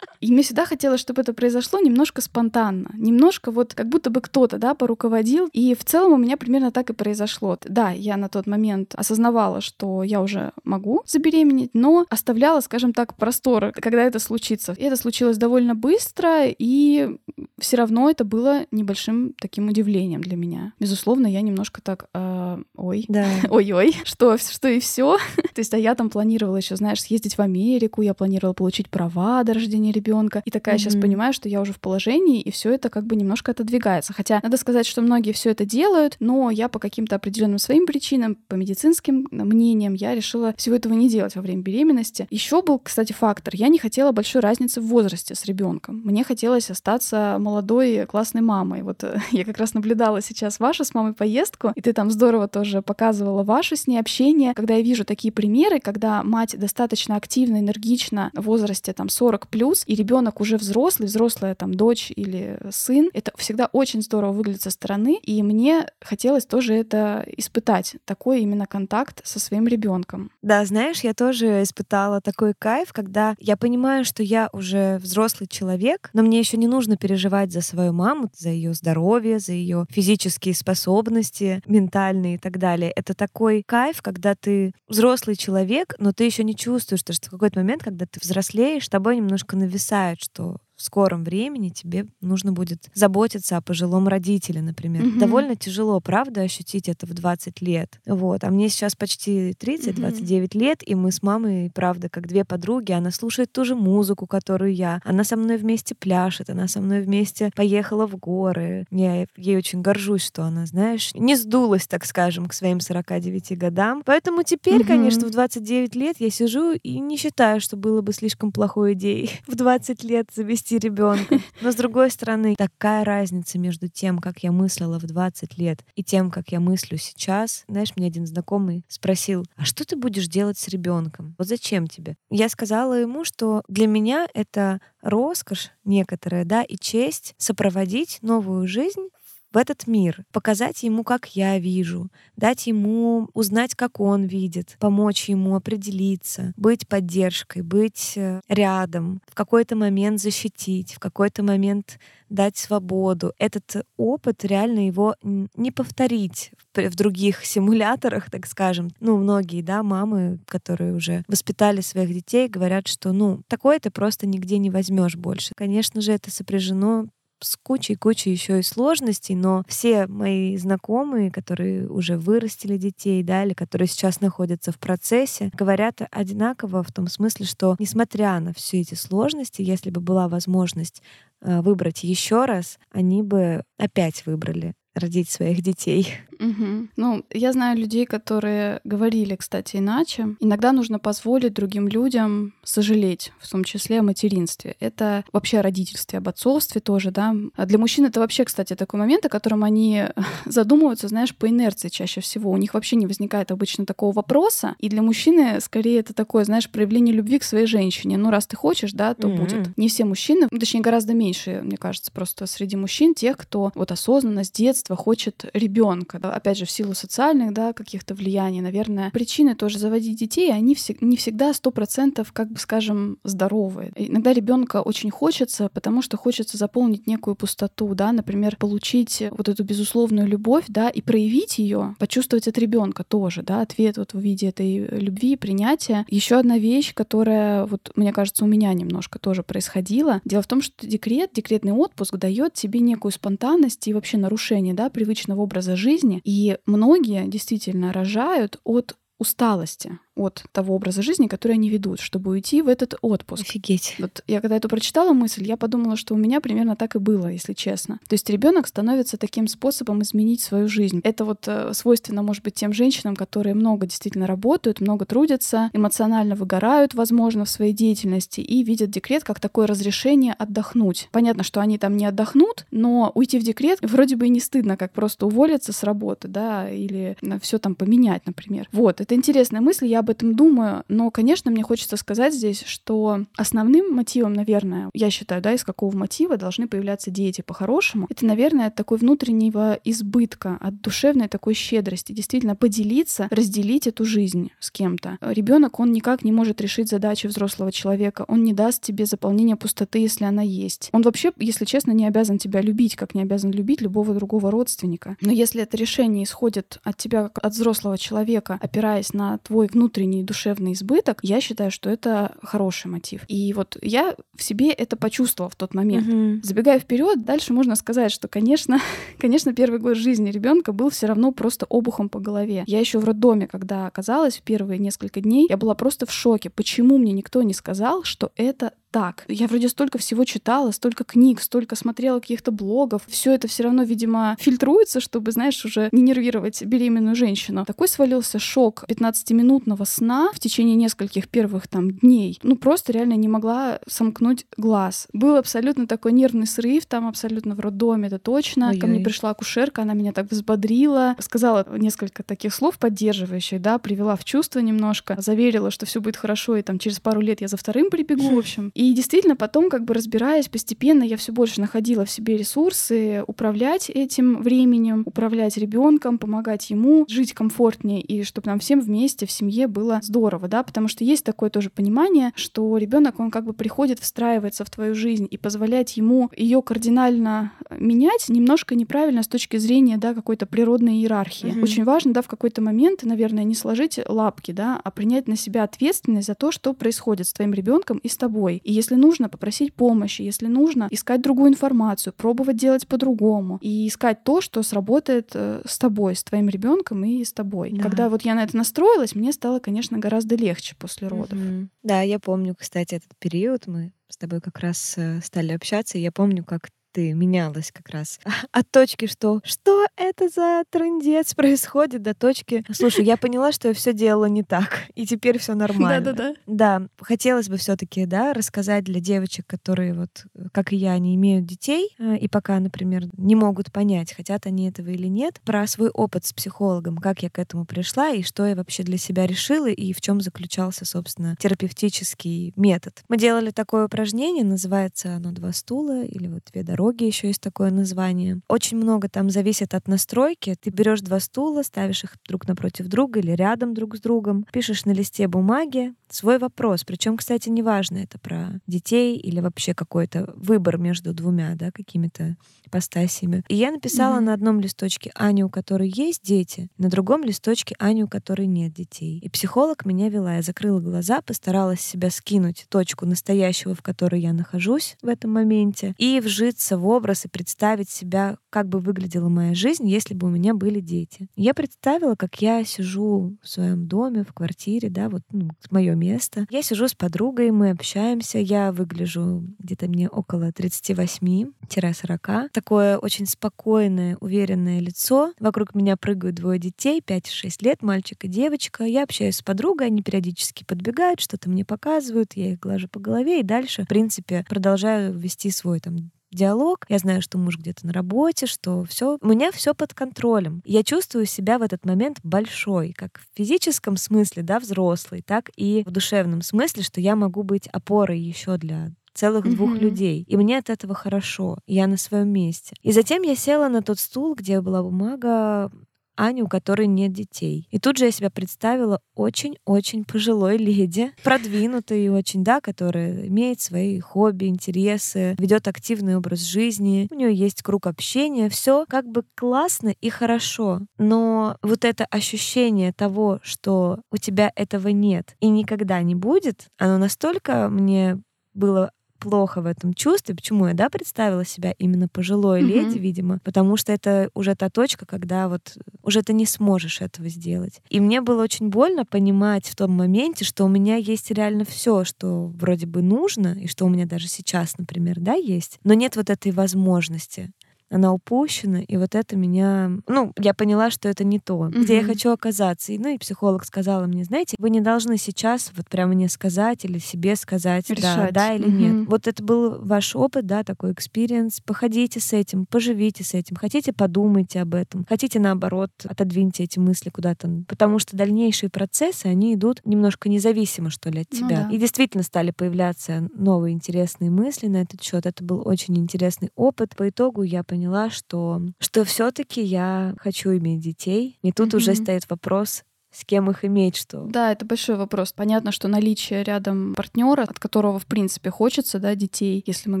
И 0.20 0.32
мне 0.32 0.42
всегда 0.42 0.64
хотелось, 0.66 1.00
чтобы 1.00 1.22
это 1.22 1.32
произошло 1.32 1.80
немножко 1.80 2.20
спонтанно, 2.20 2.90
немножко 2.94 3.50
вот 3.50 3.74
как 3.74 3.88
будто 3.88 4.10
бы 4.10 4.20
кто-то, 4.20 4.58
да, 4.58 4.74
поруководил. 4.74 5.48
И 5.52 5.74
в 5.74 5.84
целом 5.84 6.14
у 6.14 6.16
меня 6.16 6.36
примерно 6.36 6.72
так 6.72 6.90
и 6.90 6.92
произошло. 6.92 7.56
Да, 7.64 7.90
я 7.90 8.16
на 8.16 8.28
тот 8.28 8.46
момент 8.46 8.94
осознавала, 8.96 9.60
что 9.60 10.02
я 10.02 10.20
уже 10.20 10.52
могу 10.64 11.02
забеременеть, 11.06 11.70
но 11.72 12.06
оставляла, 12.10 12.60
скажем 12.60 12.92
так, 12.92 13.14
простор, 13.14 13.72
когда 13.72 14.02
это 14.02 14.18
случится. 14.18 14.74
И 14.76 14.82
это 14.82 14.96
случилось 14.96 15.38
довольно 15.38 15.74
быстро, 15.74 16.46
и 16.46 17.16
все 17.58 17.76
равно 17.76 18.10
это 18.10 18.24
было 18.24 18.66
небольшим 18.70 19.34
таким 19.40 19.68
удивлением 19.68 20.20
для 20.20 20.36
меня. 20.36 20.72
Безусловно, 20.80 21.26
я 21.26 21.40
немножко 21.40 21.80
так, 21.80 22.08
э, 22.12 22.58
ой, 22.76 23.04
да. 23.08 23.26
ой-ой, 23.50 23.94
что, 24.04 24.36
что 24.36 24.68
и 24.68 24.80
все. 24.80 25.16
То 25.36 25.60
есть, 25.60 25.74
а 25.74 25.78
я 25.78 25.94
там 25.94 26.10
планировала 26.10 26.56
еще, 26.56 26.76
знаешь, 26.76 27.02
съездить 27.02 27.36
в 27.36 27.40
Америку, 27.40 28.02
я 28.02 28.14
планировала 28.14 28.54
получить 28.54 28.90
права 28.90 29.42
до 29.44 29.54
рождения 29.54 29.92
ребенка 29.92 30.07
ребенка. 30.08 30.42
И 30.44 30.50
такая 30.50 30.76
mm-hmm. 30.76 30.78
сейчас 30.78 30.96
понимаю, 30.96 31.32
что 31.32 31.48
я 31.48 31.60
уже 31.60 31.72
в 31.72 31.80
положении, 31.80 32.40
и 32.40 32.50
все 32.50 32.72
это 32.72 32.88
как 32.88 33.04
бы 33.06 33.16
немножко 33.16 33.52
отодвигается. 33.52 34.12
Хотя 34.12 34.40
надо 34.42 34.56
сказать, 34.56 34.86
что 34.86 35.02
многие 35.02 35.32
все 35.32 35.50
это 35.50 35.64
делают, 35.64 36.16
но 36.20 36.50
я 36.50 36.68
по 36.68 36.78
каким-то 36.78 37.16
определенным 37.16 37.58
своим 37.58 37.86
причинам, 37.86 38.36
по 38.48 38.54
медицинским 38.54 39.26
мнениям, 39.30 39.94
я 39.94 40.14
решила 40.14 40.54
всего 40.56 40.76
этого 40.76 40.94
не 40.94 41.08
делать 41.08 41.36
во 41.36 41.42
время 41.42 41.62
беременности. 41.62 42.26
Еще 42.30 42.62
был, 42.62 42.78
кстати, 42.78 43.12
фактор. 43.12 43.54
Я 43.54 43.68
не 43.68 43.78
хотела 43.78 44.12
большой 44.12 44.40
разницы 44.40 44.80
в 44.80 44.86
возрасте 44.86 45.34
с 45.34 45.44
ребенком. 45.44 46.00
Мне 46.04 46.24
хотелось 46.24 46.70
остаться 46.70 47.36
молодой 47.38 48.06
классной 48.06 48.40
мамой. 48.40 48.82
Вот 48.82 49.04
э, 49.04 49.20
я 49.32 49.44
как 49.44 49.58
раз 49.58 49.74
наблюдала 49.74 50.22
сейчас 50.22 50.58
вашу 50.58 50.84
с 50.84 50.94
мамой 50.94 51.12
поездку, 51.12 51.72
и 51.74 51.80
ты 51.82 51.92
там 51.92 52.10
здорово 52.10 52.48
тоже 52.48 52.82
показывала 52.82 53.42
ваше 53.42 53.76
с 53.76 53.86
ней 53.86 53.98
общение. 53.98 54.54
Когда 54.54 54.74
я 54.74 54.82
вижу 54.82 55.04
такие 55.04 55.32
примеры, 55.32 55.80
когда 55.80 56.22
мать 56.22 56.58
достаточно 56.58 57.16
активно, 57.16 57.58
энергично 57.58 58.30
в 58.34 58.42
возрасте 58.42 58.92
там 58.92 59.08
40 59.08 59.48
плюс, 59.48 59.84
и 59.86 59.97
ребенок 59.98 60.40
уже 60.40 60.56
взрослый, 60.56 61.08
взрослая 61.08 61.54
там 61.54 61.74
дочь 61.74 62.12
или 62.14 62.58
сын, 62.70 63.10
это 63.12 63.32
всегда 63.36 63.68
очень 63.72 64.02
здорово 64.02 64.32
выглядит 64.32 64.62
со 64.62 64.70
стороны, 64.70 65.18
и 65.22 65.42
мне 65.42 65.86
хотелось 66.00 66.46
тоже 66.46 66.74
это 66.74 67.24
испытать, 67.36 67.96
такой 68.04 68.40
именно 68.40 68.66
контакт 68.66 69.20
со 69.24 69.40
своим 69.40 69.66
ребенком. 69.66 70.30
Да, 70.42 70.64
знаешь, 70.64 71.00
я 71.00 71.14
тоже 71.14 71.62
испытала 71.62 72.20
такой 72.20 72.54
кайф, 72.58 72.92
когда 72.92 73.34
я 73.38 73.56
понимаю, 73.56 74.04
что 74.04 74.22
я 74.22 74.48
уже 74.52 74.98
взрослый 74.98 75.48
человек, 75.48 76.10
но 76.12 76.22
мне 76.22 76.38
еще 76.38 76.56
не 76.56 76.66
нужно 76.66 76.96
переживать 76.96 77.52
за 77.52 77.60
свою 77.60 77.92
маму, 77.92 78.30
за 78.36 78.50
ее 78.50 78.74
здоровье, 78.74 79.38
за 79.38 79.52
ее 79.52 79.86
физические 79.90 80.54
способности, 80.54 81.62
ментальные 81.66 82.36
и 82.36 82.38
так 82.38 82.58
далее. 82.58 82.92
Это 82.94 83.14
такой 83.14 83.62
кайф, 83.66 84.02
когда 84.02 84.34
ты 84.34 84.72
взрослый 84.88 85.36
человек, 85.36 85.94
но 85.98 86.12
ты 86.12 86.24
еще 86.24 86.44
не 86.44 86.54
чувствуешь, 86.54 87.00
что 87.00 87.12
в 87.12 87.30
какой-то 87.30 87.60
момент, 87.60 87.82
когда 87.82 88.06
ты 88.06 88.20
взрослеешь, 88.20 88.88
тобой 88.88 89.16
немножко 89.16 89.56
нависает 89.56 89.87
нависает, 89.90 90.20
что 90.22 90.56
в 90.78 90.82
скором 90.84 91.24
времени 91.24 91.70
тебе 91.70 92.06
нужно 92.20 92.52
будет 92.52 92.88
заботиться 92.94 93.56
о 93.56 93.60
пожилом 93.60 94.06
родителе, 94.06 94.62
например. 94.62 95.04
Угу. 95.04 95.18
Довольно 95.18 95.56
тяжело, 95.56 96.00
правда, 96.00 96.42
ощутить 96.42 96.88
это 96.88 97.04
в 97.04 97.14
20 97.14 97.60
лет. 97.60 98.00
Вот. 98.06 98.44
А 98.44 98.50
мне 98.50 98.68
сейчас 98.68 98.94
почти 98.94 99.50
30-29 99.50 100.44
угу. 100.44 100.58
лет, 100.64 100.88
и 100.88 100.94
мы 100.94 101.10
с 101.10 101.20
мамой, 101.22 101.72
правда, 101.74 102.08
как 102.08 102.28
две 102.28 102.44
подруги, 102.44 102.92
она 102.92 103.10
слушает 103.10 103.50
ту 103.50 103.64
же 103.64 103.74
музыку, 103.74 104.28
которую 104.28 104.72
я. 104.72 105.00
Она 105.04 105.24
со 105.24 105.36
мной 105.36 105.56
вместе 105.56 105.96
пляшет, 105.96 106.48
она 106.48 106.68
со 106.68 106.80
мной 106.80 107.00
вместе 107.00 107.50
поехала 107.56 108.06
в 108.06 108.16
горы. 108.16 108.86
Я 108.92 109.26
ей 109.36 109.56
очень 109.56 109.82
горжусь, 109.82 110.24
что 110.24 110.44
она, 110.44 110.64
знаешь, 110.66 111.10
не 111.14 111.34
сдулась, 111.34 111.88
так 111.88 112.04
скажем, 112.04 112.46
к 112.46 112.54
своим 112.54 112.78
49 112.78 113.58
годам. 113.58 114.02
Поэтому 114.06 114.44
теперь, 114.44 114.82
угу. 114.82 114.86
конечно, 114.86 115.26
в 115.26 115.30
29 115.30 115.96
лет 115.96 116.16
я 116.20 116.30
сижу 116.30 116.72
и 116.72 117.00
не 117.00 117.16
считаю, 117.16 117.60
что 117.60 117.76
было 117.76 118.00
бы 118.00 118.12
слишком 118.12 118.52
плохой 118.52 118.92
идеей 118.92 119.30
в 119.48 119.56
20 119.56 120.04
лет 120.04 120.28
завести 120.32 120.67
завести 120.68 120.78
ребенка. 120.78 121.40
Но 121.60 121.72
с 121.72 121.74
другой 121.74 122.10
стороны, 122.10 122.54
такая 122.56 123.04
разница 123.04 123.58
между 123.58 123.88
тем, 123.88 124.18
как 124.18 124.40
я 124.40 124.52
мыслила 124.52 124.98
в 124.98 125.06
20 125.06 125.58
лет, 125.58 125.84
и 125.94 126.04
тем, 126.04 126.30
как 126.30 126.50
я 126.50 126.60
мыслю 126.60 126.98
сейчас. 126.98 127.64
Знаешь, 127.68 127.92
мне 127.96 128.06
один 128.06 128.26
знакомый 128.26 128.84
спросил, 128.88 129.44
а 129.56 129.64
что 129.64 129.84
ты 129.84 129.96
будешь 129.96 130.28
делать 130.28 130.58
с 130.58 130.68
ребенком? 130.68 131.34
Вот 131.38 131.46
зачем 131.46 131.86
тебе? 131.86 132.16
Я 132.30 132.48
сказала 132.48 132.94
ему, 132.94 133.24
что 133.24 133.62
для 133.68 133.86
меня 133.86 134.28
это 134.34 134.80
роскошь 135.02 135.70
некоторая, 135.84 136.44
да, 136.44 136.62
и 136.62 136.76
честь 136.76 137.34
сопроводить 137.38 138.18
новую 138.22 138.66
жизнь 138.66 139.08
в 139.52 139.56
этот 139.56 139.86
мир, 139.86 140.24
показать 140.32 140.82
ему, 140.82 141.04
как 141.04 141.34
я 141.36 141.58
вижу, 141.58 142.10
дать 142.36 142.66
ему 142.66 143.28
узнать, 143.34 143.74
как 143.74 144.00
он 144.00 144.24
видит, 144.24 144.76
помочь 144.78 145.28
ему 145.28 145.56
определиться, 145.56 146.52
быть 146.56 146.86
поддержкой, 146.86 147.62
быть 147.62 148.12
э, 148.16 148.40
рядом, 148.48 149.22
в 149.26 149.34
какой-то 149.34 149.76
момент 149.76 150.20
защитить, 150.20 150.94
в 150.94 150.98
какой-то 150.98 151.42
момент 151.42 151.98
дать 152.28 152.56
свободу. 152.56 153.32
Этот 153.38 153.86
опыт 153.96 154.44
реально 154.44 154.86
его 154.86 155.14
не 155.22 155.70
повторить 155.70 156.52
в 156.74 156.94
других 156.94 157.44
симуляторах, 157.44 158.30
так 158.30 158.46
скажем. 158.46 158.90
Ну, 159.00 159.16
многие, 159.16 159.62
да, 159.62 159.82
мамы, 159.82 160.38
которые 160.46 160.94
уже 160.94 161.24
воспитали 161.26 161.80
своих 161.80 162.12
детей, 162.12 162.48
говорят, 162.48 162.86
что, 162.86 163.12
ну, 163.12 163.42
такое 163.48 163.78
ты 163.78 163.90
просто 163.90 164.26
нигде 164.26 164.58
не 164.58 164.70
возьмешь 164.70 165.16
больше. 165.16 165.52
Конечно 165.56 166.00
же, 166.00 166.12
это 166.12 166.30
сопряжено 166.30 167.06
с 167.40 167.56
кучей-кучей 167.56 168.32
еще 168.32 168.60
и 168.60 168.62
сложностей, 168.62 169.34
но 169.34 169.62
все 169.68 170.06
мои 170.06 170.56
знакомые, 170.56 171.30
которые 171.30 171.88
уже 171.88 172.16
вырастили 172.16 172.76
детей, 172.76 173.22
да, 173.22 173.44
или 173.44 173.54
которые 173.54 173.88
сейчас 173.88 174.20
находятся 174.20 174.72
в 174.72 174.78
процессе, 174.78 175.50
говорят 175.54 176.00
одинаково 176.10 176.82
в 176.82 176.92
том 176.92 177.08
смысле, 177.08 177.46
что 177.46 177.76
несмотря 177.78 178.38
на 178.40 178.52
все 178.52 178.80
эти 178.80 178.94
сложности, 178.94 179.62
если 179.62 179.90
бы 179.90 180.00
была 180.00 180.28
возможность 180.28 181.02
э, 181.40 181.60
выбрать 181.60 182.04
еще 182.04 182.44
раз, 182.44 182.78
они 182.90 183.22
бы 183.22 183.64
опять 183.78 184.26
выбрали 184.26 184.74
родить 184.94 185.30
своих 185.30 185.62
детей. 185.62 186.14
Угу. 186.40 186.88
Ну, 186.96 187.24
я 187.32 187.52
знаю 187.52 187.78
людей, 187.78 188.06
которые 188.06 188.80
говорили, 188.84 189.36
кстати, 189.36 189.76
иначе. 189.76 190.36
Иногда 190.40 190.72
нужно 190.72 190.98
позволить 190.98 191.54
другим 191.54 191.88
людям 191.88 192.54
сожалеть, 192.62 193.32
в 193.40 193.50
том 193.50 193.64
числе 193.64 194.00
о 194.00 194.02
материнстве. 194.02 194.76
Это 194.80 195.24
вообще 195.32 195.58
о 195.58 195.62
родительстве, 195.62 196.18
об 196.18 196.28
отцовстве 196.28 196.80
тоже, 196.80 197.10
да. 197.10 197.34
А 197.56 197.66
для 197.66 197.78
мужчин 197.78 198.04
это 198.04 198.20
вообще, 198.20 198.44
кстати, 198.44 198.74
такой 198.76 199.00
момент, 199.00 199.26
о 199.26 199.28
котором 199.28 199.64
они 199.64 200.04
задумываются, 200.46 201.08
знаешь, 201.08 201.34
по 201.34 201.48
инерции 201.48 201.88
чаще 201.88 202.20
всего. 202.20 202.50
У 202.50 202.56
них 202.56 202.74
вообще 202.74 202.96
не 202.96 203.06
возникает 203.06 203.50
обычно 203.50 203.84
такого 203.84 204.12
вопроса. 204.12 204.76
И 204.78 204.88
для 204.88 205.02
мужчины 205.02 205.60
скорее 205.60 206.00
это 206.00 206.14
такое, 206.14 206.44
знаешь, 206.44 206.70
проявление 206.70 207.14
любви 207.14 207.38
к 207.38 207.44
своей 207.44 207.66
женщине. 207.66 208.16
Ну, 208.16 208.30
раз 208.30 208.46
ты 208.46 208.56
хочешь, 208.56 208.92
да, 208.92 209.14
то 209.14 209.28
mm-hmm. 209.28 209.36
будет. 209.36 209.76
Не 209.76 209.88
все 209.88 210.04
мужчины, 210.04 210.48
ну, 210.50 210.58
точнее, 210.58 210.80
гораздо 210.80 211.14
меньше, 211.14 211.60
мне 211.62 211.76
кажется, 211.76 212.12
просто 212.12 212.46
среди 212.46 212.76
мужчин 212.76 213.14
тех, 213.14 213.36
кто 213.36 213.72
вот 213.74 213.90
осознанно 213.90 214.44
с 214.44 214.50
детства 214.50 214.77
хочет 214.90 215.44
ребенка 215.52 216.18
опять 216.18 216.58
же, 216.58 216.64
в 216.64 216.70
силу 216.70 216.94
социальных, 216.94 217.52
да, 217.52 217.72
каких-то 217.72 218.14
влияний, 218.14 218.60
наверное, 218.60 219.10
причины 219.10 219.54
тоже 219.54 219.78
заводить 219.78 220.18
детей, 220.18 220.52
они 220.52 220.76
не 221.00 221.16
всегда 221.16 221.52
сто 221.54 221.70
процентов, 221.70 222.32
как 222.32 222.50
бы 222.50 222.58
скажем, 222.58 223.18
здоровые. 223.24 223.92
Иногда 223.96 224.32
ребенка 224.32 224.82
очень 224.82 225.10
хочется, 225.10 225.68
потому 225.72 226.02
что 226.02 226.16
хочется 226.16 226.56
заполнить 226.56 227.06
некую 227.06 227.34
пустоту, 227.34 227.94
да, 227.94 228.12
например, 228.12 228.56
получить 228.56 229.22
вот 229.30 229.48
эту 229.48 229.64
безусловную 229.64 230.26
любовь, 230.26 230.64
да, 230.68 230.88
и 230.88 231.00
проявить 231.00 231.58
ее, 231.58 231.96
почувствовать 231.98 232.48
от 232.48 232.58
ребенка 232.58 233.04
тоже, 233.04 233.42
да, 233.42 233.60
ответ 233.60 233.98
вот 233.98 234.12
в 234.12 234.18
виде 234.18 234.48
этой 234.48 234.78
любви, 234.78 235.36
принятия. 235.36 236.04
Еще 236.08 236.36
одна 236.36 236.58
вещь, 236.58 236.94
которая, 236.94 237.66
вот, 237.66 237.90
мне 237.96 238.12
кажется, 238.12 238.44
у 238.44 238.48
меня 238.48 238.72
немножко 238.72 239.18
тоже 239.18 239.42
происходила. 239.42 240.20
Дело 240.24 240.42
в 240.42 240.46
том, 240.46 240.62
что 240.62 240.86
декрет, 240.86 241.30
декретный 241.32 241.72
отпуск 241.72 242.16
дает 242.16 242.54
тебе 242.54 242.80
некую 242.80 243.12
спонтанность 243.12 243.86
и 243.88 243.94
вообще 243.94 244.18
нарушение, 244.18 244.67
да, 244.72 244.90
привычного 244.90 245.40
образа 245.42 245.76
жизни, 245.76 246.20
и 246.24 246.58
многие 246.66 247.26
действительно 247.26 247.92
рожают 247.92 248.60
от 248.64 248.96
усталости. 249.18 249.98
От 250.18 250.44
того 250.52 250.74
образа 250.74 251.02
жизни, 251.02 251.26
который 251.26 251.52
они 251.52 251.70
ведут, 251.70 252.00
чтобы 252.00 252.30
уйти 252.32 252.62
в 252.62 252.68
этот 252.68 252.94
отпуск. 253.00 253.42
Офигеть. 253.42 253.96
Вот 253.98 254.22
я 254.26 254.40
когда 254.40 254.56
это 254.56 254.68
прочитала 254.68 255.12
мысль, 255.12 255.44
я 255.44 255.56
подумала, 255.56 255.96
что 255.96 256.14
у 256.14 256.18
меня 256.18 256.40
примерно 256.40 256.76
так 256.76 256.96
и 256.96 256.98
было, 256.98 257.28
если 257.28 257.52
честно. 257.52 257.98
То 258.08 258.14
есть 258.14 258.28
ребенок 258.30 258.66
становится 258.66 259.16
таким 259.16 259.48
способом 259.48 260.02
изменить 260.02 260.40
свою 260.40 260.68
жизнь. 260.68 261.00
Это 261.04 261.24
вот 261.24 261.44
э, 261.46 261.72
свойственно, 261.74 262.22
может 262.22 262.42
быть, 262.42 262.54
тем 262.54 262.72
женщинам, 262.72 263.16
которые 263.16 263.54
много 263.54 263.86
действительно 263.86 264.26
работают, 264.26 264.80
много 264.80 265.04
трудятся, 265.04 265.70
эмоционально 265.72 266.34
выгорают, 266.34 266.94
возможно, 266.94 267.44
в 267.44 267.50
своей 267.50 267.72
деятельности 267.72 268.40
и 268.40 268.62
видят 268.62 268.90
декрет 268.90 269.24
как 269.24 269.40
такое 269.40 269.66
разрешение 269.66 270.34
отдохнуть. 270.34 271.08
Понятно, 271.12 271.42
что 271.42 271.60
они 271.60 271.78
там 271.78 271.96
не 271.96 272.06
отдохнут, 272.06 272.66
но 272.70 273.12
уйти 273.14 273.38
в 273.38 273.42
декрет 273.44 273.78
вроде 273.82 274.16
бы 274.16 274.26
и 274.26 274.30
не 274.30 274.40
стыдно, 274.40 274.76
как 274.76 274.92
просто 274.92 275.26
уволиться 275.26 275.72
с 275.72 275.82
работы, 275.82 276.28
да, 276.28 276.70
или 276.70 277.16
все 277.40 277.58
там 277.58 277.74
поменять, 277.74 278.26
например. 278.26 278.68
Вот, 278.72 279.00
это 279.00 279.14
интересная 279.14 279.60
мысль, 279.60 279.86
я 279.86 280.02
об 280.08 280.10
этом 280.10 280.34
думаю, 280.34 280.84
но, 280.88 281.10
конечно, 281.10 281.50
мне 281.50 281.62
хочется 281.62 281.98
сказать 281.98 282.32
здесь, 282.32 282.62
что 282.64 283.26
основным 283.36 283.94
мотивом, 283.94 284.32
наверное, 284.32 284.88
я 284.94 285.10
считаю, 285.10 285.42
да, 285.42 285.52
из 285.52 285.64
какого 285.64 285.94
мотива 285.94 286.38
должны 286.38 286.66
появляться 286.66 287.10
дети 287.10 287.42
по-хорошему, 287.42 288.06
это, 288.08 288.24
наверное, 288.24 288.68
от 288.68 288.74
такой 288.74 288.96
внутреннего 288.96 289.78
избытка, 289.84 290.56
от 290.60 290.80
душевной 290.80 291.28
такой 291.28 291.52
щедрости, 291.52 292.12
действительно 292.12 292.56
поделиться, 292.56 293.28
разделить 293.30 293.86
эту 293.86 294.06
жизнь 294.06 294.50
с 294.60 294.70
кем-то. 294.70 295.18
Ребенок, 295.20 295.78
он 295.78 295.92
никак 295.92 296.24
не 296.24 296.32
может 296.32 296.60
решить 296.62 296.88
задачи 296.88 297.26
взрослого 297.26 297.70
человека, 297.70 298.24
он 298.28 298.44
не 298.44 298.54
даст 298.54 298.82
тебе 298.82 299.04
заполнение 299.04 299.56
пустоты, 299.56 299.98
если 299.98 300.24
она 300.24 300.42
есть. 300.42 300.88
Он 300.92 301.02
вообще, 301.02 301.32
если 301.36 301.66
честно, 301.66 301.92
не 301.92 302.06
обязан 302.06 302.38
тебя 302.38 302.62
любить, 302.62 302.96
как 302.96 303.14
не 303.14 303.20
обязан 303.20 303.50
любить 303.50 303.82
любого 303.82 304.14
другого 304.14 304.50
родственника. 304.50 305.18
Но 305.20 305.32
если 305.32 305.62
это 305.62 305.76
решение 305.76 306.24
исходит 306.24 306.80
от 306.82 306.96
тебя, 306.96 307.24
как 307.24 307.44
от 307.44 307.52
взрослого 307.52 307.98
человека, 307.98 308.58
опираясь 308.62 309.12
на 309.12 309.36
твой 309.38 309.66
внутренний 309.66 309.97
душевный 310.06 310.72
избыток, 310.72 311.20
я 311.22 311.40
считаю, 311.40 311.70
что 311.70 311.90
это 311.90 312.36
хороший 312.42 312.88
мотив. 312.88 313.22
И 313.28 313.52
вот 313.52 313.76
я 313.82 314.14
в 314.36 314.42
себе 314.42 314.70
это 314.70 314.96
почувствовала 314.96 315.50
в 315.50 315.56
тот 315.56 315.74
момент. 315.74 316.08
Угу. 316.08 316.40
Забегая 316.42 316.78
вперед, 316.78 317.24
дальше 317.24 317.52
можно 317.52 317.76
сказать, 317.76 318.12
что, 318.12 318.28
конечно, 318.28 318.80
конечно, 319.18 319.52
первый 319.52 319.80
год 319.80 319.96
жизни 319.96 320.30
ребенка 320.30 320.72
был 320.72 320.90
все 320.90 321.06
равно 321.06 321.32
просто 321.32 321.66
обухом 321.68 322.08
по 322.08 322.20
голове. 322.20 322.64
Я 322.66 322.80
еще 322.80 322.98
в 322.98 323.04
роддоме, 323.04 323.46
когда 323.46 323.86
оказалась 323.86 324.38
в 324.38 324.42
первые 324.42 324.78
несколько 324.78 325.20
дней, 325.20 325.46
я 325.48 325.56
была 325.56 325.74
просто 325.74 326.06
в 326.06 326.12
шоке. 326.12 326.50
Почему 326.50 326.98
мне 326.98 327.12
никто 327.12 327.42
не 327.42 327.54
сказал, 327.54 328.04
что 328.04 328.30
это 328.36 328.72
так. 328.90 329.24
Я 329.28 329.46
вроде 329.46 329.68
столько 329.68 329.98
всего 329.98 330.24
читала, 330.24 330.70
столько 330.70 331.04
книг, 331.04 331.40
столько 331.40 331.76
смотрела 331.76 332.20
каких-то 332.20 332.50
блогов. 332.50 333.02
Все 333.06 333.32
это 333.32 333.48
все 333.48 333.64
равно, 333.64 333.82
видимо, 333.82 334.36
фильтруется, 334.40 335.00
чтобы, 335.00 335.32
знаешь, 335.32 335.64
уже 335.64 335.88
не 335.92 336.02
нервировать 336.02 336.62
беременную 336.62 337.14
женщину. 337.14 337.64
Такой 337.64 337.88
свалился 337.88 338.38
шок 338.38 338.84
15-минутного 338.88 339.84
сна 339.84 340.30
в 340.32 340.40
течение 340.40 340.76
нескольких 340.76 341.28
первых 341.28 341.68
там 341.68 341.90
дней. 341.90 342.38
Ну, 342.42 342.56
просто 342.56 342.92
реально 342.92 343.14
не 343.14 343.28
могла 343.28 343.80
сомкнуть 343.86 344.46
глаз. 344.56 345.08
Был 345.12 345.36
абсолютно 345.36 345.86
такой 345.86 346.12
нервный 346.12 346.46
срыв, 346.46 346.86
там 346.86 347.06
абсолютно 347.06 347.54
в 347.54 347.60
роддоме, 347.60 348.08
это 348.08 348.18
точно. 348.18 348.68
Ой-ой. 348.68 348.80
Ко 348.80 348.86
мне 348.86 349.00
пришла 349.00 349.30
акушерка, 349.30 349.82
она 349.82 349.94
меня 349.94 350.12
так 350.12 350.30
взбодрила, 350.30 351.16
сказала 351.18 351.66
несколько 351.76 352.22
таких 352.22 352.54
слов 352.54 352.78
поддерживающих, 352.78 353.60
да, 353.60 353.78
привела 353.78 354.16
в 354.16 354.24
чувство 354.24 354.60
немножко, 354.60 355.16
заверила, 355.20 355.70
что 355.70 355.86
все 355.86 356.00
будет 356.00 356.16
хорошо, 356.16 356.56
и 356.56 356.62
там 356.62 356.78
через 356.78 357.00
пару 357.00 357.20
лет 357.20 357.40
я 357.40 357.48
за 357.48 357.56
вторым 357.56 357.90
прибегу, 357.90 358.34
в 358.34 358.38
общем. 358.38 358.72
И 358.78 358.92
действительно 358.92 359.34
потом, 359.34 359.70
как 359.70 359.84
бы 359.84 359.92
разбираясь 359.92 360.48
постепенно, 360.48 361.02
я 361.02 361.16
все 361.16 361.32
больше 361.32 361.60
находила 361.60 362.04
в 362.04 362.10
себе 362.12 362.36
ресурсы 362.36 363.24
управлять 363.26 363.90
этим 363.90 364.40
временем, 364.40 365.02
управлять 365.04 365.56
ребенком, 365.56 366.16
помогать 366.16 366.70
ему 366.70 367.04
жить 367.08 367.32
комфортнее 367.32 368.00
и 368.00 368.22
чтобы 368.22 368.46
нам 368.46 368.60
всем 368.60 368.80
вместе 368.80 369.26
в 369.26 369.32
семье 369.32 369.66
было 369.66 369.98
здорово, 370.00 370.46
да, 370.46 370.62
потому 370.62 370.86
что 370.86 371.02
есть 371.02 371.24
такое 371.24 371.50
тоже 371.50 371.70
понимание, 371.70 372.30
что 372.36 372.76
ребенок 372.76 373.18
он 373.18 373.32
как 373.32 373.46
бы 373.46 373.52
приходит, 373.52 373.98
встраивается 373.98 374.64
в 374.64 374.70
твою 374.70 374.94
жизнь 374.94 375.26
и 375.28 375.36
позволять 375.36 375.96
ему 375.96 376.30
ее 376.36 376.62
кардинально 376.62 377.54
менять 377.70 378.28
немножко 378.28 378.76
неправильно 378.76 379.24
с 379.24 379.28
точки 379.28 379.56
зрения, 379.56 379.96
да, 379.96 380.14
какой-то 380.14 380.46
природной 380.46 380.98
иерархии. 380.98 381.48
Угу. 381.48 381.62
Очень 381.62 381.82
важно, 381.82 382.12
да, 382.12 382.22
в 382.22 382.28
какой-то 382.28 382.62
момент, 382.62 383.02
наверное, 383.02 383.42
не 383.42 383.56
сложить 383.56 383.98
лапки, 384.06 384.52
да, 384.52 384.80
а 384.84 384.92
принять 384.92 385.26
на 385.26 385.34
себя 385.34 385.64
ответственность 385.64 386.28
за 386.28 386.36
то, 386.36 386.52
что 386.52 386.74
происходит 386.74 387.26
с 387.26 387.32
твоим 387.32 387.52
ребенком 387.52 387.98
и 387.98 388.08
с 388.08 388.16
тобой. 388.16 388.62
И 388.68 388.72
если 388.72 388.96
нужно, 388.96 389.30
попросить 389.30 389.72
помощи, 389.72 390.20
если 390.20 390.46
нужно, 390.46 390.88
искать 390.90 391.22
другую 391.22 391.52
информацию, 391.52 392.12
пробовать 392.12 392.58
делать 392.58 392.86
по-другому 392.86 393.56
и 393.62 393.88
искать 393.88 394.24
то, 394.24 394.42
что 394.42 394.62
сработает 394.62 395.30
э, 395.32 395.62
с 395.64 395.78
тобой, 395.78 396.14
с 396.14 396.22
твоим 396.22 396.50
ребенком 396.50 397.02
и 397.02 397.24
с 397.24 397.32
тобой. 397.32 397.70
Да. 397.72 397.82
Когда 397.82 398.10
вот 398.10 398.22
я 398.22 398.34
на 398.34 398.44
это 398.44 398.54
настроилась, 398.58 399.14
мне 399.14 399.32
стало, 399.32 399.58
конечно, 399.58 399.96
гораздо 399.96 400.34
легче 400.34 400.76
после 400.78 401.08
родов. 401.08 401.38
Угу. 401.38 401.68
Да, 401.82 402.02
я 402.02 402.18
помню, 402.18 402.54
кстати, 402.58 402.96
этот 402.96 403.08
период 403.18 403.66
мы 403.66 403.94
с 404.10 404.18
тобой 404.18 404.42
как 404.42 404.58
раз 404.58 404.98
э, 404.98 405.20
стали 405.22 405.52
общаться, 405.52 405.96
и 405.96 406.02
я 406.02 406.12
помню, 406.12 406.44
как 406.44 406.68
ты 406.98 407.12
менялась 407.12 407.70
как 407.70 407.90
раз 407.90 408.18
от 408.50 408.68
точки, 408.72 409.06
что 409.06 409.40
что 409.44 409.86
это 409.96 410.28
за 410.28 410.64
трендец 410.68 411.32
происходит, 411.32 412.02
до 412.02 412.12
точки, 412.12 412.64
слушай, 412.72 413.04
я 413.04 413.16
поняла, 413.16 413.52
что 413.52 413.68
я 413.68 413.74
все 413.74 413.92
делала 413.92 414.24
не 414.24 414.42
так, 414.42 414.80
и 414.96 415.06
теперь 415.06 415.38
все 415.38 415.54
нормально. 415.54 416.00
Да-да-да. 416.00 416.34
Да, 416.48 416.88
хотелось 417.00 417.48
бы 417.48 417.56
все-таки, 417.56 418.04
да, 418.04 418.32
рассказать 418.32 418.82
для 418.82 418.98
девочек, 418.98 419.46
которые 419.46 419.94
вот, 419.94 420.26
как 420.50 420.72
и 420.72 420.76
я, 420.76 420.98
не 420.98 421.14
имеют 421.14 421.46
детей, 421.46 421.94
э, 422.00 422.16
и 422.16 422.26
пока, 422.26 422.58
например, 422.58 423.04
не 423.16 423.36
могут 423.36 423.70
понять, 423.70 424.12
хотят 424.12 424.46
они 424.46 424.68
этого 424.68 424.88
или 424.88 425.06
нет, 425.06 425.40
про 425.44 425.68
свой 425.68 425.90
опыт 425.90 426.26
с 426.26 426.32
психологом, 426.32 426.96
как 426.96 427.22
я 427.22 427.30
к 427.30 427.38
этому 427.38 427.64
пришла, 427.64 428.10
и 428.10 428.24
что 428.24 428.44
я 428.44 428.56
вообще 428.56 428.82
для 428.82 428.98
себя 428.98 429.24
решила, 429.24 429.68
и 429.68 429.92
в 429.92 430.00
чем 430.00 430.20
заключался, 430.20 430.84
собственно, 430.84 431.36
терапевтический 431.38 432.52
метод. 432.56 433.04
Мы 433.08 433.18
делали 433.18 433.50
такое 433.50 433.86
упражнение, 433.86 434.44
называется 434.44 435.14
оно 435.14 435.30
«Два 435.30 435.52
стула» 435.52 436.04
или 436.04 436.26
вот 436.26 436.42
«Две 436.52 436.64
дороги», 436.64 436.87
дороги 436.88 437.04
еще 437.04 437.28
есть 437.28 437.40
такое 437.40 437.70
название. 437.70 438.40
Очень 438.48 438.78
много 438.78 439.08
там 439.08 439.30
зависит 439.30 439.74
от 439.74 439.88
настройки. 439.88 440.56
Ты 440.60 440.70
берешь 440.70 441.00
два 441.00 441.20
стула, 441.20 441.62
ставишь 441.62 442.04
их 442.04 442.16
друг 442.26 442.48
напротив 442.48 442.86
друга 442.86 443.20
или 443.20 443.32
рядом 443.32 443.74
друг 443.74 443.96
с 443.96 444.00
другом, 444.00 444.46
пишешь 444.52 444.84
на 444.84 444.92
листе 444.92 445.28
бумаги 445.28 445.94
свой 446.10 446.38
вопрос. 446.38 446.84
Причем, 446.84 447.16
кстати, 447.16 447.48
неважно, 447.48 447.98
это 447.98 448.18
про 448.18 448.60
детей 448.66 449.16
или 449.16 449.40
вообще 449.40 449.74
какой-то 449.74 450.32
выбор 450.36 450.78
между 450.78 451.12
двумя, 451.12 451.54
да, 451.54 451.70
какими-то 451.70 452.36
ипостасиями. 452.64 453.42
И 453.48 453.56
я 453.56 453.70
написала 453.70 454.18
mm-hmm. 454.18 454.24
на 454.24 454.34
одном 454.34 454.60
листочке 454.60 455.10
Аню, 455.14 455.46
у 455.46 455.50
которой 455.50 455.90
есть 455.94 456.22
дети, 456.22 456.70
на 456.78 456.88
другом 456.88 457.24
листочке 457.24 457.74
Аню, 457.78 458.06
у 458.06 458.08
которой 458.08 458.46
нет 458.46 458.72
детей. 458.72 459.18
И 459.18 459.28
психолог 459.28 459.84
меня 459.84 460.08
вела. 460.08 460.36
Я 460.36 460.42
закрыла 460.42 460.80
глаза, 460.80 461.20
постаралась 461.20 461.80
себя 461.80 462.10
скинуть 462.10 462.66
точку 462.68 463.06
настоящего, 463.06 463.74
в 463.74 463.82
которой 463.82 464.20
я 464.20 464.32
нахожусь 464.32 464.96
в 465.02 465.08
этом 465.08 465.32
моменте, 465.32 465.94
и 465.98 466.20
вжиться 466.20 466.77
в 466.78 466.86
образ 466.86 467.24
и 467.24 467.28
представить 467.28 467.90
себя, 467.90 468.38
как 468.50 468.68
бы 468.68 468.78
выглядела 468.78 469.28
моя 469.28 469.54
жизнь, 469.54 469.88
если 469.88 470.14
бы 470.14 470.28
у 470.28 470.30
меня 470.30 470.54
были 470.54 470.80
дети. 470.80 471.28
Я 471.36 471.54
представила, 471.54 472.14
как 472.14 472.40
я 472.40 472.64
сижу 472.64 473.36
в 473.42 473.48
своем 473.48 473.86
доме, 473.86 474.24
в 474.24 474.32
квартире, 474.32 474.88
да, 474.90 475.08
вот 475.08 475.22
ну, 475.30 475.50
мое 475.70 475.94
место. 475.94 476.46
Я 476.50 476.62
сижу 476.62 476.88
с 476.88 476.94
подругой, 476.94 477.50
мы 477.50 477.70
общаемся, 477.70 478.38
я 478.38 478.72
выгляжу 478.72 479.44
где-то 479.58 479.88
мне 479.88 480.08
около 480.08 480.50
38-40 480.50 482.48
такое 482.52 482.98
очень 482.98 483.26
спокойное, 483.26 484.16
уверенное 484.20 484.80
лицо. 484.80 485.32
Вокруг 485.38 485.74
меня 485.74 485.96
прыгают 485.96 486.36
двое 486.36 486.58
детей, 486.58 487.00
5-6 487.04 487.64
лет, 487.64 487.82
мальчик 487.82 488.24
и 488.24 488.28
девочка. 488.28 488.84
Я 488.84 489.04
общаюсь 489.04 489.36
с 489.36 489.42
подругой, 489.42 489.88
они 489.88 490.02
периодически 490.02 490.64
подбегают, 490.64 491.20
что-то 491.20 491.50
мне 491.50 491.64
показывают, 491.64 492.34
я 492.34 492.52
их 492.52 492.60
глажу 492.60 492.88
по 492.88 493.00
голове 493.00 493.40
и 493.40 493.44
дальше, 493.44 493.84
в 493.84 493.88
принципе, 493.88 494.44
продолжаю 494.48 495.16
вести 495.16 495.50
свой 495.50 495.80
там 495.80 496.10
диалог. 496.30 496.84
Я 496.88 496.98
знаю, 496.98 497.22
что 497.22 497.38
муж 497.38 497.58
где-то 497.58 497.86
на 497.86 497.92
работе, 497.92 498.46
что 498.46 498.84
все. 498.84 499.18
У 499.20 499.28
меня 499.28 499.50
все 499.52 499.74
под 499.74 499.94
контролем. 499.94 500.62
Я 500.64 500.82
чувствую 500.82 501.26
себя 501.26 501.58
в 501.58 501.62
этот 501.62 501.84
момент 501.84 502.18
большой, 502.22 502.92
как 502.92 503.20
в 503.20 503.36
физическом 503.36 503.96
смысле, 503.96 504.42
да, 504.42 504.58
взрослый, 504.58 505.22
так 505.22 505.50
и 505.56 505.82
в 505.86 505.90
душевном 505.90 506.42
смысле, 506.42 506.82
что 506.82 507.00
я 507.00 507.16
могу 507.16 507.42
быть 507.42 507.68
опорой 507.68 508.20
еще 508.20 508.56
для 508.56 508.92
целых 509.14 509.46
mm-hmm. 509.46 509.54
двух 509.54 509.78
людей. 509.78 510.24
И 510.28 510.36
мне 510.36 510.58
от 510.58 510.70
этого 510.70 510.94
хорошо. 510.94 511.58
Я 511.66 511.86
на 511.86 511.96
своем 511.96 512.28
месте. 512.28 512.76
И 512.82 512.92
затем 512.92 513.22
я 513.22 513.34
села 513.34 513.68
на 513.68 513.82
тот 513.82 513.98
стул, 513.98 514.34
где 514.34 514.60
была 514.60 514.82
бумага, 514.82 515.70
Аню, 516.18 516.46
у 516.46 516.48
которой 516.48 516.88
нет 516.88 517.12
детей. 517.12 517.68
И 517.70 517.78
тут 517.78 517.96
же 517.96 518.06
я 518.06 518.10
себя 518.10 518.28
представила 518.28 519.00
очень-очень 519.14 520.04
пожилой 520.04 520.58
леди, 520.58 521.12
продвинутой 521.22 522.08
очень, 522.08 522.42
да, 522.42 522.60
которая 522.60 523.28
имеет 523.28 523.60
свои 523.60 524.00
хобби, 524.00 524.46
интересы, 524.46 525.36
ведет 525.38 525.68
активный 525.68 526.16
образ 526.16 526.40
жизни, 526.40 527.06
у 527.10 527.14
нее 527.14 527.32
есть 527.32 527.62
круг 527.62 527.86
общения, 527.86 528.48
все 528.48 528.84
как 528.88 529.06
бы 529.06 529.22
классно 529.36 529.94
и 530.00 530.10
хорошо. 530.10 530.80
Но 530.98 531.56
вот 531.62 531.84
это 531.84 532.04
ощущение 532.06 532.92
того, 532.92 533.38
что 533.42 534.00
у 534.10 534.16
тебя 534.16 534.50
этого 534.56 534.88
нет 534.88 535.36
и 535.40 535.48
никогда 535.48 536.02
не 536.02 536.16
будет, 536.16 536.66
оно 536.78 536.98
настолько 536.98 537.68
мне 537.68 538.20
было 538.54 538.90
плохо 539.18 539.60
в 539.60 539.66
этом 539.66 539.94
чувстве. 539.94 540.34
Почему 540.34 540.66
я, 540.68 540.74
да, 540.74 540.88
представила 540.88 541.44
себя 541.44 541.72
именно 541.78 542.08
пожилой 542.08 542.62
mm-hmm. 542.62 542.64
леди, 542.64 542.98
видимо, 542.98 543.38
потому 543.44 543.76
что 543.76 543.92
это 543.92 544.30
уже 544.34 544.54
та 544.54 544.70
точка, 544.70 545.06
когда 545.06 545.48
вот 545.48 545.76
уже 546.02 546.22
ты 546.22 546.32
не 546.32 546.46
сможешь 546.46 547.00
этого 547.00 547.28
сделать. 547.28 547.80
И 547.90 548.00
мне 548.00 548.20
было 548.20 548.42
очень 548.42 548.68
больно 548.68 549.04
понимать 549.04 549.66
в 549.66 549.76
том 549.76 549.92
моменте, 549.92 550.44
что 550.44 550.64
у 550.64 550.68
меня 550.68 550.96
есть 550.96 551.30
реально 551.30 551.64
все, 551.64 552.04
что 552.04 552.46
вроде 552.46 552.86
бы 552.86 553.02
нужно, 553.02 553.56
и 553.58 553.66
что 553.66 553.84
у 553.84 553.88
меня 553.88 554.06
даже 554.06 554.28
сейчас, 554.28 554.78
например, 554.78 555.20
да, 555.20 555.34
есть, 555.34 555.78
но 555.84 555.94
нет 555.94 556.16
вот 556.16 556.30
этой 556.30 556.52
возможности 556.52 557.50
она 557.90 558.12
упущена, 558.12 558.80
и 558.80 558.96
вот 558.96 559.14
это 559.14 559.36
меня... 559.36 559.90
Ну, 560.06 560.32
я 560.38 560.54
поняла, 560.54 560.90
что 560.90 561.08
это 561.08 561.24
не 561.24 561.38
то, 561.38 561.66
mm-hmm. 561.66 561.82
где 561.82 561.96
я 561.96 562.04
хочу 562.04 562.30
оказаться. 562.30 562.92
И, 562.92 562.98
ну, 562.98 563.08
и 563.08 563.18
психолог 563.18 563.64
сказала 563.64 564.06
мне, 564.06 564.24
знаете, 564.24 564.56
вы 564.58 564.70
не 564.70 564.80
должны 564.80 565.16
сейчас 565.16 565.72
вот 565.76 565.88
прямо 565.88 566.12
мне 566.12 566.28
сказать 566.28 566.84
или 566.84 566.98
себе 566.98 567.36
сказать, 567.36 567.88
Решать. 567.90 568.32
да, 568.32 568.48
да 568.48 568.54
или 568.54 568.66
mm-hmm. 568.66 568.98
нет. 568.98 569.08
Вот 569.08 569.26
это 569.26 569.42
был 569.42 569.78
ваш 569.80 570.14
опыт, 570.14 570.46
да, 570.46 570.64
такой 570.64 570.92
experience. 570.92 571.60
Походите 571.64 572.20
с 572.20 572.32
этим, 572.32 572.66
поживите 572.66 573.24
с 573.24 573.34
этим. 573.34 573.56
Хотите, 573.56 573.92
подумайте 573.92 574.60
об 574.60 574.74
этом. 574.74 575.06
Хотите, 575.08 575.40
наоборот, 575.40 575.90
отодвиньте 576.04 576.64
эти 576.64 576.78
мысли 576.78 577.08
куда-то. 577.08 577.64
Потому 577.68 577.98
что 577.98 578.16
дальнейшие 578.16 578.68
процессы, 578.70 579.26
они 579.26 579.54
идут 579.54 579.80
немножко 579.84 580.28
независимо, 580.28 580.90
что 580.90 581.10
ли, 581.10 581.22
от 581.22 581.28
ну 581.32 581.38
тебя. 581.38 581.62
Ну, 581.62 581.68
да. 581.70 581.74
И 581.74 581.78
действительно 581.78 582.22
стали 582.22 582.50
появляться 582.50 583.28
новые 583.34 583.72
интересные 583.72 584.30
мысли 584.30 584.66
на 584.66 584.82
этот 584.82 585.02
счет. 585.02 585.24
Это 585.24 585.42
был 585.42 585.66
очень 585.66 585.96
интересный 585.96 586.50
опыт. 586.54 586.94
По 586.96 587.08
итогу 587.08 587.42
я 587.42 587.62
поняла, 587.62 587.77
поняла, 587.78 588.10
что, 588.10 588.60
что 588.80 589.04
все-таки 589.04 589.62
я 589.62 590.14
хочу 590.18 590.50
иметь 590.56 590.80
детей. 590.80 591.38
И 591.42 591.52
тут 591.52 591.72
mm-hmm. 591.72 591.76
уже 591.76 591.94
стоит 591.94 592.28
вопрос, 592.28 592.82
с 593.12 593.24
кем 593.24 593.48
их 593.50 593.64
иметь, 593.64 593.94
что. 593.94 594.24
Да, 594.24 594.50
это 594.50 594.66
большой 594.66 594.96
вопрос. 594.96 595.32
Понятно, 595.32 595.70
что 595.70 595.86
наличие 595.86 596.42
рядом 596.42 596.94
партнера, 596.96 597.42
от 597.42 597.60
которого, 597.60 598.00
в 598.00 598.06
принципе, 598.06 598.50
хочется, 598.50 598.98
да, 598.98 599.14
детей, 599.14 599.62
если 599.64 599.88
мы 599.90 600.00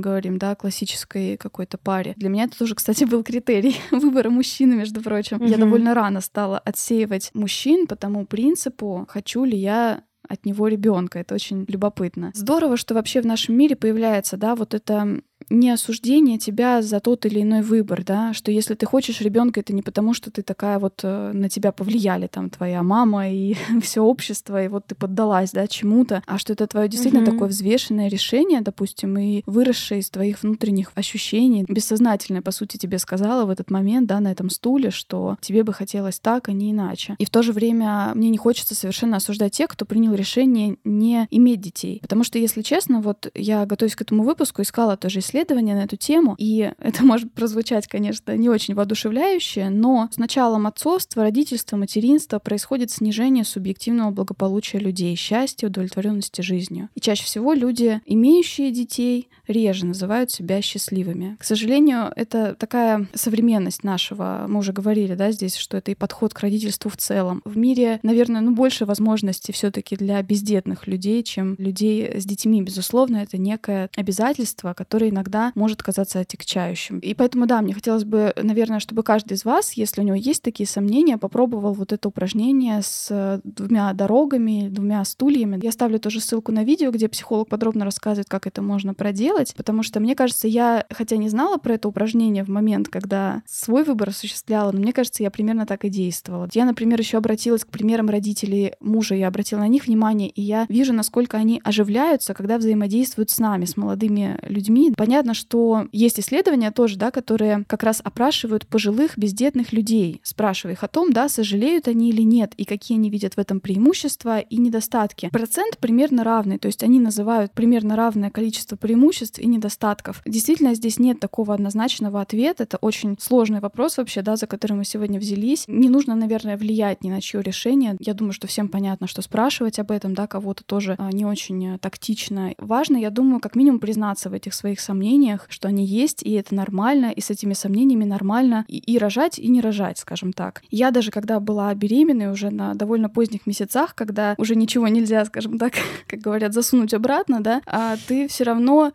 говорим, 0.00 0.38
да, 0.38 0.50
о 0.50 0.56
классической 0.56 1.36
какой-то 1.36 1.78
паре. 1.78 2.14
Для 2.16 2.28
меня 2.30 2.44
это 2.44 2.58
тоже, 2.58 2.74
кстати, 2.74 3.04
был 3.10 3.22
критерий 3.22 3.76
выбора 3.92 4.28
мужчины, 4.28 4.74
между 4.74 5.00
прочим. 5.00 5.36
Mm-hmm. 5.36 5.48
Я 5.48 5.56
довольно 5.56 5.94
рано 5.94 6.20
стала 6.20 6.58
отсеивать 6.58 7.30
мужчин 7.32 7.86
по 7.86 7.94
тому 7.94 8.26
принципу, 8.26 9.06
хочу 9.08 9.44
ли 9.44 9.56
я 9.56 10.02
от 10.28 10.44
него 10.44 10.66
ребенка. 10.66 11.20
Это 11.20 11.36
очень 11.36 11.64
любопытно. 11.68 12.32
Здорово, 12.34 12.76
что 12.76 12.94
вообще 12.94 13.20
в 13.20 13.26
нашем 13.26 13.56
мире 13.56 13.76
появляется, 13.76 14.36
да, 14.36 14.56
вот 14.56 14.74
это 14.74 15.20
не 15.50 15.70
осуждение 15.70 16.38
тебя 16.38 16.82
за 16.82 17.00
тот 17.00 17.24
или 17.26 17.42
иной 17.42 17.62
выбор, 17.62 18.04
да, 18.04 18.32
что 18.34 18.50
если 18.50 18.74
ты 18.74 18.86
хочешь 18.86 19.20
ребенка, 19.20 19.60
это 19.60 19.72
не 19.72 19.82
потому, 19.82 20.14
что 20.14 20.30
ты 20.30 20.42
такая 20.42 20.78
вот 20.78 21.00
э, 21.02 21.32
на 21.32 21.48
тебя 21.48 21.72
повлияли 21.72 22.26
там 22.26 22.50
твоя 22.50 22.82
мама 22.82 23.30
и 23.30 23.56
все 23.82 24.00
общество, 24.00 24.62
и 24.62 24.68
вот 24.68 24.86
ты 24.86 24.94
поддалась, 24.94 25.52
да, 25.52 25.66
чему-то, 25.66 26.22
а 26.26 26.38
что 26.38 26.52
это 26.52 26.66
твое 26.66 26.88
действительно 26.88 27.22
mm-hmm. 27.22 27.32
такое 27.32 27.48
взвешенное 27.48 28.08
решение, 28.08 28.60
допустим, 28.60 29.16
и 29.18 29.42
выросшее 29.46 30.00
из 30.00 30.10
твоих 30.10 30.42
внутренних 30.42 30.92
ощущений, 30.94 31.64
бессознательное, 31.68 32.42
по 32.42 32.50
сути, 32.50 32.76
тебе 32.76 32.98
сказала 32.98 33.46
в 33.46 33.50
этот 33.50 33.70
момент, 33.70 34.06
да, 34.06 34.20
на 34.20 34.30
этом 34.30 34.50
стуле, 34.50 34.90
что 34.90 35.38
тебе 35.40 35.62
бы 35.62 35.72
хотелось 35.72 36.18
так, 36.18 36.48
а 36.48 36.52
не 36.52 36.72
иначе. 36.72 37.16
И 37.18 37.24
в 37.24 37.30
то 37.30 37.42
же 37.42 37.52
время 37.52 38.12
мне 38.14 38.28
не 38.28 38.38
хочется 38.38 38.74
совершенно 38.74 39.16
осуждать 39.16 39.52
тех, 39.52 39.68
кто 39.68 39.84
принял 39.84 40.14
решение 40.14 40.76
не 40.84 41.26
иметь 41.30 41.60
детей, 41.60 42.00
потому 42.02 42.24
что, 42.24 42.38
если 42.38 42.62
честно, 42.62 43.00
вот 43.00 43.30
я 43.34 43.64
готовясь 43.64 43.96
к 43.96 44.02
этому 44.02 44.22
выпуску, 44.22 44.62
искала 44.62 44.96
тоже 44.96 45.20
исследования 45.28 45.74
на 45.74 45.84
эту 45.84 45.96
тему, 45.96 46.34
и 46.38 46.72
это 46.78 47.04
может 47.04 47.32
прозвучать, 47.32 47.86
конечно, 47.86 48.36
не 48.36 48.48
очень 48.48 48.74
воодушевляюще, 48.74 49.68
но 49.68 50.08
с 50.10 50.18
началом 50.18 50.66
отцовства, 50.66 51.24
родительства, 51.24 51.76
материнства 51.76 52.38
происходит 52.38 52.90
снижение 52.90 53.44
субъективного 53.44 54.10
благополучия 54.10 54.78
людей, 54.78 55.14
счастья, 55.16 55.66
удовлетворенности 55.66 56.40
жизнью. 56.40 56.88
И 56.94 57.00
чаще 57.00 57.24
всего 57.24 57.52
люди, 57.52 58.00
имеющие 58.06 58.70
детей, 58.70 59.28
реже 59.46 59.86
называют 59.86 60.30
себя 60.30 60.62
счастливыми. 60.62 61.36
К 61.38 61.44
сожалению, 61.44 62.12
это 62.16 62.54
такая 62.54 63.08
современность 63.14 63.84
нашего, 63.84 64.46
мы 64.48 64.60
уже 64.60 64.72
говорили, 64.72 65.14
да, 65.14 65.32
здесь, 65.32 65.56
что 65.56 65.76
это 65.76 65.90
и 65.90 65.94
подход 65.94 66.34
к 66.34 66.40
родительству 66.40 66.90
в 66.90 66.96
целом. 66.96 67.42
В 67.44 67.56
мире, 67.56 68.00
наверное, 68.02 68.40
ну, 68.40 68.52
больше 68.52 68.84
возможностей 68.84 69.52
все 69.52 69.70
таки 69.70 69.96
для 69.96 70.22
бездетных 70.22 70.86
людей, 70.86 71.22
чем 71.22 71.54
людей 71.58 72.20
с 72.20 72.24
детьми. 72.24 72.62
Безусловно, 72.62 73.18
это 73.18 73.38
некое 73.38 73.90
обязательство, 73.96 74.74
которое 74.74 75.10
иногда 75.18 75.52
может 75.54 75.82
казаться 75.82 76.20
отягчающим. 76.20 76.98
И 77.00 77.14
поэтому, 77.14 77.46
да, 77.46 77.60
мне 77.60 77.74
хотелось 77.74 78.04
бы, 78.04 78.32
наверное, 78.40 78.78
чтобы 78.78 79.02
каждый 79.02 79.34
из 79.34 79.44
вас, 79.44 79.72
если 79.72 80.00
у 80.00 80.04
него 80.04 80.16
есть 80.16 80.42
такие 80.42 80.66
сомнения, 80.66 81.18
попробовал 81.18 81.72
вот 81.72 81.92
это 81.92 82.08
упражнение 82.08 82.80
с 82.82 83.40
двумя 83.44 83.92
дорогами, 83.92 84.68
двумя 84.68 85.04
стульями. 85.04 85.58
Я 85.62 85.72
ставлю 85.72 85.98
тоже 85.98 86.20
ссылку 86.20 86.52
на 86.52 86.64
видео, 86.64 86.90
где 86.90 87.08
психолог 87.08 87.48
подробно 87.48 87.84
рассказывает, 87.84 88.28
как 88.28 88.46
это 88.46 88.62
можно 88.62 88.94
проделать, 88.94 89.54
потому 89.56 89.82
что, 89.82 90.00
мне 90.00 90.14
кажется, 90.14 90.46
я, 90.48 90.86
хотя 90.90 91.16
не 91.16 91.28
знала 91.28 91.56
про 91.56 91.74
это 91.74 91.88
упражнение 91.88 92.44
в 92.44 92.48
момент, 92.48 92.88
когда 92.88 93.42
свой 93.46 93.84
выбор 93.84 94.10
осуществляла, 94.10 94.72
но 94.72 94.78
мне 94.78 94.92
кажется, 94.92 95.22
я 95.22 95.30
примерно 95.30 95.66
так 95.66 95.84
и 95.84 95.88
действовала. 95.88 96.48
Я, 96.52 96.64
например, 96.64 96.98
еще 96.98 97.18
обратилась 97.18 97.64
к 97.64 97.68
примерам 97.68 98.08
родителей 98.08 98.74
мужа, 98.80 99.14
я 99.14 99.28
обратила 99.28 99.60
на 99.60 99.68
них 99.68 99.86
внимание, 99.86 100.28
и 100.28 100.42
я 100.42 100.66
вижу, 100.68 100.92
насколько 100.92 101.36
они 101.36 101.60
оживляются, 101.64 102.34
когда 102.34 102.58
взаимодействуют 102.58 103.30
с 103.30 103.38
нами, 103.38 103.64
с 103.64 103.76
молодыми 103.76 104.38
людьми 104.42 104.92
что 105.34 105.86
есть 105.92 106.20
исследования 106.20 106.70
тоже, 106.70 106.96
да, 106.96 107.10
которые 107.10 107.64
как 107.66 107.82
раз 107.82 108.00
опрашивают 108.02 108.66
пожилых 108.66 109.18
бездетных 109.18 109.72
людей, 109.72 110.20
спрашивая 110.22 110.74
их 110.74 110.84
о 110.84 110.88
том, 110.88 111.12
да, 111.12 111.28
сожалеют 111.28 111.88
они 111.88 112.10
или 112.10 112.22
нет, 112.22 112.52
и 112.56 112.64
какие 112.64 112.98
они 112.98 113.10
видят 113.10 113.34
в 113.34 113.38
этом 113.38 113.60
преимущества 113.60 114.40
и 114.40 114.56
недостатки. 114.56 115.30
Процент 115.32 115.78
примерно 115.78 116.24
равный, 116.24 116.58
то 116.58 116.66
есть 116.66 116.82
они 116.82 117.00
называют 117.00 117.52
примерно 117.52 117.96
равное 117.96 118.30
количество 118.30 118.76
преимуществ 118.76 119.38
и 119.38 119.46
недостатков. 119.46 120.22
Действительно, 120.26 120.74
здесь 120.74 120.98
нет 120.98 121.20
такого 121.20 121.54
однозначного 121.54 122.20
ответа, 122.20 122.64
это 122.64 122.76
очень 122.80 123.16
сложный 123.18 123.60
вопрос 123.60 123.98
вообще, 123.98 124.22
да, 124.22 124.36
за 124.36 124.46
который 124.46 124.74
мы 124.74 124.84
сегодня 124.84 125.18
взялись. 125.18 125.64
Не 125.66 125.88
нужно, 125.88 126.14
наверное, 126.14 126.56
влиять 126.56 127.02
ни 127.02 127.10
на 127.10 127.20
чье 127.20 127.42
решение. 127.42 127.96
Я 128.00 128.14
думаю, 128.14 128.32
что 128.32 128.46
всем 128.46 128.68
понятно, 128.68 129.06
что 129.06 129.22
спрашивать 129.22 129.78
об 129.78 129.90
этом, 129.90 130.14
да, 130.14 130.26
кого-то 130.26 130.64
тоже 130.64 130.94
а, 130.98 131.10
не 131.12 131.24
очень 131.24 131.74
э, 131.74 131.78
тактично. 131.78 132.54
Важно, 132.58 132.96
я 132.96 133.10
думаю, 133.10 133.40
как 133.40 133.56
минимум 133.56 133.80
признаться 133.80 134.30
в 134.30 134.32
этих 134.32 134.54
своих 134.54 134.80
сомнениях 134.80 134.97
сомнениях, 134.98 135.46
что 135.48 135.68
они 135.68 135.84
есть, 135.84 136.22
и 136.22 136.32
это 136.32 136.54
нормально, 136.54 137.12
и 137.12 137.20
с 137.20 137.30
этими 137.30 137.54
сомнениями 137.54 138.04
нормально 138.04 138.64
и, 138.66 138.78
и 138.78 138.98
рожать, 138.98 139.38
и 139.38 139.48
не 139.48 139.60
рожать, 139.60 139.98
скажем 139.98 140.32
так. 140.32 140.62
Я 140.70 140.90
даже 140.90 141.12
когда 141.12 141.38
была 141.38 141.72
беременной 141.74 142.32
уже 142.32 142.50
на 142.50 142.74
довольно 142.74 143.08
поздних 143.08 143.46
месяцах, 143.46 143.94
когда 143.94 144.34
уже 144.38 144.56
ничего 144.56 144.88
нельзя, 144.88 145.24
скажем 145.24 145.58
так, 145.58 145.74
как 146.08 146.18
говорят, 146.20 146.52
засунуть 146.52 146.94
обратно, 146.94 147.40
да, 147.40 147.62
а 147.66 147.96
ты 148.08 148.26
все 148.26 148.44
равно... 148.44 148.92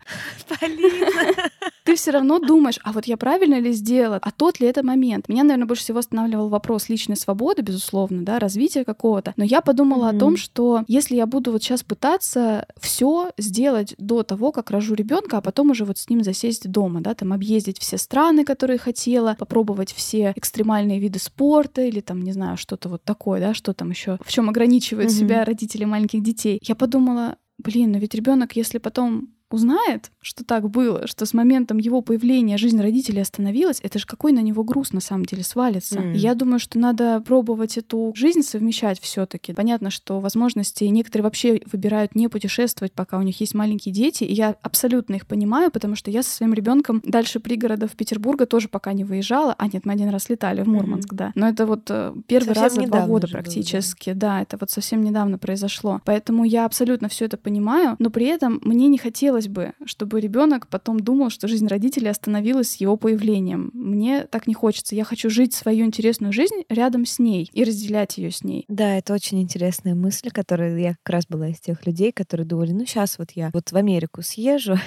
Ты 1.84 1.96
все 1.96 2.12
равно 2.12 2.38
думаешь, 2.38 2.78
а 2.82 2.92
вот 2.92 3.04
я 3.04 3.18
правильно 3.18 3.60
ли 3.60 3.72
сделала, 3.72 4.18
а 4.22 4.30
тот 4.30 4.58
ли 4.58 4.66
это 4.66 4.82
момент? 4.82 5.28
Меня, 5.28 5.42
наверное, 5.42 5.66
больше 5.66 5.82
всего 5.82 5.98
останавливал 5.98 6.48
вопрос 6.48 6.88
личной 6.88 7.16
свободы, 7.16 7.60
безусловно, 7.60 8.24
да, 8.24 8.38
развития 8.38 8.84
какого-то. 8.84 9.34
Но 9.36 9.44
я 9.44 9.60
подумала 9.60 10.10
mm-hmm. 10.10 10.16
о 10.16 10.18
том, 10.18 10.36
что 10.38 10.84
если 10.88 11.16
я 11.16 11.26
буду 11.26 11.52
вот 11.52 11.62
сейчас 11.62 11.82
пытаться 11.82 12.66
все 12.80 13.32
сделать 13.36 13.94
до 13.98 14.22
того, 14.22 14.50
как 14.50 14.70
рожу 14.70 14.94
ребенка, 14.94 15.36
а 15.36 15.40
потом 15.42 15.72
уже 15.72 15.84
вот 15.84 15.93
вот 15.94 15.98
с 15.98 16.10
ним 16.10 16.24
засесть 16.24 16.68
дома, 16.68 17.00
да, 17.00 17.14
там 17.14 17.32
объездить 17.32 17.78
все 17.78 17.98
страны, 17.98 18.44
которые 18.44 18.78
хотела, 18.78 19.36
попробовать 19.38 19.92
все 19.92 20.32
экстремальные 20.36 20.98
виды 20.98 21.20
спорта 21.20 21.82
или 21.82 22.00
там, 22.00 22.22
не 22.22 22.32
знаю, 22.32 22.56
что-то 22.56 22.88
вот 22.88 23.04
такое, 23.04 23.40
да, 23.40 23.54
что 23.54 23.72
там 23.72 23.90
еще, 23.90 24.18
в 24.24 24.32
чем 24.32 24.48
ограничивают 24.48 25.10
mm-hmm. 25.10 25.18
себя 25.18 25.44
родители 25.44 25.84
маленьких 25.84 26.22
детей. 26.22 26.58
Я 26.62 26.74
подумала, 26.74 27.36
блин, 27.58 27.92
но 27.92 27.98
ведь 27.98 28.14
ребенок, 28.14 28.56
если 28.56 28.78
потом 28.78 29.28
узнает, 29.50 30.10
что 30.20 30.44
так 30.44 30.68
было, 30.70 31.06
что 31.06 31.26
с 31.26 31.34
моментом 31.34 31.78
его 31.78 32.00
появления 32.02 32.56
жизнь 32.56 32.80
родителей 32.80 33.22
остановилась, 33.22 33.80
это 33.82 33.98
же 33.98 34.06
какой 34.06 34.32
на 34.32 34.40
него 34.40 34.64
груз 34.64 34.92
на 34.92 35.00
самом 35.00 35.24
деле 35.24 35.44
свалится. 35.44 35.98
Mm. 35.98 36.16
я 36.16 36.34
думаю, 36.34 36.58
что 36.58 36.78
надо 36.78 37.20
пробовать 37.20 37.78
эту 37.78 38.12
жизнь 38.16 38.42
совмещать 38.42 39.00
все-таки. 39.00 39.52
Понятно, 39.52 39.90
что 39.90 40.20
возможности 40.20 40.84
некоторые 40.84 41.24
вообще 41.24 41.60
выбирают 41.70 42.14
не 42.14 42.28
путешествовать, 42.28 42.92
пока 42.92 43.18
у 43.18 43.22
них 43.22 43.40
есть 43.40 43.54
маленькие 43.54 43.94
дети, 43.94 44.24
и 44.24 44.32
я 44.32 44.56
абсолютно 44.62 45.14
их 45.14 45.26
понимаю, 45.26 45.70
потому 45.70 45.94
что 45.94 46.10
я 46.10 46.22
со 46.22 46.30
своим 46.30 46.54
ребенком 46.54 47.00
дальше 47.04 47.40
пригородов 47.40 47.92
Петербурга 47.92 48.46
тоже 48.46 48.68
пока 48.68 48.92
не 48.92 49.04
выезжала. 49.04 49.54
А 49.58 49.66
нет, 49.68 49.84
мы 49.84 49.92
один 49.92 50.08
раз 50.08 50.28
летали 50.28 50.62
в 50.62 50.68
Мурманск, 50.68 51.12
mm-hmm. 51.12 51.16
да. 51.16 51.32
Но 51.34 51.48
это 51.48 51.66
вот 51.66 51.90
э, 51.90 52.14
первый 52.26 52.54
совсем 52.54 52.62
раз 52.62 52.74
за 52.74 52.82
два 52.82 53.06
года 53.06 53.28
практически, 53.28 54.10
было, 54.10 54.20
да. 54.20 54.28
да, 54.28 54.42
это 54.42 54.56
вот 54.60 54.70
совсем 54.70 55.02
недавно 55.02 55.38
произошло. 55.38 56.00
Поэтому 56.04 56.44
я 56.44 56.64
абсолютно 56.64 57.08
все 57.08 57.26
это 57.26 57.36
понимаю, 57.36 57.96
но 57.98 58.10
при 58.10 58.26
этом 58.26 58.60
мне 58.62 58.88
не 58.88 58.98
хотелось 58.98 59.43
бы, 59.48 59.72
чтобы 59.84 60.20
ребенок 60.20 60.68
потом 60.68 61.00
думал, 61.00 61.30
что 61.30 61.48
жизнь 61.48 61.66
родителей 61.66 62.08
остановилась 62.08 62.72
с 62.72 62.76
его 62.76 62.96
появлением. 62.96 63.70
Мне 63.72 64.26
так 64.26 64.46
не 64.46 64.54
хочется. 64.54 64.94
Я 64.94 65.04
хочу 65.04 65.30
жить 65.30 65.54
свою 65.54 65.84
интересную 65.84 66.32
жизнь 66.32 66.62
рядом 66.68 67.06
с 67.06 67.18
ней 67.18 67.50
и 67.52 67.64
разделять 67.64 68.18
ее 68.18 68.30
с 68.30 68.42
ней. 68.44 68.64
Да, 68.68 68.96
это 68.96 69.14
очень 69.14 69.40
интересная 69.40 69.94
мысль, 69.94 70.30
которая 70.30 70.78
я 70.78 70.96
как 71.02 71.14
раз 71.14 71.26
была 71.28 71.48
из 71.48 71.60
тех 71.60 71.86
людей, 71.86 72.12
которые 72.12 72.46
думали, 72.46 72.72
ну 72.72 72.86
сейчас 72.86 73.18
вот 73.18 73.30
я 73.32 73.50
вот 73.52 73.70
в 73.72 73.76
Америку 73.76 74.22
съезжу, 74.22 74.78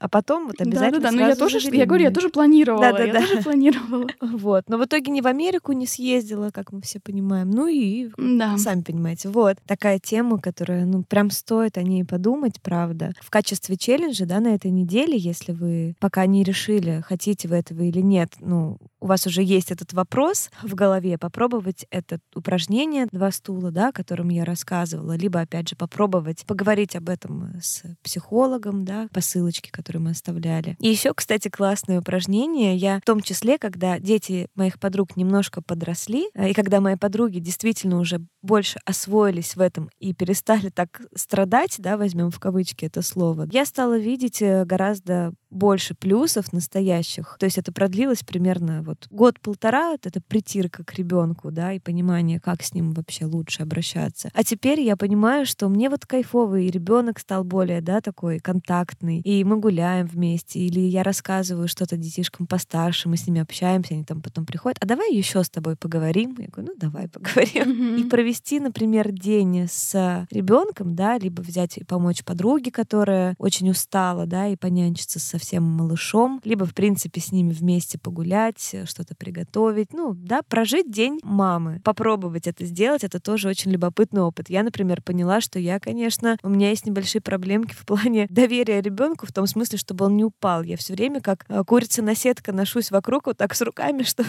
а 0.00 0.08
потом 0.08 0.46
вот 0.46 0.60
обязательно 0.60 1.00
Да, 1.00 1.10
да, 1.10 1.16
да, 1.16 1.22
но 1.22 1.28
я 1.28 1.36
тоже, 1.36 1.58
я 1.74 1.86
говорю, 1.86 2.04
я 2.04 2.10
тоже 2.10 2.28
планировала, 2.28 2.82
да, 2.82 2.92
да, 2.92 3.04
я 3.04 3.12
да. 3.12 3.20
тоже 3.20 3.42
планировала. 3.42 4.06
Вот, 4.20 4.64
но 4.68 4.78
в 4.78 4.84
итоге 4.84 5.10
ни 5.10 5.20
в 5.20 5.26
Америку 5.26 5.72
не 5.72 5.86
съездила, 5.86 6.50
как 6.50 6.72
мы 6.72 6.80
все 6.80 7.00
понимаем, 7.00 7.50
ну 7.50 7.66
и 7.66 8.10
да. 8.16 8.56
сами 8.58 8.82
понимаете. 8.82 9.28
Вот, 9.28 9.56
такая 9.66 9.98
тема, 9.98 10.38
которая, 10.38 10.84
ну, 10.84 11.02
прям 11.02 11.30
стоит 11.30 11.76
о 11.78 11.82
ней 11.82 12.04
подумать, 12.04 12.60
правда. 12.62 13.12
В 13.20 13.30
качестве 13.30 13.76
челленджа, 13.76 14.26
да, 14.26 14.40
на 14.40 14.54
этой 14.54 14.70
неделе, 14.70 15.16
если 15.16 15.52
вы 15.52 15.94
пока 16.00 16.26
не 16.26 16.44
решили, 16.44 17.02
хотите 17.06 17.48
вы 17.48 17.56
этого 17.56 17.82
или 17.82 18.00
нет, 18.00 18.32
ну, 18.40 18.78
у 19.00 19.06
вас 19.06 19.26
уже 19.26 19.42
есть 19.42 19.70
этот 19.70 19.92
вопрос 19.92 20.50
в 20.62 20.74
голове, 20.74 21.18
попробовать 21.18 21.86
это 21.90 22.18
упражнение 22.34 23.06
«Два 23.10 23.30
стула», 23.30 23.70
да, 23.70 23.88
о 23.88 23.92
котором 23.92 24.28
я 24.28 24.44
рассказывала, 24.44 25.16
либо, 25.16 25.40
опять 25.40 25.68
же, 25.68 25.76
попробовать 25.76 26.44
поговорить 26.46 26.96
об 26.96 27.08
этом 27.08 27.52
с 27.60 27.82
психологом, 28.02 28.84
да, 28.84 29.08
по 29.12 29.20
ссылочке, 29.20 29.70
которую 29.70 30.02
мы 30.02 30.10
оставляли. 30.10 30.76
И 30.80 30.88
еще, 30.88 31.14
кстати, 31.14 31.48
классное 31.48 32.00
упражнение. 32.00 32.76
Я 32.76 32.98
в 32.98 33.02
том 33.02 33.20
числе, 33.20 33.58
когда 33.58 33.98
дети 33.98 34.48
моих 34.54 34.78
подруг 34.78 35.16
немножко 35.16 35.62
подросли, 35.62 36.28
э, 36.34 36.50
и 36.50 36.54
когда 36.54 36.80
мои 36.80 36.96
подруги 36.96 37.38
действительно 37.38 37.98
уже 37.98 38.20
больше 38.42 38.78
освоились 38.84 39.56
в 39.56 39.60
этом 39.60 39.90
и 39.98 40.14
перестали 40.14 40.70
так 40.70 41.02
страдать, 41.14 41.76
да, 41.78 41.96
возьмем 41.96 42.30
в 42.30 42.38
кавычки 42.38 42.84
это 42.84 43.02
слово, 43.02 43.48
я 43.50 43.64
стала 43.64 43.98
видеть 43.98 44.42
э, 44.42 44.64
гораздо 44.64 45.32
больше 45.50 45.94
плюсов 45.94 46.52
настоящих. 46.52 47.36
То 47.38 47.46
есть 47.46 47.58
это 47.58 47.72
продлилось 47.72 48.22
примерно 48.22 48.82
вот 48.82 49.06
год-полтора, 49.10 49.92
вот 49.92 50.06
это 50.06 50.20
притирка 50.20 50.84
к 50.84 50.94
ребенку, 50.94 51.50
да, 51.50 51.72
и 51.72 51.78
понимание, 51.78 52.40
как 52.40 52.62
с 52.62 52.74
ним 52.74 52.92
вообще 52.92 53.24
лучше 53.24 53.62
обращаться. 53.62 54.30
А 54.34 54.44
теперь 54.44 54.80
я 54.80 54.96
понимаю, 54.96 55.46
что 55.46 55.68
мне 55.68 55.88
вот 55.88 56.06
кайфовый, 56.06 56.66
и 56.66 56.70
ребенок 56.70 57.18
стал 57.18 57.44
более, 57.44 57.80
да, 57.80 58.00
такой 58.00 58.38
контактный, 58.38 59.20
и 59.20 59.44
мы 59.44 59.58
гуляем 59.58 60.06
вместе, 60.06 60.60
или 60.60 60.80
я 60.80 61.02
рассказываю 61.02 61.68
что-то 61.68 61.96
детишкам 61.96 62.46
постарше, 62.46 63.08
мы 63.08 63.16
с 63.16 63.26
ними 63.26 63.40
общаемся, 63.40 63.94
они 63.94 64.04
там 64.04 64.20
потом 64.22 64.46
приходят, 64.46 64.78
а 64.80 64.86
давай 64.86 65.14
еще 65.14 65.42
с 65.42 65.50
тобой 65.50 65.76
поговорим. 65.76 66.36
Я 66.38 66.48
говорю, 66.48 66.72
ну 66.72 66.78
давай 66.78 67.08
поговорим. 67.08 67.96
Mm-hmm. 67.96 68.00
И 68.00 68.08
провести, 68.08 68.60
например, 68.60 69.12
день 69.12 69.66
с 69.68 70.26
ребенком, 70.30 70.94
да, 70.94 71.18
либо 71.18 71.40
взять 71.40 71.78
и 71.78 71.84
помочь 71.84 72.24
подруге, 72.24 72.70
которая 72.70 73.34
очень 73.38 73.70
устала, 73.70 74.26
да, 74.26 74.48
и 74.48 74.56
понянчиться 74.56 75.18
со 75.18 75.37
совсем 75.38 75.62
малышом, 75.62 76.40
либо, 76.44 76.66
в 76.66 76.74
принципе, 76.74 77.20
с 77.20 77.30
ними 77.30 77.52
вместе 77.52 77.96
погулять, 77.98 78.74
что-то 78.84 79.14
приготовить. 79.14 79.92
Ну, 79.92 80.14
да, 80.14 80.42
прожить 80.42 80.90
день 80.90 81.20
мамы. 81.22 81.80
Попробовать 81.84 82.46
это 82.48 82.64
сделать, 82.64 83.04
это 83.04 83.20
тоже 83.20 83.48
очень 83.48 83.70
любопытный 83.70 84.22
опыт. 84.22 84.50
Я, 84.50 84.64
например, 84.64 85.00
поняла, 85.00 85.40
что 85.40 85.58
я, 85.58 85.78
конечно, 85.78 86.36
у 86.42 86.48
меня 86.48 86.70
есть 86.70 86.86
небольшие 86.86 87.22
проблемки 87.22 87.74
в 87.74 87.86
плане 87.86 88.26
доверия 88.30 88.80
ребенку, 88.80 89.26
в 89.26 89.32
том 89.32 89.46
смысле, 89.46 89.78
чтобы 89.78 90.06
он 90.06 90.16
не 90.16 90.24
упал. 90.24 90.62
Я 90.62 90.76
все 90.76 90.94
время 90.94 91.20
как 91.20 91.44
э, 91.48 91.62
курица 91.64 92.02
на 92.02 92.16
сетка 92.16 92.52
ношусь 92.52 92.90
вокруг 92.90 93.26
вот 93.26 93.36
так 93.36 93.54
с 93.54 93.62
руками, 93.62 94.02
что 94.02 94.24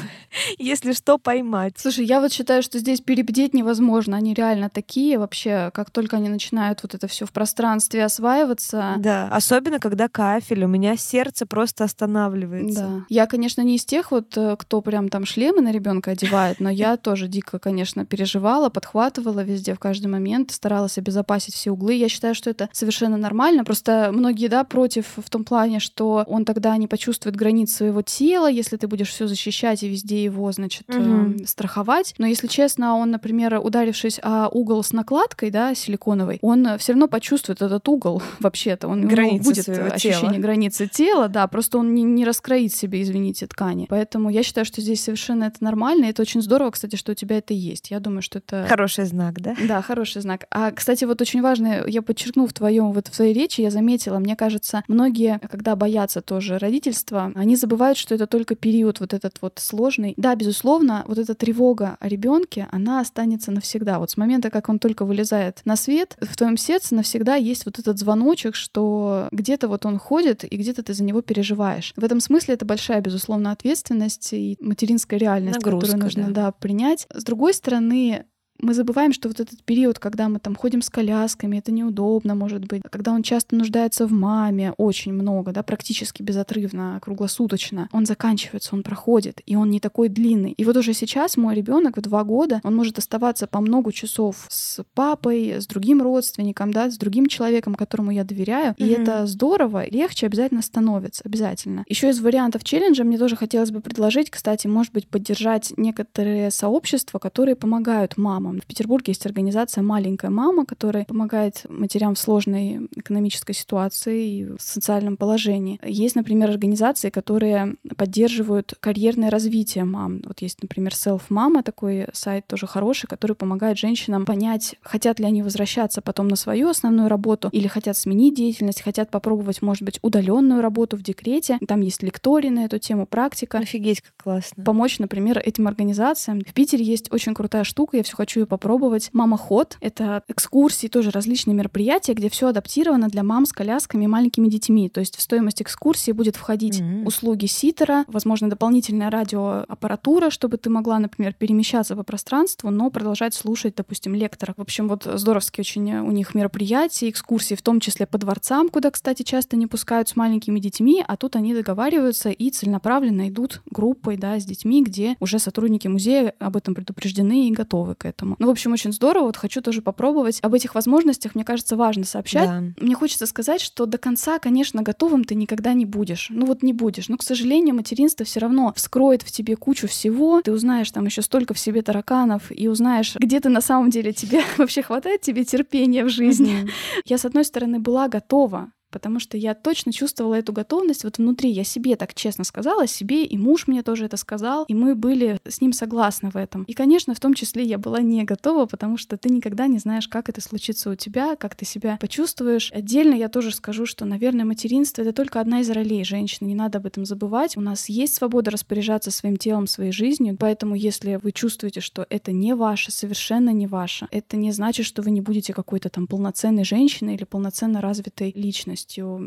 если 0.57 0.93
что, 0.93 1.18
поймать. 1.18 1.74
Слушай, 1.78 2.05
я 2.05 2.22
вот 2.22 2.32
считаю, 2.32 2.62
что 2.62 2.78
здесь 2.78 3.01
перебдеть 3.01 3.53
невозможно. 3.55 4.18
Они 4.18 4.34
реально 4.36 4.70
такие 4.70 5.18
вообще, 5.18 5.72
как 5.74 5.89
только 5.89 6.18
они 6.18 6.30
начинают 6.30 6.84
вот 6.84 6.93
это 6.93 7.07
все 7.07 7.26
в 7.26 7.32
пространстве 7.32 8.05
осваиваться. 8.05 8.95
Да, 8.97 9.28
особенно 9.32 9.80
когда 9.80 10.07
кафель. 10.07 10.64
У 10.64 10.68
меня 10.68 10.97
сердце 11.00 11.45
просто 11.45 11.84
останавливается. 11.84 12.82
Да. 12.82 13.06
Я, 13.10 13.26
конечно, 13.26 13.62
не 13.62 13.76
из 13.76 13.86
тех 13.86 14.12
вот, 14.12 14.38
э, 14.38 14.56
кто 14.58 14.82
прям 14.82 15.10
там 15.10 15.26
шлемы 15.26 15.62
на 15.62 15.72
ребенка 15.72 16.12
одевает, 16.12 16.60
но 16.60 16.70
я 16.70 16.97
тоже 17.10 17.28
дико, 17.28 17.60
конечно, 17.60 18.06
переживала, 18.06 18.70
подхватывала 18.70 19.41
везде 19.41 19.74
в 19.74 19.80
каждый 19.80 20.08
момент, 20.08 20.52
старалась 20.52 20.97
обезопасить 20.97 21.56
все 21.56 21.72
углы. 21.72 21.93
Я 21.93 22.10
считаю, 22.10 22.36
что 22.36 22.50
это 22.50 22.70
совершенно 22.72 23.18
нормально. 23.18 23.64
Просто 23.64 24.12
многие, 24.14 24.47
да, 24.47 24.64
против 24.64 25.06
в 25.16 25.30
том 25.30 25.43
плане, 25.43 25.80
что 25.80 26.24
он 26.28 26.45
тогда 26.45 26.76
не 26.78 26.88
почувствует 26.88 27.36
границ 27.36 27.74
своего 27.74 28.02
тела, 28.02 28.50
если 28.50 28.78
ты 28.78 28.88
будешь 28.88 29.10
все 29.10 29.28
защищать 29.28 29.84
и 29.84 29.89
везде 29.89 30.24
его, 30.24 30.52
значит, 30.52 30.89
угу. 30.89 31.41
э, 31.41 31.45
страховать. 31.45 32.14
Но 32.18 32.28
если 32.28 32.47
честно, 32.47 32.95
он, 32.95 33.12
например, 33.12 33.60
ударившись 33.64 34.20
о 34.22 34.50
угол 34.50 34.84
с 34.84 34.91
накладкой, 34.93 35.52
да, 35.52 35.74
силиконовой, 35.76 36.39
он 36.41 36.78
все 36.78 36.93
равно 36.93 37.08
почувствует 37.08 37.62
этот 37.62 37.88
угол 37.88 38.22
вообще-то. 38.39 38.88
Он 38.88 39.08
границы 39.08 39.43
будет 39.43 39.70
ощущение 39.70 40.32
тела. 40.32 40.41
границы 40.41 40.89
тела, 40.90 41.28
да, 41.28 41.48
просто 41.48 41.78
он 41.78 41.94
не, 41.94 42.04
не 42.04 42.26
раскроит 42.26 42.74
себе, 42.74 43.02
извините, 43.02 43.48
ткани. 43.48 43.86
Поэтому 43.90 44.30
я 44.30 44.44
считаю, 44.44 44.66
что 44.66 44.82
здесь 44.82 45.04
совершенно 45.04 45.46
это 45.46 45.64
нормально, 45.64 46.06
и 46.06 46.10
это 46.10 46.22
очень 46.22 46.42
здорово, 46.42 46.72
кстати, 46.72 46.96
что 46.96 47.12
у 47.12 47.16
тебя 47.16 47.38
это 47.38 47.54
есть. 47.54 47.92
Я 47.92 48.00
думаю, 48.00 48.22
что 48.22 48.40
это... 48.40 48.66
Хороший 48.68 49.06
знак, 49.06 49.42
да? 49.42 49.56
Да, 49.68 49.82
хороший 49.82 50.22
знак. 50.22 50.46
А, 50.52 50.72
кстати, 50.72 51.06
вот 51.06 51.22
очень 51.22 51.42
важно, 51.42 51.84
я 51.88 52.02
подчеркну 52.02 52.48
в 52.48 52.54
твоем, 52.54 52.92
вот 52.92 53.08
в 53.08 53.16
твоей 53.16 53.34
речи, 53.34 53.62
я 53.62 53.72
заметила, 53.72 54.20
мне 54.20 54.36
кажется, 54.36 54.84
многие, 54.88 55.40
когда 55.50 55.76
боятся 55.76 56.22
тоже 56.22 56.58
родительства, 56.58 57.32
они 57.36 57.56
забывают, 57.56 57.98
что 57.98 58.16
это 58.16 58.28
только 58.28 58.56
период 58.56 59.00
вот 59.00 59.14
этот 59.14 59.38
вот 59.42 59.60
сложный. 59.60 60.14
Да, 60.18 60.36
безусловно, 60.36 61.04
вот 61.08 61.18
эта 61.18 61.36
тревога 61.36 61.98
о 62.00 62.08
ребенке, 62.08 62.68
она 62.72 63.00
останется 63.00 63.52
навсегда. 63.52 64.00
Вот 64.00 64.12
с 64.12 64.18
момента, 64.18 64.50
как 64.50 64.70
он 64.70 64.80
только 64.80 65.06
вылезает 65.06 65.62
на 65.66 65.76
свет, 65.76 66.18
в 66.22 66.36
твоем 66.36 66.58
сердце 66.58 66.96
навсегда 66.96 67.36
есть 67.36 67.66
вот 67.66 67.80
этот 67.80 67.98
звоночек, 67.98 68.56
что 68.56 69.28
где-то 69.32 69.68
вот 69.68 69.86
он 69.86 69.98
ходит, 69.98 70.44
и 70.44 70.58
где-то 70.58 70.79
ты 70.84 70.94
за 70.94 71.04
него 71.04 71.22
переживаешь. 71.22 71.94
В 71.96 72.04
этом 72.04 72.20
смысле 72.20 72.56
это 72.56 72.66
большая, 72.66 73.02
безусловно, 73.02 73.52
ответственность 73.52 74.34
и 74.34 74.58
материнская 74.60 75.20
реальность, 75.20 75.58
Нагрузка, 75.58 75.88
которую 75.88 76.04
нужно 76.06 76.24
да. 76.28 76.46
Да, 76.46 76.52
принять. 76.52 77.08
С 77.14 77.24
другой 77.24 77.54
стороны, 77.54 78.26
мы 78.62 78.74
забываем, 78.74 79.14
что 79.14 79.28
вот 79.30 79.39
этот 79.39 79.64
период, 79.64 79.99
когда 79.99 80.28
мы 80.30 80.39
там 80.39 80.55
ходим 80.55 80.82
с 80.82 80.89
колясками, 80.89 81.57
это 81.57 81.72
неудобно, 81.72 82.36
может 82.36 82.66
быть, 82.66 82.82
когда 82.89 83.12
он 83.12 83.24
часто 83.24 83.55
нуждается 83.55 84.05
в 84.05 84.12
маме, 84.12 84.74
очень 84.78 85.14
много, 85.14 85.51
да, 85.51 85.64
практически 85.64 86.22
безотрывно, 86.22 86.99
круглосуточно, 87.01 87.89
он 87.91 88.05
заканчивается, 88.05 88.76
он 88.76 88.84
проходит, 88.84 89.41
и 89.45 89.55
он 89.55 89.70
не 89.70 89.80
такой 89.80 90.10
длинный. 90.10 90.51
И 90.51 90.66
вот 90.66 90.76
уже 90.78 90.93
сейчас 90.93 91.38
мой 91.38 91.55
ребенок 91.55 91.97
в 91.97 92.01
два 92.01 92.24
года, 92.24 92.60
он 92.64 92.76
может 92.76 92.97
оставаться 92.97 93.47
по 93.47 93.62
много 93.62 93.93
часов 93.93 94.45
с 94.49 94.84
папой, 94.93 95.55
с 95.60 95.68
другим 95.68 96.01
родственником, 96.01 96.74
да, 96.74 96.89
с 96.89 96.97
другим 96.97 97.28
человеком, 97.28 97.76
которому 97.76 98.12
я 98.12 98.24
доверяю, 98.24 98.76
и 98.78 98.84
mm-hmm. 98.84 99.01
это 99.01 99.26
здорово, 99.26 99.89
легче 99.89 100.26
обязательно 100.26 100.62
становится, 100.62 101.24
обязательно. 101.26 101.84
Еще 101.88 102.10
из 102.10 102.20
вариантов 102.20 102.64
челленджа 102.64 103.03
мне 103.03 103.18
тоже 103.18 103.36
хотелось 103.36 103.72
бы 103.72 103.80
предложить, 103.80 104.30
кстати, 104.30 104.68
может 104.68 104.93
быть, 104.93 105.07
поддержать 105.07 105.74
некоторые 105.78 106.51
сообщества, 106.51 107.20
которые 107.20 107.55
помогают 107.55 108.18
мамам 108.18 108.49
мамам. 108.50 108.62
В 108.62 108.66
Петербурге 108.66 109.12
есть 109.12 109.26
организация 109.26 109.84
«Маленькая 109.84 110.30
мама», 110.30 110.66
которая 110.66 111.06
помогает 111.06 111.66
матерям 111.70 112.16
в 112.16 112.20
сложной 112.20 112.89
экономической 112.95 113.54
ситуации 113.54 114.28
и 114.28 114.45
в 114.45 114.60
социальном 114.60 115.18
положении. 115.18 115.80
Есть, 115.84 116.16
например, 116.16 116.50
организации, 116.50 117.10
которые 117.10 117.76
поддерживают 117.95 118.74
карьерное 118.80 119.30
развитие 119.30 119.86
мам. 119.86 120.22
Вот 120.26 120.41
есть, 120.41 120.62
например, 120.62 120.91
Self 120.91 121.24
Mama, 121.30 121.64
такой 121.64 122.08
сайт 122.14 122.47
тоже 122.47 122.68
хороший, 122.68 123.08
который 123.08 123.36
помогает 123.36 123.78
женщинам 123.78 124.26
понять, 124.26 124.76
хотят 124.82 125.20
ли 125.20 125.26
они 125.26 125.43
возвращаться 125.43 126.02
потом 126.02 126.28
на 126.28 126.36
свою 126.36 126.70
основную 126.70 127.10
работу 127.10 127.50
или 127.52 127.68
хотят 127.68 127.97
сменить 127.97 128.36
деятельность, 128.36 128.82
хотят 128.82 129.10
попробовать, 129.12 129.62
может 129.62 129.84
быть, 129.84 130.00
удаленную 130.02 130.62
работу 130.62 130.97
в 130.97 131.04
декрете. 131.04 131.58
Там 131.68 131.82
есть 131.82 132.04
лектории 132.04 132.50
на 132.50 132.66
эту 132.66 132.80
тему, 132.80 133.06
практика. 133.06 133.60
Офигеть, 133.60 134.02
как 134.02 134.14
классно. 134.24 134.64
Помочь, 134.64 135.00
например, 135.00 135.39
этим 135.39 135.68
организациям. 135.68 136.41
В 136.41 136.54
Питере 136.54 136.84
есть 136.84 137.12
очень 137.12 137.34
крутая 137.34 137.64
штука, 137.64 137.97
я 137.97 138.04
все 138.04 138.16
хочу 138.16 138.39
ее 138.40 138.46
попробовать. 138.46 139.10
Мама 139.14 139.38
ход— 139.38 139.78
это 139.82 140.24
экскурсии, 140.28 140.88
тоже 140.88 141.12
различные 141.12 141.56
мероприятия, 141.56 142.14
где 142.14 142.30
все 142.30 142.48
адаптировано 142.48 143.08
для 143.08 143.24
мам 143.24 143.46
с 143.46 143.54
колясками 143.54 144.06
и 144.06 144.08
маленькими 144.08 144.48
детьми. 144.48 144.90
То 144.90 145.00
есть 145.00 145.16
в 145.18 145.22
стоимость 145.22 145.62
экскурсии 145.62 146.12
будет 146.12 146.36
входить 146.36 146.80
mm-hmm. 146.80 147.06
услуги 147.06 147.46
ситера, 147.46 148.06
возможно, 148.08 148.50
дополнительная 148.50 149.10
радиоаппаратура, 149.10 150.30
чтобы 150.30 150.58
ты 150.58 150.70
могла, 150.70 151.00
например, 151.00 151.34
перемещаться 151.34 151.96
по 151.96 152.04
пространству, 152.04 152.70
но 152.70 152.90
продолжать 152.90 153.34
слушать, 153.34 153.76
допустим, 153.76 154.16
лектора. 154.16 154.54
В 154.58 154.62
общем, 154.62 154.88
вот 154.88 155.04
здоровские 155.04 155.62
очень 155.62 155.98
у 155.98 156.12
них 156.12 156.36
мероприятия, 156.36 157.10
экскурсии, 157.10 157.56
в 157.56 157.62
том 157.62 157.80
числе 157.80 158.06
по 158.06 158.18
дворцам, 158.18 158.70
куда, 158.70 158.92
кстати, 158.92 159.24
часто 159.24 159.58
не 159.58 159.68
пускают 159.68 160.10
с 160.10 160.16
маленькими 160.16 160.60
детьми, 160.60 161.04
а 161.08 161.18
тут 161.18 161.36
они 161.36 161.54
договариваются 161.54 162.30
и 162.30 162.50
целенаправленно 162.50 163.30
идут 163.30 163.62
группой, 163.70 164.18
да, 164.18 164.40
с 164.40 164.46
детьми, 164.46 164.84
где 164.84 165.16
уже 165.20 165.40
сотрудники 165.40 165.88
музея 165.88 166.34
об 166.40 166.56
этом 166.58 166.76
предупреждены 166.76 167.48
и 167.48 167.52
готовы 167.52 167.96
к 167.96 168.06
этому. 168.06 168.29
Ну, 168.40 168.48
в 168.48 168.50
общем, 168.50 168.74
очень 168.74 168.92
здорово. 168.92 169.26
Вот 169.26 169.38
хочу 169.38 169.62
тоже 169.62 169.82
попробовать. 169.82 170.40
Об 170.42 170.54
этих 170.54 170.76
возможностях, 170.76 171.36
мне 171.36 171.44
кажется, 171.44 171.76
важно 171.76 172.04
сообщать. 172.04 172.50
Да. 172.50 172.64
Мне 172.84 172.96
хочется 172.96 173.26
сказать, 173.26 173.62
что 173.62 173.86
до 173.86 173.98
конца, 173.98 174.40
конечно, 174.40 174.82
готовым 174.82 175.24
ты 175.24 175.36
никогда 175.36 175.74
не 175.74 175.86
будешь. 175.86 176.28
Ну 176.30 176.46
вот 176.46 176.64
не 176.64 176.74
будешь. 176.74 177.10
Но, 177.10 177.18
к 177.18 177.24
сожалению, 177.24 177.76
материнство 177.76 178.26
все 178.26 178.40
равно 178.40 178.74
вскроет 178.76 179.24
в 179.24 179.32
тебе 179.32 179.56
кучу 179.56 179.88
всего. 179.88 180.42
Ты 180.42 180.52
узнаешь 180.52 180.92
там 180.92 181.06
еще 181.06 181.22
столько 181.22 181.54
в 181.54 181.60
себе 181.60 181.82
тараканов 181.82 182.52
и 182.52 182.68
узнаешь, 182.68 183.16
где 183.16 183.40
ты 183.40 183.50
на 183.50 183.62
самом 183.62 183.90
деле 183.90 184.14
тебе 184.14 184.42
вообще 184.58 184.82
хватает 184.82 185.22
тебе 185.22 185.44
терпения 185.44 186.04
в 186.04 186.10
жизни. 186.10 186.64
Mm-hmm. 186.64 187.02
Я, 187.06 187.18
с 187.18 187.26
одной 187.26 187.46
стороны, 187.46 187.80
была 187.80 188.08
готова 188.08 188.72
потому 188.90 189.20
что 189.20 189.38
я 189.38 189.54
точно 189.54 189.92
чувствовала 189.92 190.36
эту 190.36 190.54
готовность 190.54 191.04
вот 191.04 191.18
внутри. 191.18 191.52
Я 191.52 191.64
себе 191.64 191.96
так 191.96 192.14
честно 192.14 192.44
сказала, 192.44 192.88
себе, 192.88 193.26
и 193.26 193.38
муж 193.38 193.68
мне 193.68 193.84
тоже 193.84 194.06
это 194.06 194.18
сказал, 194.18 194.66
и 194.66 194.74
мы 194.74 194.96
были 194.96 195.40
с 195.48 195.62
ним 195.62 195.74
согласны 195.74 196.30
в 196.30 196.36
этом. 196.36 196.64
И, 196.64 196.74
конечно, 196.74 197.14
в 197.14 197.20
том 197.20 197.34
числе 197.34 197.64
я 197.64 197.78
была 197.78 198.02
не 198.02 198.24
готова, 198.24 198.66
потому 198.66 198.98
что 198.98 199.18
ты 199.18 199.30
никогда 199.30 199.68
не 199.68 199.80
знаешь, 199.80 200.08
как 200.08 200.30
это 200.30 200.42
случится 200.42 200.90
у 200.90 200.96
тебя, 200.96 201.36
как 201.36 201.56
ты 201.56 201.66
себя 201.66 201.98
почувствуешь. 202.00 202.72
Отдельно 202.74 203.16
я 203.16 203.30
тоже 203.30 203.52
скажу, 203.52 203.86
что, 203.86 204.06
наверное, 204.06 204.46
материнство— 204.46 205.02
это 205.04 205.14
только 205.14 205.40
одна 205.40 205.62
из 205.62 205.70
ролей 205.70 206.04
женщины, 206.04 206.48
не 206.48 206.56
надо 206.56 206.80
об 206.80 206.86
этом 206.86 207.06
забывать. 207.06 207.58
У 207.58 207.62
нас 207.62 207.90
есть 207.90 208.16
свобода 208.16 208.52
распоряжаться 208.52 209.12
своим 209.12 209.38
телом, 209.38 209.68
своей 209.68 209.92
жизнью, 209.92 210.38
поэтому 210.40 210.76
если 210.76 211.20
вы 211.22 211.32
чувствуете, 211.32 211.82
что 211.82 212.06
это 212.10 212.32
не 212.32 212.56
ваше, 212.56 212.92
совершенно 212.92 213.52
не 213.52 213.68
ваше, 213.68 214.08
это 214.12 214.38
не 214.38 214.52
значит, 214.52 214.86
что 214.86 215.02
вы 215.02 215.12
не 215.12 215.22
будете 215.22 215.54
какой-то 215.54 215.90
там 215.90 216.08
полноценной 216.08 216.64
женщиной 216.64 217.16
или 217.16 217.24
полноценно 217.24 217.82
развитой 217.82 218.32
личностью. 218.36 218.79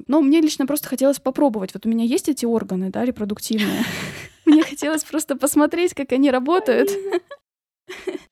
Но 0.06 0.20
мне 0.20 0.40
лично 0.40 0.66
просто 0.66 0.88
хотелось 0.88 1.18
попробовать. 1.18 1.74
Вот 1.74 1.86
у 1.86 1.88
меня 1.88 2.04
есть 2.04 2.28
эти 2.28 2.44
органы, 2.44 2.90
да, 2.90 3.04
репродуктивные. 3.04 3.84
Мне 4.44 4.62
хотелось 4.64 5.04
просто 5.04 5.36
посмотреть, 5.36 5.94
как 5.94 6.12
они 6.12 6.30
работают. 6.30 6.90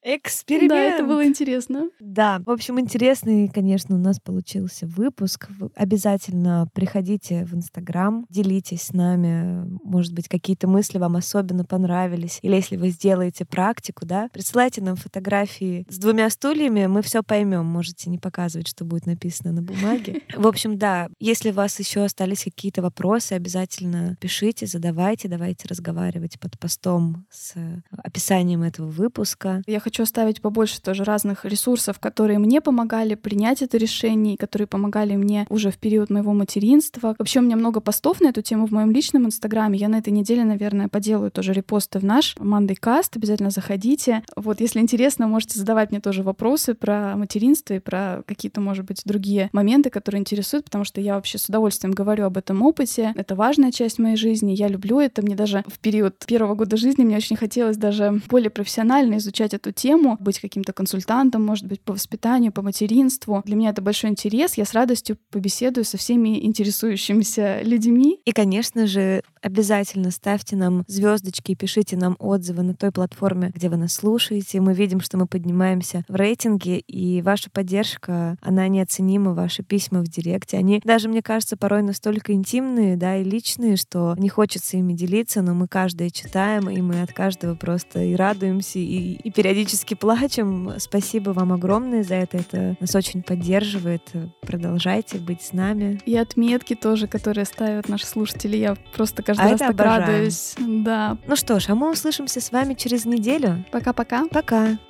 Эксперимент. 0.02 0.70
Да, 0.70 0.80
это 0.80 1.04
было 1.04 1.26
интересно. 1.26 1.90
Да, 2.00 2.40
в 2.46 2.50
общем, 2.50 2.80
интересный, 2.80 3.48
конечно, 3.48 3.96
у 3.96 3.98
нас 3.98 4.18
получился 4.18 4.86
выпуск. 4.86 5.48
Обязательно 5.74 6.68
приходите 6.72 7.44
в 7.44 7.54
Инстаграм, 7.54 8.24
делитесь 8.30 8.82
с 8.82 8.92
нами. 8.92 9.66
Может 9.84 10.14
быть, 10.14 10.28
какие-то 10.28 10.68
мысли 10.68 10.98
вам 10.98 11.16
особенно 11.16 11.64
понравились. 11.64 12.38
Или 12.40 12.54
если 12.54 12.76
вы 12.76 12.90
сделаете 12.90 13.44
практику, 13.44 14.06
да, 14.06 14.28
присылайте 14.32 14.80
нам 14.80 14.96
фотографии 14.96 15.86
с 15.90 15.98
двумя 15.98 16.30
стульями, 16.30 16.86
мы 16.86 17.02
все 17.02 17.22
поймем. 17.22 17.66
Можете 17.66 18.08
не 18.08 18.18
показывать, 18.18 18.68
что 18.68 18.84
будет 18.84 19.04
написано 19.04 19.52
на 19.52 19.62
бумаге. 19.62 20.22
В 20.34 20.46
общем, 20.46 20.78
да, 20.78 21.08
если 21.18 21.50
у 21.50 21.54
вас 21.54 21.78
еще 21.78 22.04
остались 22.04 22.44
какие-то 22.44 22.80
вопросы, 22.80 23.34
обязательно 23.34 24.16
пишите, 24.18 24.66
задавайте, 24.66 25.28
давайте 25.28 25.68
разговаривать 25.68 26.40
под 26.40 26.58
постом 26.58 27.26
с 27.30 27.54
описанием 27.90 28.62
этого 28.62 28.88
выпуска. 28.88 29.39
Я 29.66 29.80
хочу 29.80 30.02
оставить 30.02 30.40
побольше 30.40 30.80
тоже 30.80 31.04
разных 31.04 31.44
ресурсов, 31.44 31.98
которые 31.98 32.38
мне 32.38 32.60
помогали 32.60 33.14
принять 33.14 33.62
это 33.62 33.76
решение, 33.76 34.36
которые 34.36 34.66
помогали 34.66 35.16
мне 35.16 35.46
уже 35.48 35.70
в 35.70 35.78
период 35.78 36.10
моего 36.10 36.32
материнства. 36.32 37.14
Вообще 37.18 37.40
у 37.40 37.42
меня 37.42 37.56
много 37.56 37.80
постов 37.80 38.20
на 38.20 38.28
эту 38.28 38.42
тему 38.42 38.66
в 38.66 38.72
моем 38.72 38.90
личном 38.90 39.26
инстаграме. 39.26 39.78
Я 39.78 39.88
на 39.88 39.98
этой 39.98 40.12
неделе, 40.12 40.44
наверное, 40.44 40.88
поделаю 40.88 41.30
тоже 41.30 41.52
репосты 41.52 41.98
в 41.98 42.04
наш 42.04 42.36
Monday 42.36 42.76
Cast. 42.80 43.16
Обязательно 43.16 43.50
заходите. 43.50 44.22
Вот, 44.36 44.60
если 44.60 44.80
интересно, 44.80 45.26
можете 45.26 45.58
задавать 45.58 45.90
мне 45.90 46.00
тоже 46.00 46.22
вопросы 46.22 46.74
про 46.74 47.16
материнство 47.16 47.74
и 47.74 47.78
про 47.78 48.22
какие-то, 48.26 48.60
может 48.60 48.84
быть, 48.84 49.02
другие 49.04 49.50
моменты, 49.52 49.90
которые 49.90 50.20
интересуют, 50.20 50.64
потому 50.66 50.84
что 50.84 51.00
я 51.00 51.14
вообще 51.14 51.38
с 51.38 51.48
удовольствием 51.48 51.92
говорю 51.92 52.26
об 52.26 52.36
этом 52.36 52.62
опыте. 52.62 53.12
Это 53.16 53.34
важная 53.34 53.72
часть 53.72 53.98
моей 53.98 54.16
жизни. 54.16 54.52
Я 54.52 54.68
люблю 54.68 55.00
это. 55.00 55.22
Мне 55.22 55.34
даже 55.34 55.64
в 55.66 55.78
период 55.78 56.16
первого 56.26 56.54
года 56.54 56.76
жизни 56.76 57.04
мне 57.04 57.16
очень 57.16 57.36
хотелось 57.36 57.76
даже 57.76 58.20
более 58.28 58.50
профессионально 58.50 59.18
изучать 59.30 59.54
эту 59.54 59.72
тему, 59.72 60.16
быть 60.20 60.40
каким-то 60.40 60.72
консультантом, 60.72 61.44
может 61.44 61.66
быть, 61.66 61.80
по 61.80 61.92
воспитанию, 61.92 62.52
по 62.52 62.62
материнству. 62.62 63.42
Для 63.44 63.56
меня 63.56 63.70
это 63.70 63.80
большой 63.80 64.10
интерес. 64.10 64.54
Я 64.54 64.64
с 64.64 64.74
радостью 64.74 65.16
побеседую 65.30 65.84
со 65.84 65.96
всеми 65.96 66.44
интересующимися 66.44 67.62
людьми. 67.62 68.18
И, 68.24 68.32
конечно 68.32 68.86
же, 68.86 69.22
обязательно 69.40 70.10
ставьте 70.10 70.56
нам 70.56 70.84
звездочки 70.86 71.52
и 71.52 71.54
пишите 71.54 71.96
нам 71.96 72.16
отзывы 72.18 72.62
на 72.62 72.74
той 72.74 72.90
платформе, 72.90 73.52
где 73.54 73.68
вы 73.68 73.76
нас 73.76 73.94
слушаете. 73.94 74.60
Мы 74.60 74.74
видим, 74.74 75.00
что 75.00 75.16
мы 75.16 75.26
поднимаемся 75.26 76.04
в 76.08 76.14
рейтинге, 76.14 76.78
и 76.78 77.22
ваша 77.22 77.50
поддержка, 77.50 78.36
она 78.40 78.68
неоценима, 78.68 79.34
ваши 79.34 79.62
письма 79.62 80.00
в 80.00 80.08
директе. 80.08 80.58
Они 80.58 80.80
даже, 80.84 81.08
мне 81.08 81.22
кажется, 81.22 81.56
порой 81.56 81.82
настолько 81.82 82.32
интимные, 82.32 82.96
да, 82.96 83.16
и 83.16 83.24
личные, 83.24 83.76
что 83.76 84.14
не 84.18 84.28
хочется 84.28 84.76
ими 84.76 84.92
делиться, 84.92 85.42
но 85.42 85.54
мы 85.54 85.68
каждое 85.68 86.10
читаем, 86.10 86.68
и 86.68 86.80
мы 86.80 87.02
от 87.02 87.12
каждого 87.12 87.54
просто 87.54 88.02
и 88.02 88.14
радуемся, 88.14 88.78
и, 88.78 89.19
и 89.22 89.30
периодически 89.30 89.94
плачем. 89.94 90.72
Спасибо 90.78 91.30
вам 91.30 91.52
огромное 91.52 92.02
за 92.02 92.14
это. 92.16 92.38
Это 92.38 92.76
нас 92.80 92.94
очень 92.94 93.22
поддерживает. 93.22 94.02
Продолжайте 94.40 95.18
быть 95.18 95.42
с 95.42 95.52
нами. 95.52 96.00
И 96.06 96.16
отметки 96.16 96.74
тоже, 96.74 97.06
которые 97.06 97.44
ставят 97.44 97.88
наши 97.88 98.06
слушатели. 98.06 98.56
Я 98.56 98.76
просто 98.94 99.22
каждый 99.22 99.46
а 99.46 99.50
раз 99.50 99.58
так 99.58 99.70
обожаем. 99.70 100.00
радуюсь. 100.00 100.54
Да. 100.58 101.18
Ну 101.26 101.36
что 101.36 101.60
ж, 101.60 101.68
а 101.68 101.74
мы 101.74 101.90
услышимся 101.90 102.40
с 102.40 102.50
вами 102.52 102.74
через 102.74 103.04
неделю. 103.04 103.64
Пока-пока. 103.70 104.26
Пока. 104.28 104.66
-пока. 104.66 104.70
Пока. 104.70 104.89